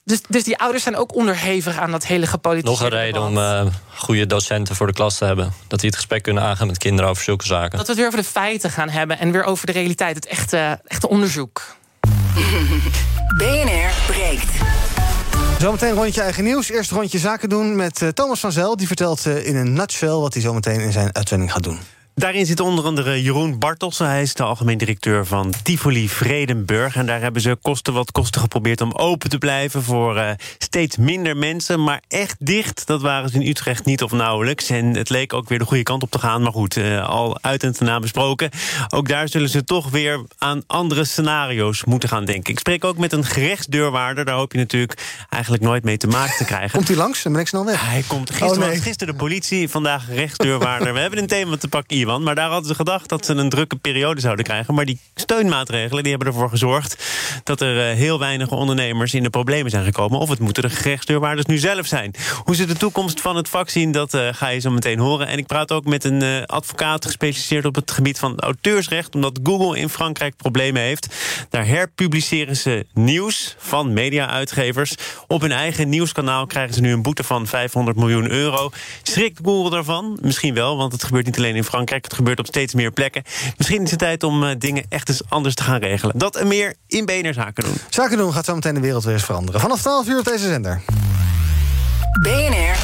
Dus, 0.06 0.22
dus 0.28 0.44
die 0.44 0.58
ouders 0.58 0.84
zijn 0.84 0.96
ook 0.96 1.16
onderhevig 1.16 1.78
aan 1.78 1.92
dat 1.92 2.06
hele 2.06 2.20
Nog 2.22 2.30
gepolitiseerde 2.30 2.96
een 2.96 3.02
reden 3.02 3.22
om 3.22 3.38
eh, 3.60 3.66
goede 3.96 4.26
docenten 4.26 4.76
voor 4.76 4.88
de 4.88 4.94
klas 4.94 5.18
te 5.18 5.26
hebben. 5.26 5.54
Dat 5.68 5.80
die 5.80 5.90
het 5.90 5.98
gesprek 5.98 6.24
kunnen 6.24 6.44
aangaan 6.44 6.68
met 6.68 6.78
kinderen 6.78 7.10
over 7.10 7.24
zulke 7.24 7.46
zaken. 7.46 7.78
Dat 7.78 7.86
we 7.88 7.92
het 7.92 7.98
weer 7.98 8.08
over 8.08 8.20
de 8.20 8.26
feiten 8.26 8.70
gaan 8.70 8.90
hebben 8.90 9.20
en 9.20 9.32
weer 9.32 9.44
over 9.44 9.66
de 9.66 9.72
realiteit. 9.72 10.16
Het 10.16 10.26
echte, 10.26 10.80
echte 10.86 11.10
onderzoek. 11.10 11.62
BNR 13.38 13.92
breekt. 14.08 14.52
Zometeen 15.60 15.90
een 15.90 15.96
rondje 15.96 16.22
eigen 16.22 16.44
nieuws. 16.44 16.70
Eerst 16.70 16.92
rondje 16.92 17.20
zaken 17.20 17.50
doen 17.50 17.76
met 17.76 18.02
uh, 18.02 18.10
Thomas 18.10 18.40
van 18.40 18.52
Zel. 18.52 18.78
Die 18.78 18.88
vertelt 18.88 19.26
uh, 19.26 19.48
in 19.48 19.56
een 19.56 19.74
nutshell 19.74 20.10
wat 20.10 20.34
hij 20.34 20.42
zometeen 20.42 20.80
in 20.80 20.92
zijn 20.92 21.16
uitzending 21.16 21.52
gaat 21.52 21.64
doen. 21.64 21.80
Daarin 22.16 22.46
zit 22.46 22.60
onder 22.60 22.86
andere 22.86 23.24
Jeroen 23.24 23.60
Bartels. 23.60 24.00
Hij 24.00 24.22
is 24.22 24.34
de 24.34 24.44
algemeen 24.44 24.78
directeur 24.78 25.26
van 25.26 25.54
Tivoli 25.64 26.10
Vredenburg. 26.10 26.96
En 26.96 27.06
daar 27.06 27.22
hebben 27.22 27.42
ze 27.42 27.58
kosten 27.62 27.94
wat 27.94 28.12
kosten 28.12 28.42
geprobeerd 28.42 28.82
om 28.82 28.92
open 28.92 29.30
te 29.30 29.38
blijven 29.38 29.84
voor 29.84 30.16
uh, 30.16 30.30
steeds 30.58 30.98
minder 30.98 31.38
mensen. 31.38 31.84
Maar 31.84 32.02
echt 32.08 32.36
dicht, 32.40 32.88
dat 32.88 33.02
waren 33.02 33.30
ze 33.30 33.36
in 33.36 33.48
Utrecht 33.48 33.86
niet 33.86 34.04
of 34.04 34.12
nauwelijks. 34.12 34.70
En 34.70 34.86
het 34.96 35.10
leek 35.10 35.34
ook 35.34 35.50
weer 35.50 35.60
de 35.60 35.66
goede 35.66 35.84
kant 35.84 36.04
op 36.04 36.12
te 36.12 36.20
gaan. 36.20 36.42
Maar 36.42 36.52
goed, 36.52 36.76
uh, 36.76 37.10
al 37.10 37.38
uit 37.42 37.64
en 37.64 37.74
te 37.74 37.84
na 37.84 38.00
besproken. 38.00 38.50
Ook 38.90 39.08
daar 39.08 39.30
zullen 39.30 39.50
ze 39.50 39.64
toch 39.64 39.90
weer 39.90 40.24
aan 40.38 40.64
andere 40.68 41.04
scenario's 41.04 41.84
moeten 41.84 42.10
gaan 42.10 42.26
denken. 42.26 42.54
Ik 42.54 42.60
spreek 42.60 42.84
ook 42.84 42.98
met 42.98 43.12
een 43.12 43.26
gerechtsdeurwaarder. 43.26 44.26
Daar 44.26 44.36
hoop 44.36 44.52
je 44.52 44.58
natuurlijk 44.58 45.26
eigenlijk 45.30 45.64
nooit 45.64 45.84
mee 45.84 45.98
te 45.98 46.08
maken 46.08 46.38
te 46.38 46.46
krijgen. 46.46 46.72
Komt 46.78 46.88
hij 46.88 46.98
langs? 46.98 47.24
Dan 47.24 47.32
ben 47.32 47.42
ik 47.42 47.48
snel 47.48 47.66
weg. 47.66 47.86
Hij 47.86 48.04
komt 48.08 48.30
gisteren, 48.30 48.64
oh, 48.64 48.70
nee. 48.70 48.82
gisteren 48.82 49.14
de 49.14 49.20
politie, 49.20 49.70
vandaag 49.70 50.06
gerechtsdeurwaarder. 50.06 50.94
We 50.94 51.00
hebben 51.00 51.20
een 51.20 51.28
thema 51.28 51.58
te 51.58 51.68
pakken, 51.68 52.03
Maar 52.06 52.36
daar 52.36 52.50
hadden 52.50 52.68
ze 52.68 52.76
gedacht 52.76 53.10
dat 53.10 53.26
ze 53.26 53.34
een 53.34 53.50
drukke 53.50 53.76
periode 53.76 54.22
zouden 54.22 54.46
krijgen. 54.46 54.74
Maar 54.74 54.86
die 54.86 55.00
steunmaatregelen 55.16 56.04
die 56.04 56.12
hebben 56.12 56.34
ervoor 56.34 56.50
gezorgd... 56.50 57.04
dat 57.44 57.62
er 57.62 57.90
uh, 57.90 57.98
heel 57.98 58.20
weinig 58.20 58.52
ondernemers 58.52 59.14
in 59.14 59.24
de 59.24 59.30
problemen 59.30 59.72
zijn 59.72 59.84
gekomen. 59.84 60.20
Of 60.20 60.30
het 60.30 60.40
moeten 60.40 60.64
de 60.64 60.70
gerechtsdeurwaarders 60.70 61.46
nu 61.46 61.58
zelf 61.58 61.86
zijn. 61.86 62.14
Hoe 62.44 62.56
ze 62.56 62.66
de 62.66 62.78
toekomst 62.78 63.22
van 63.22 63.36
het 63.36 63.50
vak 63.50 63.70
zien, 63.70 63.92
dat 63.92 64.14
uh, 64.14 64.28
ga 64.32 64.48
je 64.48 64.60
zo 64.60 64.72
meteen 64.72 65.00
horen. 65.00 65.28
En 65.28 65.38
ik 65.38 65.48
praat 65.48 65.72
ook 65.72 65.86
met 65.86 66.04
een 66.04 66.24
uh, 66.24 66.44
advocaat 66.44 67.06
gespecialiseerd 67.06 67.66
op 67.66 67.76
het 67.76 67.92
gebied 67.92 68.20
van 68.20 68.40
auteursrecht... 68.40 69.16
omdat 69.16 69.40
Google 69.44 69.80
in 69.80 69.90
Frankrijk 69.90 70.36
problemen 70.36 70.82
heeft. 70.82 71.16
Daar 71.50 71.68
herpubliceren 71.68 72.58
ze 72.58 72.86
nieuws 72.94 73.56
van 73.58 73.94
media-uitgevers. 73.94 74.96
Op 75.28 75.42
hun 75.42 75.52
eigen 75.52 75.90
nieuwskanaal 75.90 76.46
krijgen 76.46 76.74
ze 76.74 76.82
nu 76.82 76.92
een 76.92 77.02
boete 77.02 77.24
van 77.24 77.48
500 77.48 77.98
miljoen 77.98 78.32
euro. 78.32 78.72
Schrikt 79.04 79.40
Google 79.44 79.70
daarvan? 79.70 80.18
Misschien 80.22 80.54
wel, 80.54 80.78
want 80.78 80.92
het 80.92 81.04
gebeurt 81.04 81.26
niet 81.26 81.38
alleen 81.38 81.56
in 81.56 81.64
Frankrijk... 81.64 81.93
Het 82.02 82.14
gebeurt 82.14 82.40
op 82.40 82.46
steeds 82.46 82.74
meer 82.74 82.92
plekken. 82.92 83.24
Misschien 83.58 83.84
is 83.84 83.90
het 83.90 84.00
tijd 84.00 84.24
om 84.24 84.44
uh, 84.44 84.50
dingen 84.58 84.84
echt 84.90 85.10
eens 85.10 85.22
anders 85.30 85.56
te 85.56 85.64
gaan 85.64 85.80
regelen. 85.80 86.18
Dat 86.18 86.36
en 86.36 86.48
meer 86.48 86.76
in 86.88 87.06
BNR 87.06 87.34
Zaken 87.34 87.64
doen. 87.64 87.78
Zaken 87.90 88.18
doen 88.18 88.34
gaat 88.34 88.46
zo 88.46 88.56
meteen 88.56 88.74
de 88.74 88.80
wereld 88.80 89.04
weer 89.04 89.14
eens 89.14 89.24
veranderen. 89.24 89.62
Vanaf 89.62 89.82
12 89.82 90.08
uur 90.08 90.20
op 90.20 90.26
deze 90.26 90.48
zender. 90.48 90.82
BNR 92.22 92.76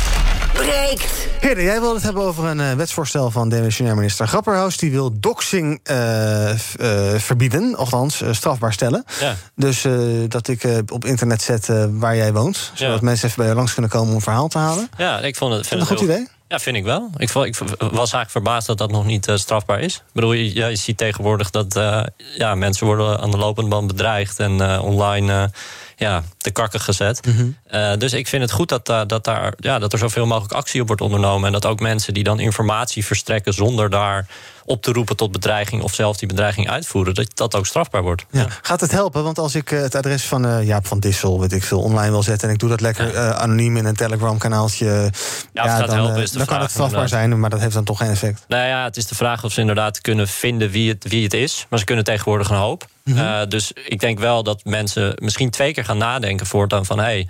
breekt. 0.54 1.28
Heerde, 1.40 1.64
jij 1.64 1.80
wilde 1.80 1.96
het 1.96 2.04
hebben 2.04 2.24
over 2.24 2.46
een 2.46 2.60
uh, 2.60 2.74
wetsvoorstel 2.74 3.32
van 3.32 3.50
demissionair 3.50 3.96
minister 3.96 4.28
Grapperhaus. 4.28 4.78
Die 4.78 4.92
wil 4.92 5.20
doxing 5.20 5.80
uh, 5.92 6.50
uh, 6.50 6.56
verbieden, 7.18 7.76
althans 7.76 8.24
strafbaar 8.32 8.74
stellen. 8.74 9.04
Ja. 9.20 9.36
Dus 9.56 9.86
dat 10.28 10.48
ik 10.48 10.64
op 10.92 11.06
internet 11.06 11.42
zet 11.42 11.68
waar 11.90 12.16
jij 12.16 12.34
woont. 12.34 12.72
Zodat 12.74 13.00
Ja. 13.00 13.06
mensen 13.06 13.26
even 13.28 13.40
bij 13.40 13.48
je 13.48 13.56
langs 13.56 13.74
kunnen 13.74 13.92
komen 13.92 14.10
om 14.10 14.16
een 14.16 14.22
verhaal 14.22 14.48
te 14.48 14.58
halen. 14.58 14.90
Ja, 14.98 15.20
ik 15.20 15.36
vond 15.36 15.54
het, 15.54 15.68
vind 15.68 15.82
Een 15.82 15.88
goed 15.88 16.00
heel- 16.00 16.10
idee? 16.10 16.28
Ja, 16.50 16.60
vind 16.60 16.76
ik 16.76 16.84
wel. 16.84 17.10
Ik, 17.18 17.30
ik 17.30 17.58
was 17.78 17.96
eigenlijk 17.96 18.30
verbaasd 18.30 18.68
dat 18.68 18.78
dat 18.78 18.92
nog 18.92 19.06
niet 19.06 19.28
eh, 19.28 19.36
strafbaar 19.36 19.80
is. 19.80 19.96
Ik 19.96 20.14
bedoel, 20.14 20.34
je, 20.34 20.56
ja, 20.56 20.68
je 20.68 20.76
ziet 20.76 20.98
tegenwoordig 20.98 21.50
dat 21.50 21.76
eh, 21.76 22.04
ja, 22.38 22.56
mensen 22.56 22.86
worden 22.86 23.20
aan 23.20 23.32
de 23.32 23.38
lopende 23.38 23.70
band 23.70 23.88
bedreigd 23.88 24.40
en 24.40 24.62
eh, 24.62 24.84
online 24.84 25.52
ja, 25.96 26.24
te 26.38 26.52
kakken 26.52 26.80
gezet. 26.80 27.20
Eh, 27.64 27.94
dus 27.98 28.14
ik 28.14 28.28
vind 28.28 28.42
het 28.42 28.52
goed 28.52 28.70
dat, 28.70 28.86
dat, 29.10 29.24
daar, 29.24 29.54
ja, 29.58 29.80
dat 29.80 29.94
er 29.94 30.00
zoveel 30.00 30.26
mogelijk 30.26 30.54
actie 30.54 30.82
op 30.82 30.88
wordt 30.88 31.02
ondernomen. 31.02 31.46
En 31.46 31.52
dat 31.52 31.66
ook 31.66 31.80
mensen 31.80 32.14
die 32.14 32.24
dan 32.24 32.40
informatie 32.40 33.06
verstrekken 33.06 33.54
zonder 33.54 33.90
daar 33.90 34.28
op 34.70 34.82
te 34.82 34.92
roepen 34.92 35.16
tot 35.16 35.32
bedreiging 35.32 35.82
of 35.82 35.94
zelf 35.94 36.18
die 36.18 36.28
bedreiging 36.28 36.70
uitvoeren, 36.70 37.14
dat 37.14 37.32
dat 37.34 37.56
ook 37.56 37.66
strafbaar 37.66 38.02
wordt. 38.02 38.26
Ja. 38.32 38.46
Gaat 38.62 38.82
het 38.82 38.92
helpen? 38.92 39.24
Want 39.24 39.38
als 39.38 39.56
ik 39.56 39.72
eh, 39.72 39.82
het 39.82 39.96
adres 39.96 40.24
van 40.24 40.46
eh, 40.46 40.68
Jaap 40.68 40.88
van 40.88 41.00
Dissel, 41.00 41.40
weet 41.40 41.52
ik 41.52 41.64
veel, 41.64 41.82
online 41.82 42.12
wil 42.12 42.24
zetten 42.24 42.48
en 42.48 42.54
ik 42.54 42.60
doe 42.60 42.70
dat 42.70 42.82
lekker 42.82 43.16
eh, 43.16 43.30
anoniem 43.30 43.78
in 43.78 43.86
een 43.86 43.96
Telegram-kanaaltje, 43.96 44.86
ja, 44.86 45.64
het 45.64 45.72
gaat 45.72 45.88
dan, 45.88 45.96
helpen 45.96 46.22
is 46.22 46.32
de 46.32 46.38
dan 46.38 46.48
kan 46.48 46.62
het 46.62 46.70
strafbaar 46.70 47.04
inderdaad. 47.04 47.20
zijn, 47.20 47.40
maar 47.40 47.50
dat 47.50 47.60
heeft 47.60 47.74
dan 47.74 47.84
toch 47.84 47.98
geen 47.98 48.10
effect. 48.10 48.44
Nou 48.48 48.68
ja, 48.68 48.84
het 48.84 48.98
is 48.98 49.08
de 49.08 49.16
vraag 49.16 49.44
of 49.44 49.52
ze 49.52 49.60
inderdaad 49.60 50.02
kunnen 50.02 50.28
vinden 50.28 50.70
wie 50.70 50.90
het, 50.90 51.06
wie 51.08 51.24
het 51.24 51.34
is. 51.34 51.66
Maar 51.70 51.80
ze 51.80 51.86
kunnen 51.86 52.04
tegenwoordig 52.04 52.50
een 52.50 52.56
hoop. 52.56 52.88
Eh, 53.04 53.42
dus 53.48 53.72
ik 53.74 54.00
denk 54.00 54.20
wel 54.20 54.44
dat 54.44 54.64
mensen 54.64 55.14
misschien 55.16 55.50
twee 55.50 55.74
keer 55.74 55.86
gaan 55.86 55.98
nadenken 55.98 56.46
voortaan 56.46 56.86
van... 56.86 57.00
Hey, 57.00 57.28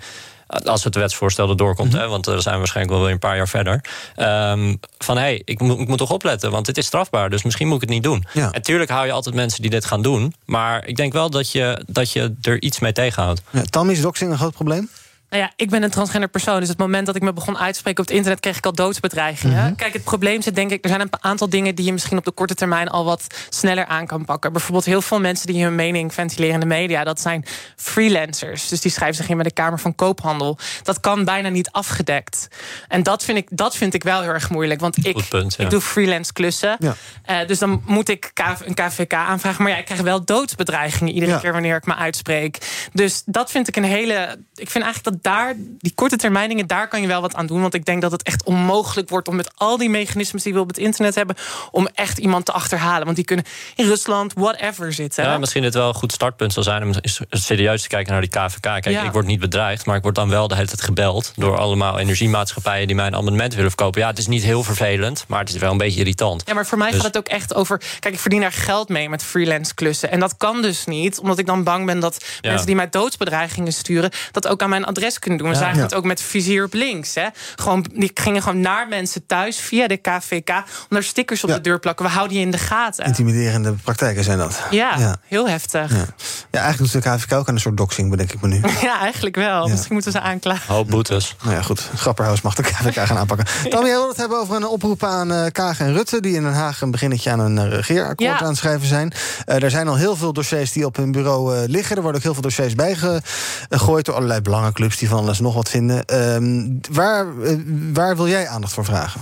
als 0.64 0.84
het 0.84 0.94
wetsvoorstel 0.94 1.48
erdoor 1.48 1.74
komt, 1.74 1.92
hè, 1.92 2.08
want 2.08 2.24
dan 2.24 2.40
zijn 2.42 2.54
we 2.54 2.60
waarschijnlijk 2.60 2.96
wel 2.96 3.04
weer 3.04 3.14
een 3.14 3.20
paar 3.20 3.36
jaar 3.36 3.48
verder. 3.48 3.80
ehm, 4.16 4.74
van 4.98 5.16
hé, 5.16 5.22
hey, 5.22 5.42
ik, 5.44 5.60
moet, 5.60 5.78
ik 5.80 5.88
moet 5.88 5.98
toch 5.98 6.10
opletten, 6.10 6.50
want 6.50 6.66
dit 6.66 6.78
is 6.78 6.86
strafbaar, 6.86 7.30
dus 7.30 7.42
misschien 7.42 7.66
moet 7.66 7.82
ik 7.82 7.82
het 7.82 7.90
niet 7.90 8.02
doen. 8.02 8.24
Ja. 8.32 8.50
En 8.50 8.62
tuurlijk 8.62 8.90
hou 8.90 9.06
je 9.06 9.12
altijd 9.12 9.34
mensen 9.34 9.62
die 9.62 9.70
dit 9.70 9.84
gaan 9.84 10.02
doen, 10.02 10.34
maar 10.44 10.86
ik 10.86 10.96
denk 10.96 11.12
wel 11.12 11.30
dat 11.30 11.52
je, 11.52 11.84
dat 11.86 12.12
je 12.12 12.34
er 12.42 12.62
iets 12.62 12.78
mee 12.78 12.92
tegenhoudt. 12.92 13.42
Ja, 13.50 13.62
Tam, 13.62 13.90
is 13.90 14.00
doxing 14.00 14.30
een 14.30 14.38
groot 14.38 14.52
probleem? 14.52 14.88
Nou 15.30 15.42
ja, 15.42 15.52
ik 15.56 15.70
ben 15.70 15.82
een 15.82 15.90
transgender 15.90 16.28
persoon. 16.28 16.60
Dus 16.60 16.68
het 16.68 16.78
moment 16.78 17.06
dat 17.06 17.16
ik 17.16 17.22
me 17.22 17.32
begon 17.32 17.58
uit 17.58 17.72
te 17.72 17.78
spreken 17.78 18.00
op 18.00 18.06
het 18.06 18.16
internet... 18.16 18.40
kreeg 18.40 18.56
ik 18.56 18.66
al 18.66 18.72
doodsbedreigingen. 18.72 19.64
Mhm. 19.64 19.74
Kijk, 19.74 19.92
het 19.92 20.04
probleem 20.04 20.42
zit 20.42 20.54
denk 20.54 20.70
ik... 20.70 20.82
er 20.84 20.88
zijn 20.88 21.00
een 21.00 21.10
aantal 21.20 21.48
dingen 21.48 21.74
die 21.74 21.84
je 21.84 21.92
misschien 21.92 22.18
op 22.18 22.24
de 22.24 22.30
korte 22.30 22.54
termijn... 22.54 22.88
al 22.88 23.04
wat 23.04 23.26
sneller 23.48 23.86
aan 23.86 24.06
kan 24.06 24.24
pakken. 24.24 24.52
Bijvoorbeeld 24.52 24.84
heel 24.84 25.02
veel 25.02 25.20
mensen 25.20 25.46
die 25.46 25.62
hun 25.62 25.74
mening 25.74 26.14
ventileren 26.14 26.54
in 26.54 26.60
de 26.60 26.66
media... 26.66 27.04
dat 27.04 27.20
zijn 27.20 27.44
freelancers. 27.76 28.68
Dus 28.68 28.80
die 28.80 28.90
schrijven 28.90 29.16
zich 29.16 29.28
in 29.28 29.36
bij 29.36 29.44
de 29.44 29.52
Kamer 29.52 29.78
van 29.78 29.94
Koophandel. 29.94 30.58
Dat 30.82 31.00
kan 31.00 31.24
bijna 31.24 31.48
niet 31.48 31.70
afgedekt. 31.70 32.48
En 32.88 33.02
dat 33.02 33.24
vind 33.24 33.38
ik, 33.38 33.48
dat 33.50 33.76
vind 33.76 33.94
ik 33.94 34.02
wel 34.02 34.20
heel 34.20 34.30
erg 34.32 34.50
moeilijk. 34.50 34.80
Want 34.80 35.06
ik, 35.06 35.14
Goed 35.14 35.28
punt, 35.28 35.54
ja. 35.56 35.64
ik 35.64 35.70
doe 35.70 35.80
freelance 35.80 36.32
klussen. 36.32 36.76
Ja. 36.78 36.94
Eh, 37.24 37.46
dus 37.46 37.58
dan 37.58 37.82
moet 37.86 38.08
ik 38.08 38.30
een 38.64 38.74
KVK 38.74 39.14
aanvragen. 39.14 39.62
Maar 39.62 39.72
ja, 39.72 39.78
ik 39.78 39.84
krijg 39.84 40.00
wel 40.00 40.24
doodsbedreigingen 40.24 41.14
iedere 41.14 41.32
Ja. 41.32 41.38
keer 41.38 41.52
wanneer 41.52 41.76
ik 41.76 41.86
me 41.86 41.94
uitspreek. 41.94 42.58
Dus 42.92 43.22
dat 43.26 43.50
vind 43.50 43.68
ik 43.68 43.76
een 43.76 43.84
hele. 43.84 44.38
Ik 44.54 44.70
vind 44.70 44.84
eigenlijk 44.84 45.04
dat 45.04 45.14
daar, 45.22 45.54
die 45.78 45.92
korte 45.94 46.16
termijn 46.16 46.48
dingen, 46.48 46.66
daar 46.66 46.88
kan 46.88 47.00
je 47.00 47.06
wel 47.06 47.20
wat 47.20 47.34
aan 47.34 47.46
doen. 47.46 47.60
Want 47.60 47.74
ik 47.74 47.84
denk 47.84 48.02
dat 48.02 48.12
het 48.12 48.22
echt 48.22 48.44
onmogelijk 48.44 49.08
wordt 49.08 49.28
om 49.28 49.36
met 49.36 49.50
al 49.54 49.76
die 49.76 49.90
mechanismes 49.90 50.42
die 50.42 50.54
we 50.54 50.60
op 50.60 50.68
het 50.68 50.78
internet 50.78 51.14
hebben, 51.14 51.36
om 51.70 51.88
echt 51.94 52.18
iemand 52.18 52.44
te 52.44 52.52
achterhalen. 52.52 53.04
Want 53.04 53.16
die 53.16 53.24
kunnen 53.24 53.44
in 53.76 53.86
Rusland, 53.86 54.32
whatever 54.34 54.92
zitten. 54.92 55.24
Ja, 55.24 55.38
misschien 55.38 55.62
het 55.64 55.74
wel 55.74 55.88
een 55.88 55.94
goed 55.94 56.12
startpunt 56.12 56.52
zal 56.52 56.62
zijn 56.62 56.82
om 56.82 56.92
eens 57.00 57.20
serieus 57.30 57.82
te 57.82 57.88
kijken 57.88 58.12
naar 58.12 58.20
die 58.20 58.30
KVK. 58.30 58.60
Kijk, 58.60 58.88
Ja. 58.90 59.02
ik 59.02 59.12
word 59.12 59.26
niet 59.26 59.40
bedreigd, 59.40 59.86
maar 59.86 59.96
ik 59.96 60.02
word 60.02 60.14
dan 60.14 60.28
wel 60.28 60.48
de 60.48 60.54
hele 60.54 60.66
tijd 60.66 60.82
gebeld 60.82 61.32
door 61.36 61.58
allemaal 61.58 61.98
energiemaatschappijen 61.98 62.86
die 62.86 62.96
mijn 62.96 63.14
abonnement 63.14 63.54
willen 63.54 63.70
verkopen. 63.70 64.00
Ja, 64.00 64.06
het 64.06 64.18
is 64.18 64.26
niet 64.26 64.42
heel 64.42 64.62
vervelend, 64.62 65.24
maar 65.28 65.40
het 65.40 65.48
is 65.48 65.56
wel 65.56 65.70
een 65.70 65.78
beetje 65.78 65.98
irritant. 66.00 66.42
Ja, 66.46 66.54
maar 66.54 66.66
voor 66.66 66.78
mij 66.78 66.90
Dus- 66.90 66.96
gaat 66.96 67.06
het 67.06 67.16
ook 67.18 67.28
echt 67.28 67.54
over. 67.54 67.80
Kijk, 67.98 68.14
ik 68.14 68.20
verdien 68.20 68.40
daar 68.40 68.52
geld 68.52 68.88
mee 68.88 69.08
met 69.08 69.22
freelance 69.22 69.74
klussen. 69.74 70.10
En 70.10 70.20
dat 70.20 70.36
kan 70.36 70.62
dus 70.62 70.84
niet, 70.86 71.18
omdat 71.18 71.38
ik 71.38 71.46
dan 71.46 71.64
bang 71.64 71.86
ben 71.86 72.00
dat 72.00 72.24
Ja. 72.40 72.48
mensen 72.48 72.66
die 72.66 72.76
mij 72.76 72.88
doodsbedreigingen 72.90 73.72
sturen, 73.72 74.10
dat 74.30 74.48
ook 74.48 74.62
aan 74.62 74.68
mijn 74.68 74.84
adres 74.84 75.09
kunnen 75.18 75.38
doen. 75.38 75.48
We 75.48 75.54
Ja. 75.54 75.60
zagen 75.60 75.76
Ja. 75.76 75.82
het 75.82 75.94
ook 75.94 76.04
met 76.04 76.20
vizier 76.22 76.64
op 76.64 76.72
links. 76.72 77.14
Hè. 77.14 77.26
Gewoon, 77.56 77.86
die 77.92 78.10
gingen 78.14 78.42
gewoon 78.42 78.60
naar 78.60 78.88
mensen 78.88 79.26
thuis 79.26 79.58
via 79.60 79.86
de 79.88 79.96
KVK 79.96 80.48
om 80.50 80.62
daar 80.88 81.02
stickers 81.02 81.42
op 81.44 81.48
Ja. 81.50 81.54
de 81.56 81.60
deur 81.62 81.78
plakken. 81.78 82.04
We 82.04 82.10
houden 82.10 82.36
je 82.36 82.42
in 82.42 82.50
de 82.50 82.58
gaten. 82.58 83.04
Intimiderende 83.04 83.72
praktijken 83.72 84.24
zijn 84.24 84.38
dat. 84.38 84.62
Ja, 84.70 84.94
Ja. 84.98 85.16
heel 85.26 85.48
heftig. 85.48 85.90
Ja. 85.90 85.96
Ja, 85.96 86.04
Ja, 86.50 86.60
eigenlijk 86.60 86.92
doet 86.92 87.02
de 87.02 87.08
KVK 87.10 87.32
ook 87.32 87.48
aan 87.48 87.54
een 87.54 87.60
soort 87.60 87.76
doxing, 87.76 88.10
bedenk 88.10 88.32
ik 88.32 88.40
me 88.40 88.48
nu. 88.48 88.60
eigenlijk 89.02 89.36
wel. 89.36 89.68
Misschien 89.68 89.92
moeten 89.94 90.12
we 90.12 90.18
ze 90.18 90.24
aanklagen. 90.24 90.74
Hoop 90.74 90.88
boetes. 90.88 91.36
Nou 91.42 91.54
ja, 91.54 91.62
goed. 91.62 91.88
Grapperhaus 91.96 92.40
mag 92.40 92.54
de 92.54 92.62
KVK 92.62 92.94
gaan 93.06 93.16
aanpakken. 93.16 93.46
Jij 93.70 93.82
wil 93.82 94.08
het 94.08 94.16
hebben 94.16 94.38
over 94.38 94.56
een 94.56 94.66
oproep 94.66 95.04
aan 95.04 95.32
eh 95.32 95.46
Kaag 95.52 95.80
en 95.80 95.92
Rutte... 95.92 96.20
die 96.20 96.34
in 96.34 96.42
Den 96.42 96.52
Haag 96.52 96.80
een 96.80 96.90
beginnetje 96.90 97.30
aan 97.30 97.38
een 97.40 97.58
eh, 97.58 97.68
regeerakkoord 97.70 98.30
Ja. 98.30 98.40
aan 98.40 98.46
het 98.48 98.56
schrijven 98.56 98.86
zijn. 98.86 99.12
Eh, 99.46 99.62
er 99.62 99.70
zijn 99.70 99.88
al 99.88 99.96
heel 99.96 100.16
veel 100.16 100.32
dossiers 100.32 100.72
die 100.72 100.86
op 100.86 100.96
hun 100.96 101.12
bureau 101.12 101.56
eh, 101.56 101.62
liggen. 101.68 101.96
Er 101.96 102.02
worden 102.02 102.18
ook 102.20 102.24
heel 102.24 102.34
veel 102.34 102.42
dossiers 102.42 102.74
bijgegooid... 102.74 104.04
door 104.04 104.14
allerlei 104.14 104.40
belangenclubs 104.40 104.96
van 105.08 105.18
alles 105.18 105.40
nog 105.40 105.54
wat 105.54 105.68
vinden. 105.68 106.04
Ehm, 106.04 106.66
waar, 106.92 107.26
eh, 107.42 107.56
waar 107.92 108.16
wil 108.16 108.28
jij 108.28 108.48
aandacht 108.48 108.72
voor 108.72 108.84
vragen? 108.84 109.20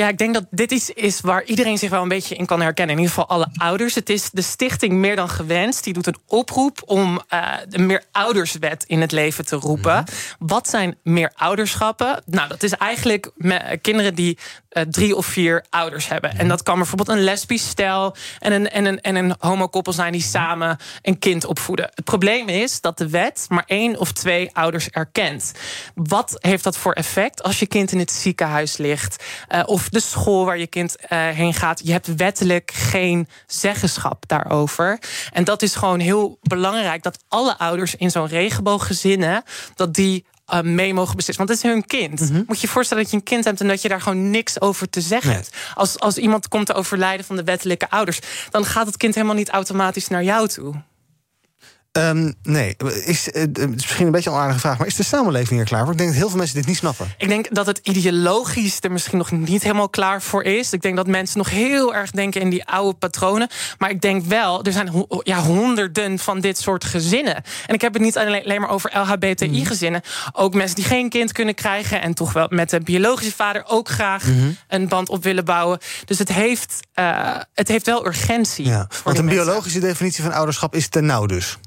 Ja, 0.00 0.08
ik 0.08 0.18
denk 0.18 0.34
dat 0.34 0.46
dit 0.50 0.70
iets 0.70 0.90
is 0.90 1.20
waar 1.20 1.44
iedereen 1.44 1.78
zich 1.78 1.90
wel 1.90 2.02
een 2.02 2.08
beetje 2.08 2.34
in 2.34 2.46
kan 2.46 2.60
herkennen. 2.60 2.96
In 2.96 3.02
ieder 3.02 3.14
geval 3.14 3.36
alle 3.36 3.48
ouders. 3.52 3.94
Het 3.94 4.10
is 4.10 4.30
de 4.30 4.42
stichting 4.42 4.92
Meer 4.92 5.16
dan 5.16 5.28
Gewenst. 5.28 5.84
Die 5.84 5.92
doet 5.92 6.06
een 6.06 6.18
oproep 6.26 6.82
om 6.86 7.20
eh, 7.28 7.52
de 7.68 7.78
meer 7.78 8.02
ouderswet 8.12 8.84
in 8.86 9.00
het 9.00 9.12
leven 9.12 9.46
te 9.46 9.56
roepen. 9.56 10.04
Wat 10.38 10.68
zijn 10.68 10.98
meer 11.02 11.32
ouderschappen? 11.34 12.22
Nou, 12.26 12.48
dat 12.48 12.62
is 12.62 12.72
eigenlijk 12.72 13.30
kinderen 13.80 14.14
die 14.14 14.38
eh, 14.68 14.82
drie 14.82 15.16
of 15.16 15.26
vier 15.26 15.64
ouders 15.70 16.08
hebben. 16.08 16.38
En 16.38 16.48
dat 16.48 16.62
kan 16.62 16.76
bijvoorbeeld 16.76 17.08
een 17.08 17.24
lesbisch 17.24 17.68
stel 17.68 18.16
en 18.38 18.52
een, 18.52 18.70
en 18.70 18.84
een, 18.84 19.00
en 19.00 19.16
een 19.16 19.34
homokoppel 19.38 19.92
zijn 19.92 20.12
die 20.12 20.22
samen 20.22 20.78
een 21.02 21.18
kind 21.18 21.44
opvoeden. 21.44 21.90
Het 21.94 22.04
probleem 22.04 22.48
is 22.48 22.80
dat 22.80 22.98
de 22.98 23.08
wet 23.08 23.46
maar 23.48 23.64
één 23.66 23.98
of 23.98 24.12
twee 24.12 24.50
ouders 24.52 24.88
erkent. 24.88 25.52
Wat 25.94 26.36
heeft 26.38 26.64
dat 26.64 26.76
voor 26.76 26.92
effect 26.92 27.42
als 27.42 27.58
je 27.58 27.66
kind 27.66 27.92
in 27.92 27.98
het 27.98 28.10
ziekenhuis 28.10 28.76
ligt? 28.76 29.24
eh, 29.50 29.62
of 29.66 29.89
de 29.90 30.00
school 30.00 30.44
waar 30.44 30.58
je 30.58 30.66
kind 30.66 30.96
eh, 30.96 31.28
heen 31.28 31.54
gaat? 31.54 31.80
Je 31.84 31.92
hebt 31.92 32.14
wettelijk 32.14 32.70
geen 32.74 33.28
zeggenschap 33.46 34.24
daarover. 34.26 34.98
En 35.32 35.44
dat 35.44 35.62
is 35.62 35.74
gewoon 35.74 36.00
heel 36.00 36.38
belangrijk 36.42 37.02
dat 37.02 37.24
alle 37.28 37.58
ouders 37.58 37.94
in 37.94 38.10
zo'n 38.10 38.26
regenbooggezinnen... 38.26 39.42
dat 39.74 39.94
die 39.94 40.24
eh, 40.46 40.60
mee 40.60 40.94
mogen 40.94 41.16
beslissen. 41.16 41.46
Want 41.46 41.58
het 41.58 41.66
is 41.66 41.74
hun 41.74 41.86
kind. 41.86 42.30
Moet 42.46 42.60
je 42.60 42.66
je 42.66 42.72
voorstellen 42.72 43.02
dat 43.02 43.12
je 43.12 43.18
een 43.18 43.24
kind 43.24 43.44
hebt 43.44 43.60
en 43.60 43.68
dat 43.68 43.82
je 43.82 43.88
daar 43.88 44.00
gewoon 44.00 44.30
niks 44.30 44.60
over 44.60 44.90
te 44.90 45.00
zeggen 45.00 45.28
Nee. 45.30 45.38
hebt. 45.38 45.56
Als, 45.74 45.98
als 45.98 46.16
iemand 46.18 46.48
komt 46.48 46.66
te 46.66 46.74
overlijden 46.74 47.26
van 47.26 47.36
de 47.36 47.44
wettelijke 47.44 47.90
ouders, 47.90 48.18
dan 48.50 48.64
gaat 48.64 48.86
het 48.86 48.96
kind 48.96 49.14
helemaal 49.14 49.36
niet 49.36 49.48
automatisch 49.50 50.08
naar 50.08 50.24
jou 50.24 50.48
toe. 50.48 50.74
Ehm, 51.92 52.32
nee, 52.42 52.76
is, 53.04 53.30
eh, 53.30 53.42
is 53.42 53.66
misschien 53.66 54.06
een 54.06 54.12
beetje 54.12 54.30
een 54.30 54.36
aardige 54.36 54.58
vraag... 54.60 54.78
maar 54.78 54.86
is 54.86 54.94
de 54.94 55.02
samenleving 55.02 55.50
hier 55.50 55.64
klaar 55.64 55.82
voor? 55.82 55.92
Ik 55.92 55.98
denk 55.98 56.08
dat 56.10 56.18
heel 56.18 56.28
veel 56.28 56.38
mensen 56.38 56.56
dit 56.56 56.66
niet 56.66 56.76
snappen. 56.76 57.14
Ik 57.18 57.28
denk 57.28 57.54
dat 57.54 57.66
het 57.66 57.78
ideologisch 57.82 58.76
er 58.80 58.92
misschien 58.92 59.18
nog 59.18 59.30
niet 59.30 59.62
helemaal 59.62 59.88
klaar 59.88 60.22
voor 60.22 60.42
is. 60.42 60.72
Ik 60.72 60.82
denk 60.82 60.96
dat 60.96 61.06
mensen 61.06 61.38
nog 61.38 61.50
heel 61.50 61.94
erg 61.94 62.10
denken 62.10 62.40
in 62.40 62.50
die 62.50 62.64
oude 62.64 62.98
patronen. 62.98 63.48
Maar 63.78 63.90
ik 63.90 64.00
denk 64.00 64.24
wel, 64.24 64.64
er 64.64 64.72
zijn 64.72 64.88
ho- 64.88 65.06
ja, 65.22 65.38
honderden 65.42 66.18
van 66.18 66.40
dit 66.40 66.58
soort 66.58 66.84
gezinnen. 66.84 67.34
En 67.66 67.74
ik 67.74 67.80
heb 67.80 67.92
het 67.92 68.02
niet 68.02 68.18
alleen 68.18 68.60
maar 68.60 68.70
over 68.70 68.90
LHBTI-gezinnen. 68.98 70.00
Ook 70.32 70.54
mensen 70.54 70.76
die 70.76 70.84
geen 70.84 71.08
kind 71.08 71.32
kunnen 71.32 71.54
krijgen... 71.54 72.02
en 72.02 72.14
toch 72.14 72.32
wel 72.32 72.46
met 72.50 72.70
de 72.70 72.80
biologische 72.80 73.34
vader 73.34 73.64
ook 73.66 73.88
graag 73.88 74.24
Mhm. 74.26 74.48
een 74.68 74.88
band 74.88 75.08
op 75.08 75.22
willen 75.22 75.44
bouwen. 75.44 75.78
Dus 76.04 76.18
het 76.18 76.32
heeft, 76.32 76.74
eh, 76.94 77.36
het 77.54 77.68
heeft 77.68 77.86
wel 77.86 78.06
urgentie. 78.06 78.64
Ja, 78.66 78.88
want 79.04 79.18
een 79.18 79.26
biologische 79.26 79.80
definitie 79.80 80.22
van 80.22 80.32
ouderschap 80.32 80.74
is 80.74 80.88
te 80.88 81.00
nauw 81.00 81.26
dus. 81.26 81.58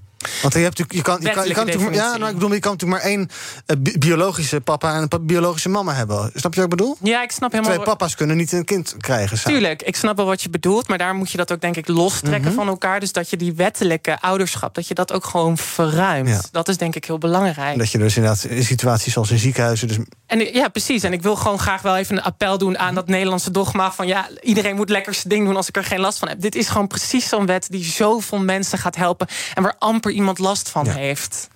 Want 0.41 0.53
je, 0.53 0.59
hebt 0.59 0.78
natuurlijk, 0.78 0.91
je 0.93 1.01
kan, 1.01 1.17
je 1.21 1.30
kan, 1.30 1.47
je 1.47 1.53
kan 1.53 1.65
natuurlijk, 1.65 1.95
ja, 1.95 2.17
nou, 2.17 2.28
ik 2.28 2.34
bedoel, 2.34 2.53
je 2.53 2.59
kan 2.59 2.71
natuurlijk 2.71 3.01
maar 3.01 3.11
één 3.11 3.30
eh, 3.65 3.78
bi- 3.80 3.97
biologische 3.97 4.61
papa 4.61 4.95
en 4.95 5.07
een 5.09 5.26
biologische 5.26 5.69
mama 5.69 5.93
hebben. 5.93 6.32
Snap 6.36 6.53
je 6.53 6.61
wat 6.61 6.71
ik 6.71 6.78
bedoel? 6.78 6.97
Ja, 7.01 7.24
ik 7.24 7.32
snap 7.32 7.51
helemaal... 7.51 7.74
Twee 7.74 7.86
papa's 7.86 8.15
kunnen 8.15 8.38
niet 8.38 8.51
een 8.51 8.65
kind 8.65 8.95
krijgen. 8.99 9.38
samen. 9.38 9.59
Tuurlijk, 9.59 9.82
ik 9.82 9.95
snap 9.95 10.17
wel 10.17 10.26
wat 10.26 10.41
je 10.41 10.49
bedoelt, 10.49 10.88
maar 10.88 10.97
daar 10.97 11.15
moet 11.15 11.32
je 11.32 11.38
dat 11.38 11.51
ook 11.51 11.61
denk 11.61 11.76
ik 11.76 11.88
lostrekken 11.88 12.41
Mhm. 12.51 12.53
van 12.53 12.67
elkaar. 12.67 12.99
Dus 12.99 13.11
dat 13.11 13.30
je 13.30 13.38
die 13.38 13.53
wettelijke 13.53 14.21
ouderschap, 14.21 14.76
dat 14.76 14.88
je 14.88 14.93
dat 14.93 15.11
ook 15.13 15.26
gewoon 15.26 15.57
verruimt. 15.57 16.28
Ja. 16.30 16.41
Dat 16.51 16.67
is 16.67 16.78
denk 16.78 16.95
ik 16.95 17.05
heel 17.05 17.17
belangrijk. 17.17 17.78
Dat 17.78 17.91
je 17.91 17.97
dus 17.97 18.15
inderdaad 18.15 18.43
in 18.43 18.63
situaties 18.63 19.13
zoals 19.13 19.32
in 19.32 19.38
ziekenhuizen... 19.38 19.88
Dus, 19.88 19.97
En 20.28 20.39
ja, 20.53 20.67
precies. 20.67 21.03
En 21.03 21.13
ik 21.13 21.21
wil 21.21 21.36
gewoon 21.36 21.59
graag 21.59 21.82
wel 21.82 21.97
even 21.97 22.17
een 22.17 22.24
appel 22.24 22.57
doen 22.57 22.78
aan 22.78 22.95
dat 22.95 23.07
Nederlandse 23.07 23.51
dogma 23.51 23.91
van 23.91 24.07
ja, 24.07 24.28
iedereen 24.41 24.76
moet 24.76 24.89
lekker 24.89 25.13
zijn 25.13 25.30
ding 25.30 25.45
doen 25.45 25.55
als 25.55 25.67
ik 25.67 25.78
er 25.78 25.84
geen 25.84 25.99
last 25.99 26.19
van 26.19 26.28
heb. 26.28 26.41
Dit 26.41 26.55
is 26.55 26.67
gewoon 26.67 26.88
precies 26.88 27.28
zo'n 27.30 27.45
wet 27.45 27.67
die 27.69 27.84
zoveel 27.84 28.39
mensen 28.39 28.78
gaat 28.78 28.95
helpen 28.95 29.28
en 29.53 29.63
waar 29.63 29.76
amper 29.80 30.11
iemand 30.14 30.39
last 30.39 30.70
van 30.70 30.88
heeft. 30.88 31.47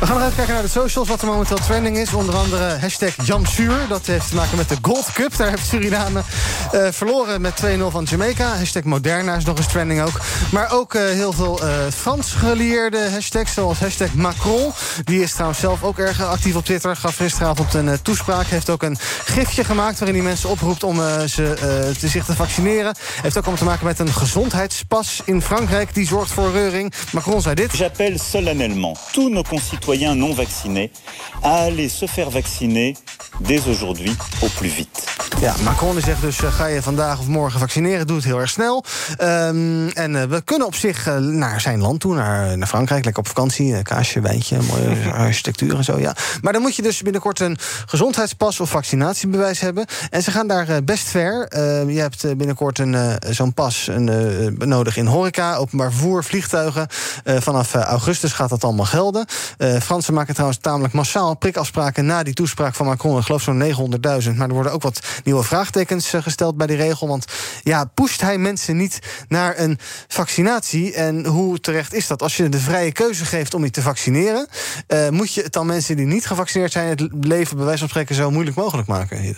We 0.00 0.06
gaan 0.06 0.20
even 0.20 0.34
kijken 0.34 0.54
naar 0.54 0.62
de 0.62 0.68
socials, 0.68 1.08
wat 1.08 1.20
er 1.20 1.26
momenteel 1.26 1.56
trending 1.56 1.96
is. 1.96 2.12
Onder 2.12 2.36
andere 2.36 2.78
hashtag 2.78 3.26
Jamsuur. 3.26 3.86
Dat 3.88 4.06
heeft 4.06 4.28
te 4.28 4.34
maken 4.34 4.56
met 4.56 4.68
de 4.68 4.76
Gold 4.82 5.12
Cup. 5.12 5.36
Daar 5.36 5.48
heeft 5.48 5.66
Suriname 5.66 6.20
eh, 6.72 6.88
verloren 6.90 7.40
met 7.40 7.62
2-0 7.64 7.66
van 7.88 8.04
Jamaica. 8.04 8.56
Hashtag 8.56 8.82
Moderna 8.82 9.34
is 9.34 9.44
nog 9.44 9.56
eens 9.56 9.66
trending 9.66 10.02
ook. 10.02 10.20
Maar 10.52 10.72
ook 10.72 10.94
eh, 10.94 11.02
heel 11.02 11.32
veel 11.32 11.60
eh, 11.62 11.68
Frans 11.94 12.32
gelieerde 12.32 13.10
hashtags, 13.10 13.52
zoals 13.54 13.78
hashtag 13.78 14.14
Macron. 14.14 14.72
Die 15.04 15.22
is 15.22 15.32
trouwens 15.32 15.60
zelf 15.60 15.82
ook 15.82 15.98
erg 15.98 16.22
actief 16.22 16.56
op 16.56 16.64
Twitter. 16.64 16.96
Gaf 16.96 17.16
gisteravond 17.16 17.74
een 17.74 18.02
toespraak. 18.02 18.46
Heeft 18.46 18.70
ook 18.70 18.82
een 18.82 18.98
gifje 19.24 19.64
gemaakt 19.64 19.98
waarin 19.98 20.16
hij 20.16 20.26
mensen 20.26 20.48
oproept 20.48 20.82
om 20.82 20.96
ze, 21.26 21.54
te 21.98 22.08
zich 22.08 22.24
te 22.24 22.34
vaccineren. 22.34 22.94
Heeft 23.22 23.36
ook 23.36 23.44
allemaal 23.44 23.62
te 23.62 23.64
maken 23.64 23.86
met 23.86 23.98
een 23.98 24.12
gezondheidspas 24.12 25.22
in 25.24 25.42
Frankrijk. 25.42 25.94
Die 25.94 26.06
zorgt 26.06 26.32
voor 26.32 26.52
reuring. 26.52 26.92
Macron 27.12 27.40
zei 27.40 27.54
dit. 27.54 27.76
J'appelle 27.76 28.18
solennellement 28.18 28.98
tous 29.12 29.30
nos 29.30 29.48
concitoyens 29.48 29.89
non 29.98 30.34
vaccinés 30.34 30.90
à 31.42 31.64
aller 31.64 31.88
se 31.88 32.06
faire 32.06 32.30
vacciner 32.30 32.94
dès 33.40 33.60
aujourd'hui 33.68 34.16
au 34.42 34.48
plus 34.48 34.68
vite. 34.68 35.02
Ja, 35.40 35.54
Macron 35.62 36.00
zegt 36.00 36.20
dus, 36.20 36.42
eh, 36.42 36.52
ga 36.52 36.66
je 36.66 36.82
vandaag 36.82 37.18
of 37.18 37.26
morgen 37.26 37.60
vaccineren, 37.60 38.06
doe 38.06 38.16
het 38.16 38.24
heel 38.24 38.38
erg 38.38 38.50
snel. 38.50 38.84
Ehm, 39.16 39.88
en 39.88 40.16
eh, 40.16 40.22
we 40.22 40.42
kunnen 40.44 40.66
op 40.66 40.74
zich 40.74 41.06
eh, 41.06 41.16
naar 41.16 41.60
zijn 41.60 41.80
land 41.80 42.00
toe, 42.00 42.14
naar, 42.14 42.58
naar 42.58 42.68
Frankrijk, 42.68 43.04
lekker 43.04 43.22
op 43.22 43.28
vakantie. 43.28 43.82
kaasje, 43.82 44.20
wijntje, 44.20 44.58
mooie 44.62 45.12
architectuur 45.12 45.76
en 45.76 45.84
zo, 45.84 45.98
ja. 45.98 46.16
Maar 46.42 46.52
dan 46.52 46.62
moet 46.62 46.76
je 46.76 46.82
dus 46.82 47.02
binnenkort 47.02 47.40
een 47.40 47.58
gezondheidspas 47.86 48.60
of 48.60 48.70
vaccinatiebewijs 48.70 49.60
hebben. 49.60 49.86
En 50.10 50.22
ze 50.22 50.30
gaan 50.30 50.46
daar 50.46 50.84
best 50.84 51.08
ver. 51.08 51.46
Eh, 51.48 51.88
je 51.88 52.00
hebt 52.00 52.36
binnenkort 52.36 52.78
een, 52.78 53.18
zo'n 53.30 53.54
pas 53.54 53.86
een, 53.86 54.56
nodig 54.58 54.96
in 54.96 55.06
horeca, 55.06 55.56
openbaar 55.56 55.90
vervoer, 55.90 56.24
vliegtuigen. 56.24 56.86
Vanaf 57.24 57.74
augustus 57.74 58.32
gaat 58.32 58.50
dat 58.50 58.64
allemaal 58.64 58.86
gelden. 58.86 59.26
Eh 59.80 59.86
Fransen 59.86 60.14
maken 60.14 60.32
trouwens 60.32 60.60
tamelijk 60.60 60.94
massaal 60.94 61.36
prikafspraken 61.36 62.06
na 62.06 62.22
die 62.22 62.34
toespraak 62.34 62.74
van 62.74 62.86
Macron. 62.86 63.18
Ik 63.18 63.24
geloof 63.24 63.42
zo'n 63.42 63.62
900.000. 64.22 64.34
Maar 64.34 64.48
er 64.48 64.54
worden 64.54 64.72
ook 64.72 64.82
wat 64.82 65.00
nieuwe 65.24 65.42
vraagtekens 65.42 66.12
eh, 66.12 66.22
gesteld 66.22 66.56
bij 66.56 66.66
die 66.66 66.76
regel. 66.76 67.08
Want 67.08 67.24
ja, 67.62 67.84
pusht 67.84 68.20
hij 68.20 68.38
mensen 68.38 68.76
niet 68.76 68.98
naar 69.28 69.58
een 69.58 69.78
vaccinatie? 70.08 70.94
En 70.94 71.26
hoe 71.26 71.60
terecht 71.60 71.94
is 71.94 72.06
dat? 72.06 72.22
Als 72.22 72.36
je 72.36 72.48
de 72.48 72.58
vrije 72.58 72.92
keuze 72.92 73.24
geeft 73.24 73.54
om 73.54 73.64
je 73.64 73.70
te 73.70 73.82
vaccineren, 73.82 74.46
eh, 74.86 75.08
moet 75.08 75.34
je 75.34 75.42
het 75.42 75.52
dan 75.52 75.66
mensen 75.66 75.96
die 75.96 76.06
niet 76.06 76.26
gevaccineerd 76.26 76.72
zijn 76.72 76.88
het 76.88 77.08
leven 77.20 77.56
bij 77.56 77.64
wijze 77.64 77.80
van 77.80 77.88
spreken 77.88 78.14
zo 78.14 78.30
moeilijk 78.30 78.56
mogelijk 78.56 78.88
maken? 78.88 79.36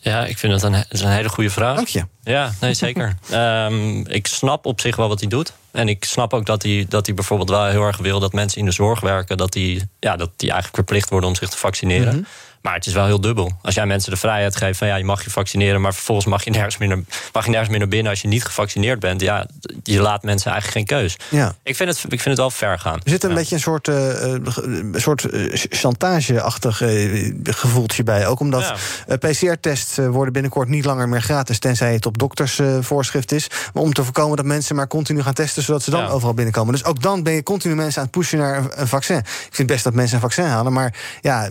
Ja, 0.00 0.26
ik 0.26 0.38
vind 0.38 0.52
dat 0.52 0.62
een, 0.62 0.72
dat 0.72 0.86
is 0.88 1.00
een 1.00 1.10
hele 1.10 1.28
goede 1.28 1.50
vraag. 1.50 1.76
Dank 1.76 1.88
je. 1.88 2.04
Ja, 2.22 2.52
nee, 2.60 2.74
zeker. 2.74 3.14
Ehm, 3.30 3.98
ik 3.98 4.26
snap 4.26 4.66
op 4.66 4.80
zich 4.80 4.96
wel 4.96 5.08
wat 5.08 5.20
hij 5.20 5.28
doet. 5.28 5.52
En 5.78 5.88
ik 5.88 6.04
snap 6.04 6.34
ook 6.34 6.46
dat 6.46 6.62
hij, 6.62 6.86
dat 6.88 7.06
hij 7.06 7.14
bijvoorbeeld 7.14 7.50
wel 7.50 7.66
heel 7.66 7.82
erg 7.82 7.96
wil 7.96 8.20
dat 8.20 8.32
mensen 8.32 8.58
in 8.58 8.64
de 8.64 8.70
zorg 8.70 9.00
werken, 9.00 9.36
dat 9.36 9.52
die, 9.52 9.82
ja, 10.00 10.16
dat 10.16 10.30
die 10.36 10.50
eigenlijk 10.50 10.74
verplicht 10.74 11.10
worden 11.10 11.28
om 11.28 11.34
zich 11.34 11.48
te 11.48 11.56
vaccineren. 11.56 12.14
Mhm. 12.14 12.24
Maar 12.62 12.74
het 12.74 12.86
is 12.86 12.92
wel 12.92 13.06
heel 13.06 13.20
dubbel. 13.20 13.52
Als 13.62 13.74
jij 13.74 13.86
mensen 13.86 14.10
de 14.10 14.16
vrijheid 14.16 14.56
geeft 14.56 14.78
van 14.78 14.86
ja, 14.86 14.96
je 14.96 15.04
mag 15.04 15.24
je 15.24 15.30
vaccineren, 15.30 15.80
maar 15.80 15.94
vervolgens 15.94 16.26
mag 16.26 16.44
je 16.44 16.50
nergens 16.50 16.76
meer 16.78 16.88
naar, 16.88 16.98
mag 17.32 17.44
je 17.44 17.50
nergens 17.50 17.70
meer 17.70 17.78
naar 17.78 17.88
binnen 17.88 18.10
als 18.10 18.20
je 18.22 18.28
niet 18.28 18.44
gevaccineerd 18.44 19.00
bent. 19.00 19.20
Ja, 19.20 19.46
je 19.82 20.00
laat 20.00 20.22
mensen 20.22 20.50
eigenlijk 20.52 20.88
geen 20.90 20.98
keus. 21.00 21.16
Ja. 21.30 21.54
Ik, 21.62 21.76
vind 21.76 21.88
het, 21.88 21.98
ik 22.02 22.08
vind 22.08 22.24
het 22.24 22.36
wel 22.38 22.50
ver 22.50 22.78
gaan. 22.78 22.94
Er 22.94 23.10
zit 23.10 23.24
een 23.24 23.34
beetje 23.34 23.54
een 23.54 23.60
soort, 23.60 23.86
een 23.88 24.94
soort 24.96 25.24
eh, 25.24 25.52
chantageachtig 25.54 26.80
eh, 26.82 27.32
gevoeltje 27.44 28.02
bij. 28.02 28.26
Ook 28.26 28.40
omdat 28.40 28.74
Ja. 29.06 29.16
PCR-tests 29.16 29.96
worden 29.96 30.32
binnenkort 30.32 30.68
niet 30.68 30.84
langer 30.84 31.08
meer 31.08 31.22
gratis... 31.22 31.58
tenzij 31.58 31.92
het 31.92 32.06
op 32.06 32.18
doktersvoorschrift 32.18 33.32
is. 33.32 33.46
Maar 33.74 33.82
om 33.82 33.92
te 33.92 34.04
voorkomen 34.04 34.36
dat 34.36 34.46
mensen 34.46 34.76
maar 34.76 34.86
continu 34.86 35.22
gaan 35.22 35.34
testen... 35.34 35.62
zodat 35.62 35.82
ze 35.82 35.90
dan 35.90 36.00
Ja. 36.00 36.08
overal 36.08 36.34
binnenkomen. 36.34 36.72
Dus 36.72 36.84
ook 36.84 37.02
dan 37.02 37.22
ben 37.22 37.32
je 37.32 37.42
continu 37.42 37.74
mensen 37.74 37.98
aan 38.00 38.08
het 38.08 38.16
pushen 38.18 38.38
naar 38.38 38.64
een- 38.70 38.86
vaccin. 38.88 39.16
Ik 39.18 39.48
vind 39.50 39.68
best 39.68 39.84
dat 39.84 39.94
mensen 39.94 40.14
een 40.14 40.20
vaccin 40.22 40.44
halen. 40.44 40.72
Maar 40.72 40.94
ja, 41.20 41.48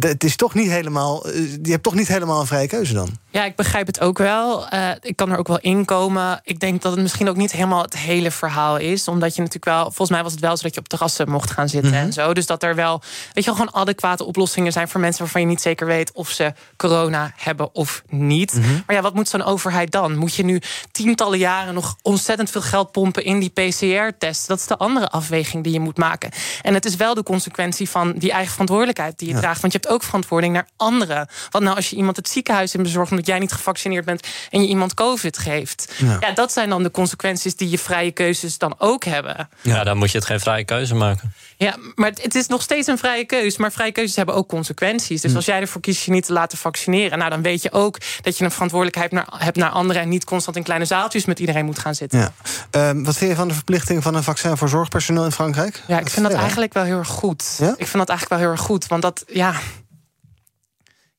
het 0.00 0.24
is 0.24 0.36
toch 0.38 0.54
niet 0.54 0.70
helemaal... 0.70 1.26
eh, 1.26 1.34
je 1.62 1.70
hebt 1.70 1.82
toch 1.82 1.94
niet 1.94 2.08
helemaal 2.08 2.40
een 2.40 2.46
vrije 2.46 2.66
keuze 2.68 2.92
dan. 2.94 3.16
Ja, 3.30 3.44
ik 3.44 3.56
begrijp 3.56 3.86
het 3.86 4.00
ook 4.00 4.18
wel. 4.18 4.68
Eh, 4.68 4.90
ik 5.00 5.16
kan 5.16 5.30
er 5.30 5.38
ook 5.38 5.48
wel 5.48 5.58
in 5.58 5.84
komen. 5.84 6.40
Ik 6.44 6.60
denk 6.60 6.82
dat 6.82 6.92
het 6.92 7.00
misschien 7.00 7.28
ook 7.28 7.36
niet 7.36 7.52
helemaal 7.52 7.82
het 7.82 7.96
hele 7.96 8.30
verhaal 8.30 8.76
is. 8.76 9.08
Omdat 9.08 9.34
je 9.34 9.38
natuurlijk 9.42 9.64
wel... 9.76 9.82
Volgens 9.84 10.10
mij 10.10 10.22
was 10.22 10.32
het 10.32 10.40
wel 10.40 10.56
zo 10.56 10.62
dat 10.62 10.74
je 10.74 10.80
op 10.80 10.88
terrassen 10.88 11.30
mocht 11.30 11.50
gaan 11.50 11.68
zitten 11.68 11.90
Mhm. 11.92 12.00
en 12.00 12.12
zo. 12.12 12.34
Dus 12.34 12.46
dat 12.46 12.62
er 12.62 12.74
wel, 12.74 13.00
weet 13.32 13.44
je 13.44 13.50
wel, 13.50 13.54
gewoon 13.54 13.74
adequate 13.74 14.24
oplossingen 14.24 14.72
zijn... 14.72 14.88
voor 14.88 15.00
mensen 15.00 15.22
waarvan 15.22 15.40
je 15.40 15.46
niet 15.46 15.60
zeker 15.60 15.86
weet 15.86 16.12
of 16.12 16.28
ze 16.30 16.52
corona 16.76 17.32
hebben 17.36 17.74
of 17.74 18.02
niet. 18.08 18.52
Mhm. 18.52 18.72
Maar 18.86 18.96
ja, 18.96 19.02
wat 19.02 19.14
moet 19.14 19.28
zo'n 19.28 19.42
overheid 19.44 19.90
dan? 19.90 20.16
Moet 20.16 20.34
je 20.34 20.44
nu 20.44 20.60
tientallen 20.90 21.38
jaren 21.38 21.74
nog 21.74 21.96
ontzettend 22.02 22.50
veel 22.50 22.62
geld 22.62 22.92
pompen... 22.92 23.24
in 23.24 23.38
die 23.40 23.50
PCR-test? 23.50 24.46
Dat 24.48 24.58
is 24.58 24.66
de 24.66 24.76
andere 24.76 25.08
afweging 25.08 25.64
die 25.64 25.72
je 25.72 25.80
moet 25.80 25.96
maken. 25.98 26.30
En 26.62 26.74
het 26.74 26.84
is 26.84 26.96
wel 26.96 27.14
de 27.14 27.22
consequentie 27.22 27.88
van 27.88 28.12
die 28.12 28.30
eigen 28.32 28.50
verantwoordelijkheid 28.52 29.18
die 29.18 29.28
je 29.28 29.34
Ja. 29.34 29.40
draagt. 29.40 29.60
Want 29.60 29.72
je 29.72 29.78
hebt 29.82 29.92
ook 29.92 30.02
verantwoording 30.28 30.52
naar 30.52 30.68
anderen. 30.76 31.28
Want 31.50 31.64
nou, 31.64 31.76
als 31.76 31.90
je 31.90 31.96
iemand 31.96 32.16
het 32.16 32.28
ziekenhuis 32.28 32.74
in 32.74 32.82
bezorgt... 32.82 33.10
omdat 33.10 33.26
jij 33.26 33.38
niet 33.38 33.52
gevaccineerd 33.52 34.04
bent 34.04 34.26
en 34.50 34.62
je 34.62 34.68
iemand 34.68 34.94
COVID 34.94 35.38
geeft... 35.38 35.92
Ja. 35.96 36.16
Ja. 36.20 36.32
dat 36.32 36.52
zijn 36.52 36.68
dan 36.68 36.82
de 36.82 36.90
consequenties 36.90 37.56
die 37.56 37.70
je 37.70 37.78
vrije 37.78 38.10
keuzes 38.10 38.58
dan 38.58 38.74
ook 38.78 39.04
hebben. 39.04 39.48
Ja, 39.60 39.84
dan 39.84 39.96
moet 39.96 40.10
je 40.10 40.18
het 40.18 40.26
geen 40.26 40.40
vrije 40.40 40.64
keuze 40.64 40.94
maken. 40.94 41.32
Ja, 41.56 41.76
maar 41.94 42.10
het 42.14 42.34
is 42.34 42.46
nog 42.46 42.62
steeds 42.62 42.86
een 42.86 42.98
vrije 42.98 43.24
keuze. 43.24 43.60
Maar 43.60 43.72
vrije 43.72 43.92
keuzes 43.92 44.16
hebben 44.16 44.34
ook 44.34 44.48
consequenties. 44.48 45.20
Hm. 45.20 45.26
Dus 45.26 45.36
als 45.36 45.44
jij 45.44 45.60
ervoor 45.60 45.80
kiest 45.80 46.04
je 46.04 46.10
niet 46.10 46.26
te 46.26 46.32
laten 46.32 46.58
vaccineren... 46.58 47.18
Nou, 47.18 47.30
dan 47.30 47.42
weet 47.42 47.62
je 47.62 47.72
ook 47.72 47.98
dat 48.22 48.38
je 48.38 48.44
een 48.44 48.50
verantwoordelijkheid 48.50 49.12
naar, 49.12 49.26
hebt 49.38 49.56
naar 49.56 49.70
anderen... 49.70 50.02
en 50.02 50.08
niet 50.08 50.24
constant 50.24 50.56
in 50.56 50.62
kleine 50.62 50.84
zaaltjes 50.84 51.24
met 51.24 51.38
iedereen 51.38 51.64
moet 51.64 51.78
gaan 51.78 51.94
zitten. 51.94 52.18
Ja. 52.18 52.32
Ehm, 52.70 53.02
wat 53.02 53.16
vind 53.16 53.30
je 53.30 53.36
van 53.36 53.48
de 53.48 53.54
verplichting 53.54 54.02
van 54.02 54.14
een 54.14 54.22
vaccin 54.22 54.56
voor 54.56 54.68
zorgpersoneel 54.68 55.24
in 55.24 55.32
Frankrijk? 55.32 55.82
Ja, 55.86 55.98
ik 55.98 56.08
vind 56.08 56.26
dat 56.28 56.36
eigenlijk 56.36 56.72
wel 56.72 56.84
heel 56.84 56.98
erg 56.98 57.08
goed. 57.08 57.56
Ja? 57.58 57.70
Ik 57.70 57.86
vind 57.86 57.98
dat 57.98 58.08
eigenlijk 58.08 58.28
wel 58.28 58.38
heel 58.38 58.50
erg 58.50 58.60
goed. 58.60 58.86
Want 58.86 59.02
dat, 59.02 59.24
ja. 59.26 59.54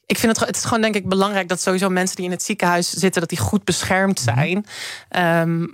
Ik 0.09 0.17
vind 0.17 0.27
het, 0.27 0.37
gewoon- 0.37 0.47
het 0.53 0.57
is 0.57 0.63
gewoon 0.63 0.81
denk 0.81 0.95
ik 0.95 1.09
belangrijk 1.09 1.47
dat 1.47 1.61
sowieso 1.61 1.89
mensen 1.89 2.15
die 2.15 2.25
in 2.25 2.31
het 2.31 2.43
ziekenhuis 2.43 2.89
zitten, 2.89 3.21
dat 3.21 3.29
die 3.29 3.39
goed 3.39 3.63
beschermd 3.63 4.25
Mhm. 4.25 4.35
zijn. 4.35 4.65
Ehm, 5.09 5.67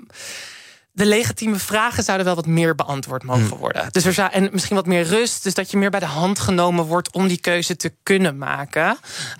de 0.95 1.05
legitieme 1.05 1.55
vragen 1.55 2.03
zouden 2.03 2.25
wel 2.25 2.35
wat 2.35 2.45
meer 2.45 2.75
beantwoord 2.75 3.23
mogen 3.23 3.43
Mhm. 3.43 3.55
worden. 3.55 3.87
Dus 3.91 4.05
er 4.05 4.13
zou, 4.13 4.31
en 4.31 4.49
misschien 4.51 4.75
wat 4.75 4.85
meer 4.85 5.03
rust. 5.03 5.43
Dus 5.43 5.53
dat 5.53 5.71
je 5.71 5.77
meer 5.77 5.89
bij 5.89 5.99
de 5.99 6.05
hand 6.05 6.39
genomen 6.39 6.85
wordt 6.85 7.11
om 7.13 7.27
die 7.27 7.39
keuze 7.39 7.75
te 7.75 7.91
kunnen 8.03 8.37
maken. 8.37 8.97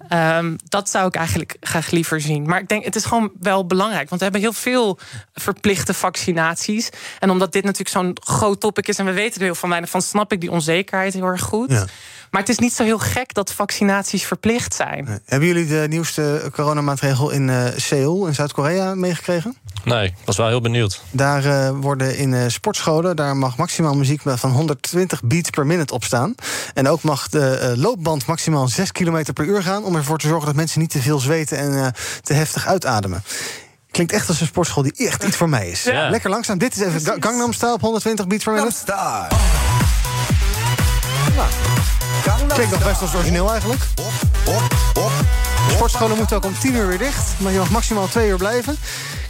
Ehm, 0.09 0.55
dat 0.67 0.89
zou 0.89 1.07
ik 1.07 1.15
eigenlijk 1.15 1.55
graag 1.61 1.89
liever 1.91 2.21
zien. 2.21 2.43
Maar 2.45 2.59
ik 2.59 2.67
denk, 2.67 2.83
het 2.85 2.95
is 2.95 3.05
gewoon 3.05 3.31
wel 3.39 3.65
belangrijk. 3.65 4.09
Want 4.09 4.21
we 4.21 4.23
hebben 4.23 4.41
heel 4.43 4.53
veel 4.53 4.99
verplichte 5.33 5.93
vaccinaties. 5.93 6.89
En 7.19 7.29
omdat 7.29 7.51
dit 7.51 7.63
natuurlijk 7.63 7.89
zo'n 7.89 8.17
groot 8.23 8.59
topic 8.59 8.87
is 8.87 8.97
en 8.97 9.05
we 9.05 9.11
weten 9.13 9.39
er 9.39 9.45
heel 9.45 9.55
van 9.55 9.69
weinig 9.69 9.89
van, 9.89 10.01
snap 10.01 10.31
ik 10.31 10.41
die 10.41 10.51
onzekerheid 10.51 11.13
heel 11.13 11.23
erg 11.25 11.41
goed. 11.41 11.71
Ja. 11.71 11.85
Maar 12.31 12.41
het 12.43 12.49
is 12.53 12.59
niet 12.59 12.73
zo 12.73 12.83
heel 12.83 12.99
gek 12.99 13.33
dat 13.33 13.51
vaccinaties 13.53 14.23
verplicht 14.25 14.73
zijn. 14.73 15.19
Hebben 15.25 15.47
jullie 15.47 15.67
de 15.67 15.85
nieuwste 15.89 16.49
coronamaatregel 16.51 17.29
in 17.29 17.49
eh, 17.49 17.65
Seoul 17.75 18.27
in 18.27 18.33
Zuid-Korea 18.33 18.95
meegekregen? 18.95 19.57
Nee, 19.83 20.05
ik 20.07 20.13
was 20.25 20.37
wel 20.37 20.47
heel 20.47 20.61
benieuwd. 20.61 21.01
Daar 21.11 21.44
eh, 21.45 21.69
worden 21.81 22.17
in 22.17 22.33
eh, 22.33 22.41
sportscholen, 22.47 23.15
daar 23.15 23.35
mag 23.37 23.57
maximaal 23.57 23.95
muziek 23.95 24.21
van 24.25 24.51
120 24.51 25.23
beats 25.23 25.49
per 25.49 25.65
minute 25.65 25.93
op 25.93 26.03
staan. 26.03 26.35
En 26.73 26.87
ook 26.87 27.01
mag 27.03 27.29
de 27.29 27.49
eh, 27.49 27.71
loopband 27.77 28.25
maximaal 28.25 28.67
6 28.67 28.91
km 28.91 29.33
per 29.33 29.45
uur 29.45 29.63
gaan... 29.63 29.83
om 29.83 29.95
ervoor 29.95 30.17
te 30.17 30.27
zorgen 30.27 30.45
dat 30.45 30.55
mensen 30.55 30.79
niet 30.79 30.89
te 30.91 31.01
veel 31.01 31.19
zweten 31.19 31.57
en 31.57 31.77
eh, 31.85 31.87
te 32.21 32.33
heftig 32.33 32.67
uitademen. 32.67 33.23
Klinkt 33.91 34.13
echt 34.13 34.27
als 34.27 34.41
een 34.41 34.47
sportschool 34.47 34.83
die 34.83 34.93
echt 35.07 35.23
iets 35.23 35.37
voor 35.37 35.49
mij 35.49 35.69
is. 35.69 35.83
Ja. 35.83 36.09
Lekker 36.09 36.29
langzaam. 36.29 36.57
Dit 36.57 36.75
is 36.75 36.81
even 36.81 37.01
Ga- 37.01 37.15
Gangnam 37.19 37.53
Style 37.53 37.73
op 37.73 37.81
120 37.81 38.27
beats 38.27 38.43
per 38.43 38.53
minute. 38.53 38.75
Star. 38.75 39.27
Klinkt 42.53 42.71
nog 42.71 42.83
best 42.83 43.01
als 43.01 43.13
origineel 43.15 43.49
eigenlijk. 43.51 43.81
Sportscholen 45.71 46.17
moeten 46.17 46.35
ook 46.37 46.45
om 46.45 46.59
10 46.59 46.75
uur 46.75 46.87
weer 46.87 46.97
dicht. 46.97 47.23
Maar 47.37 47.51
je 47.51 47.57
mag 47.59 47.69
maximaal 47.69 48.07
2 48.07 48.29
uur 48.29 48.37
blijven. 48.37 48.77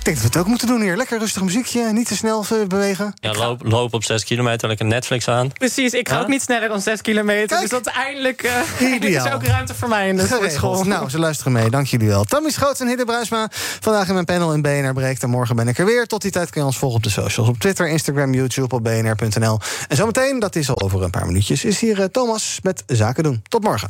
Ik 0.06 0.12
denk 0.12 0.24
dat 0.24 0.32
we 0.32 0.38
het 0.40 0.48
ook 0.48 0.52
moeten 0.58 0.68
doen 0.78 0.82
hier. 0.82 0.98
Lekker 0.98 1.20
rustig 1.20 1.42
muziekje. 1.44 1.92
Niet 1.94 2.08
te 2.08 2.16
snel 2.16 2.46
eh, 2.50 2.68
bewegen. 2.68 3.14
Ja, 3.20 3.32
loop, 3.32 3.62
loop 3.64 3.94
op 3.94 4.04
6 4.04 4.24
kilometer, 4.24 4.68
lekker 4.68 4.86
Netflix 4.86 5.28
aan. 5.28 5.52
Precies, 5.52 5.94
ik 5.94 6.10
ga 6.10 6.16
Ja? 6.16 6.22
ook 6.22 6.28
niet 6.28 6.42
sneller 6.42 6.68
dan 6.70 6.82
6 6.82 7.02
kilometer. 7.02 7.60
Dus 7.60 7.72
uiteindelijk 7.72 8.44
eh, 8.44 8.94
er 9.04 9.04
is 9.04 9.32
ook 9.32 9.44
ruimte 9.44 9.76
voor 9.76 9.90
mij 9.90 10.08
in 10.08 10.18
de 10.18 10.26
sportschool. 10.26 10.84
Nou, 10.84 11.10
ze 11.10 11.20
luisteren 11.20 11.52
mee. 11.54 11.70
Dank 11.70 11.88
jullie 11.88 12.08
wel. 12.08 12.24
Tammy 12.24 12.50
Schoots 12.50 12.80
en 12.80 12.88
Hidde 12.88 13.06
Bruisma. 13.06 13.48
Vandaag 13.80 14.08
in 14.08 14.14
mijn 14.14 14.26
panel 14.26 14.54
in 14.54 14.62
BNR 14.62 14.94
Breekt. 14.94 15.24
En 15.24 15.30
morgen 15.30 15.56
ben 15.56 15.68
ik 15.68 15.78
er 15.78 15.86
weer. 15.86 16.06
Tot 16.06 16.22
die 16.22 16.32
tijd 16.32 16.50
kun 16.50 16.62
je 16.62 16.68
ons 16.68 16.78
volgen 16.78 16.98
op 16.98 17.04
de 17.04 17.10
socials. 17.10 17.50
Op 17.50 17.58
Twitter, 17.60 17.88
Instagram, 17.88 18.34
YouTube, 18.34 18.76
op 18.76 18.84
bnr.nl. 18.84 19.60
En 19.88 19.96
zometeen, 19.96 20.40
dat 20.40 20.56
is 20.56 20.70
al 20.70 20.82
over 20.82 21.04
een 21.04 21.10
paar 21.12 21.26
minuutjes... 21.26 21.64
is 21.66 21.80
hier 21.80 22.02
eh, 22.02 22.06
Thomas 22.06 22.60
met 22.64 22.84
Zaken 22.88 23.24
doen. 23.24 23.42
Tot 23.48 23.64
morgen. 23.64 23.90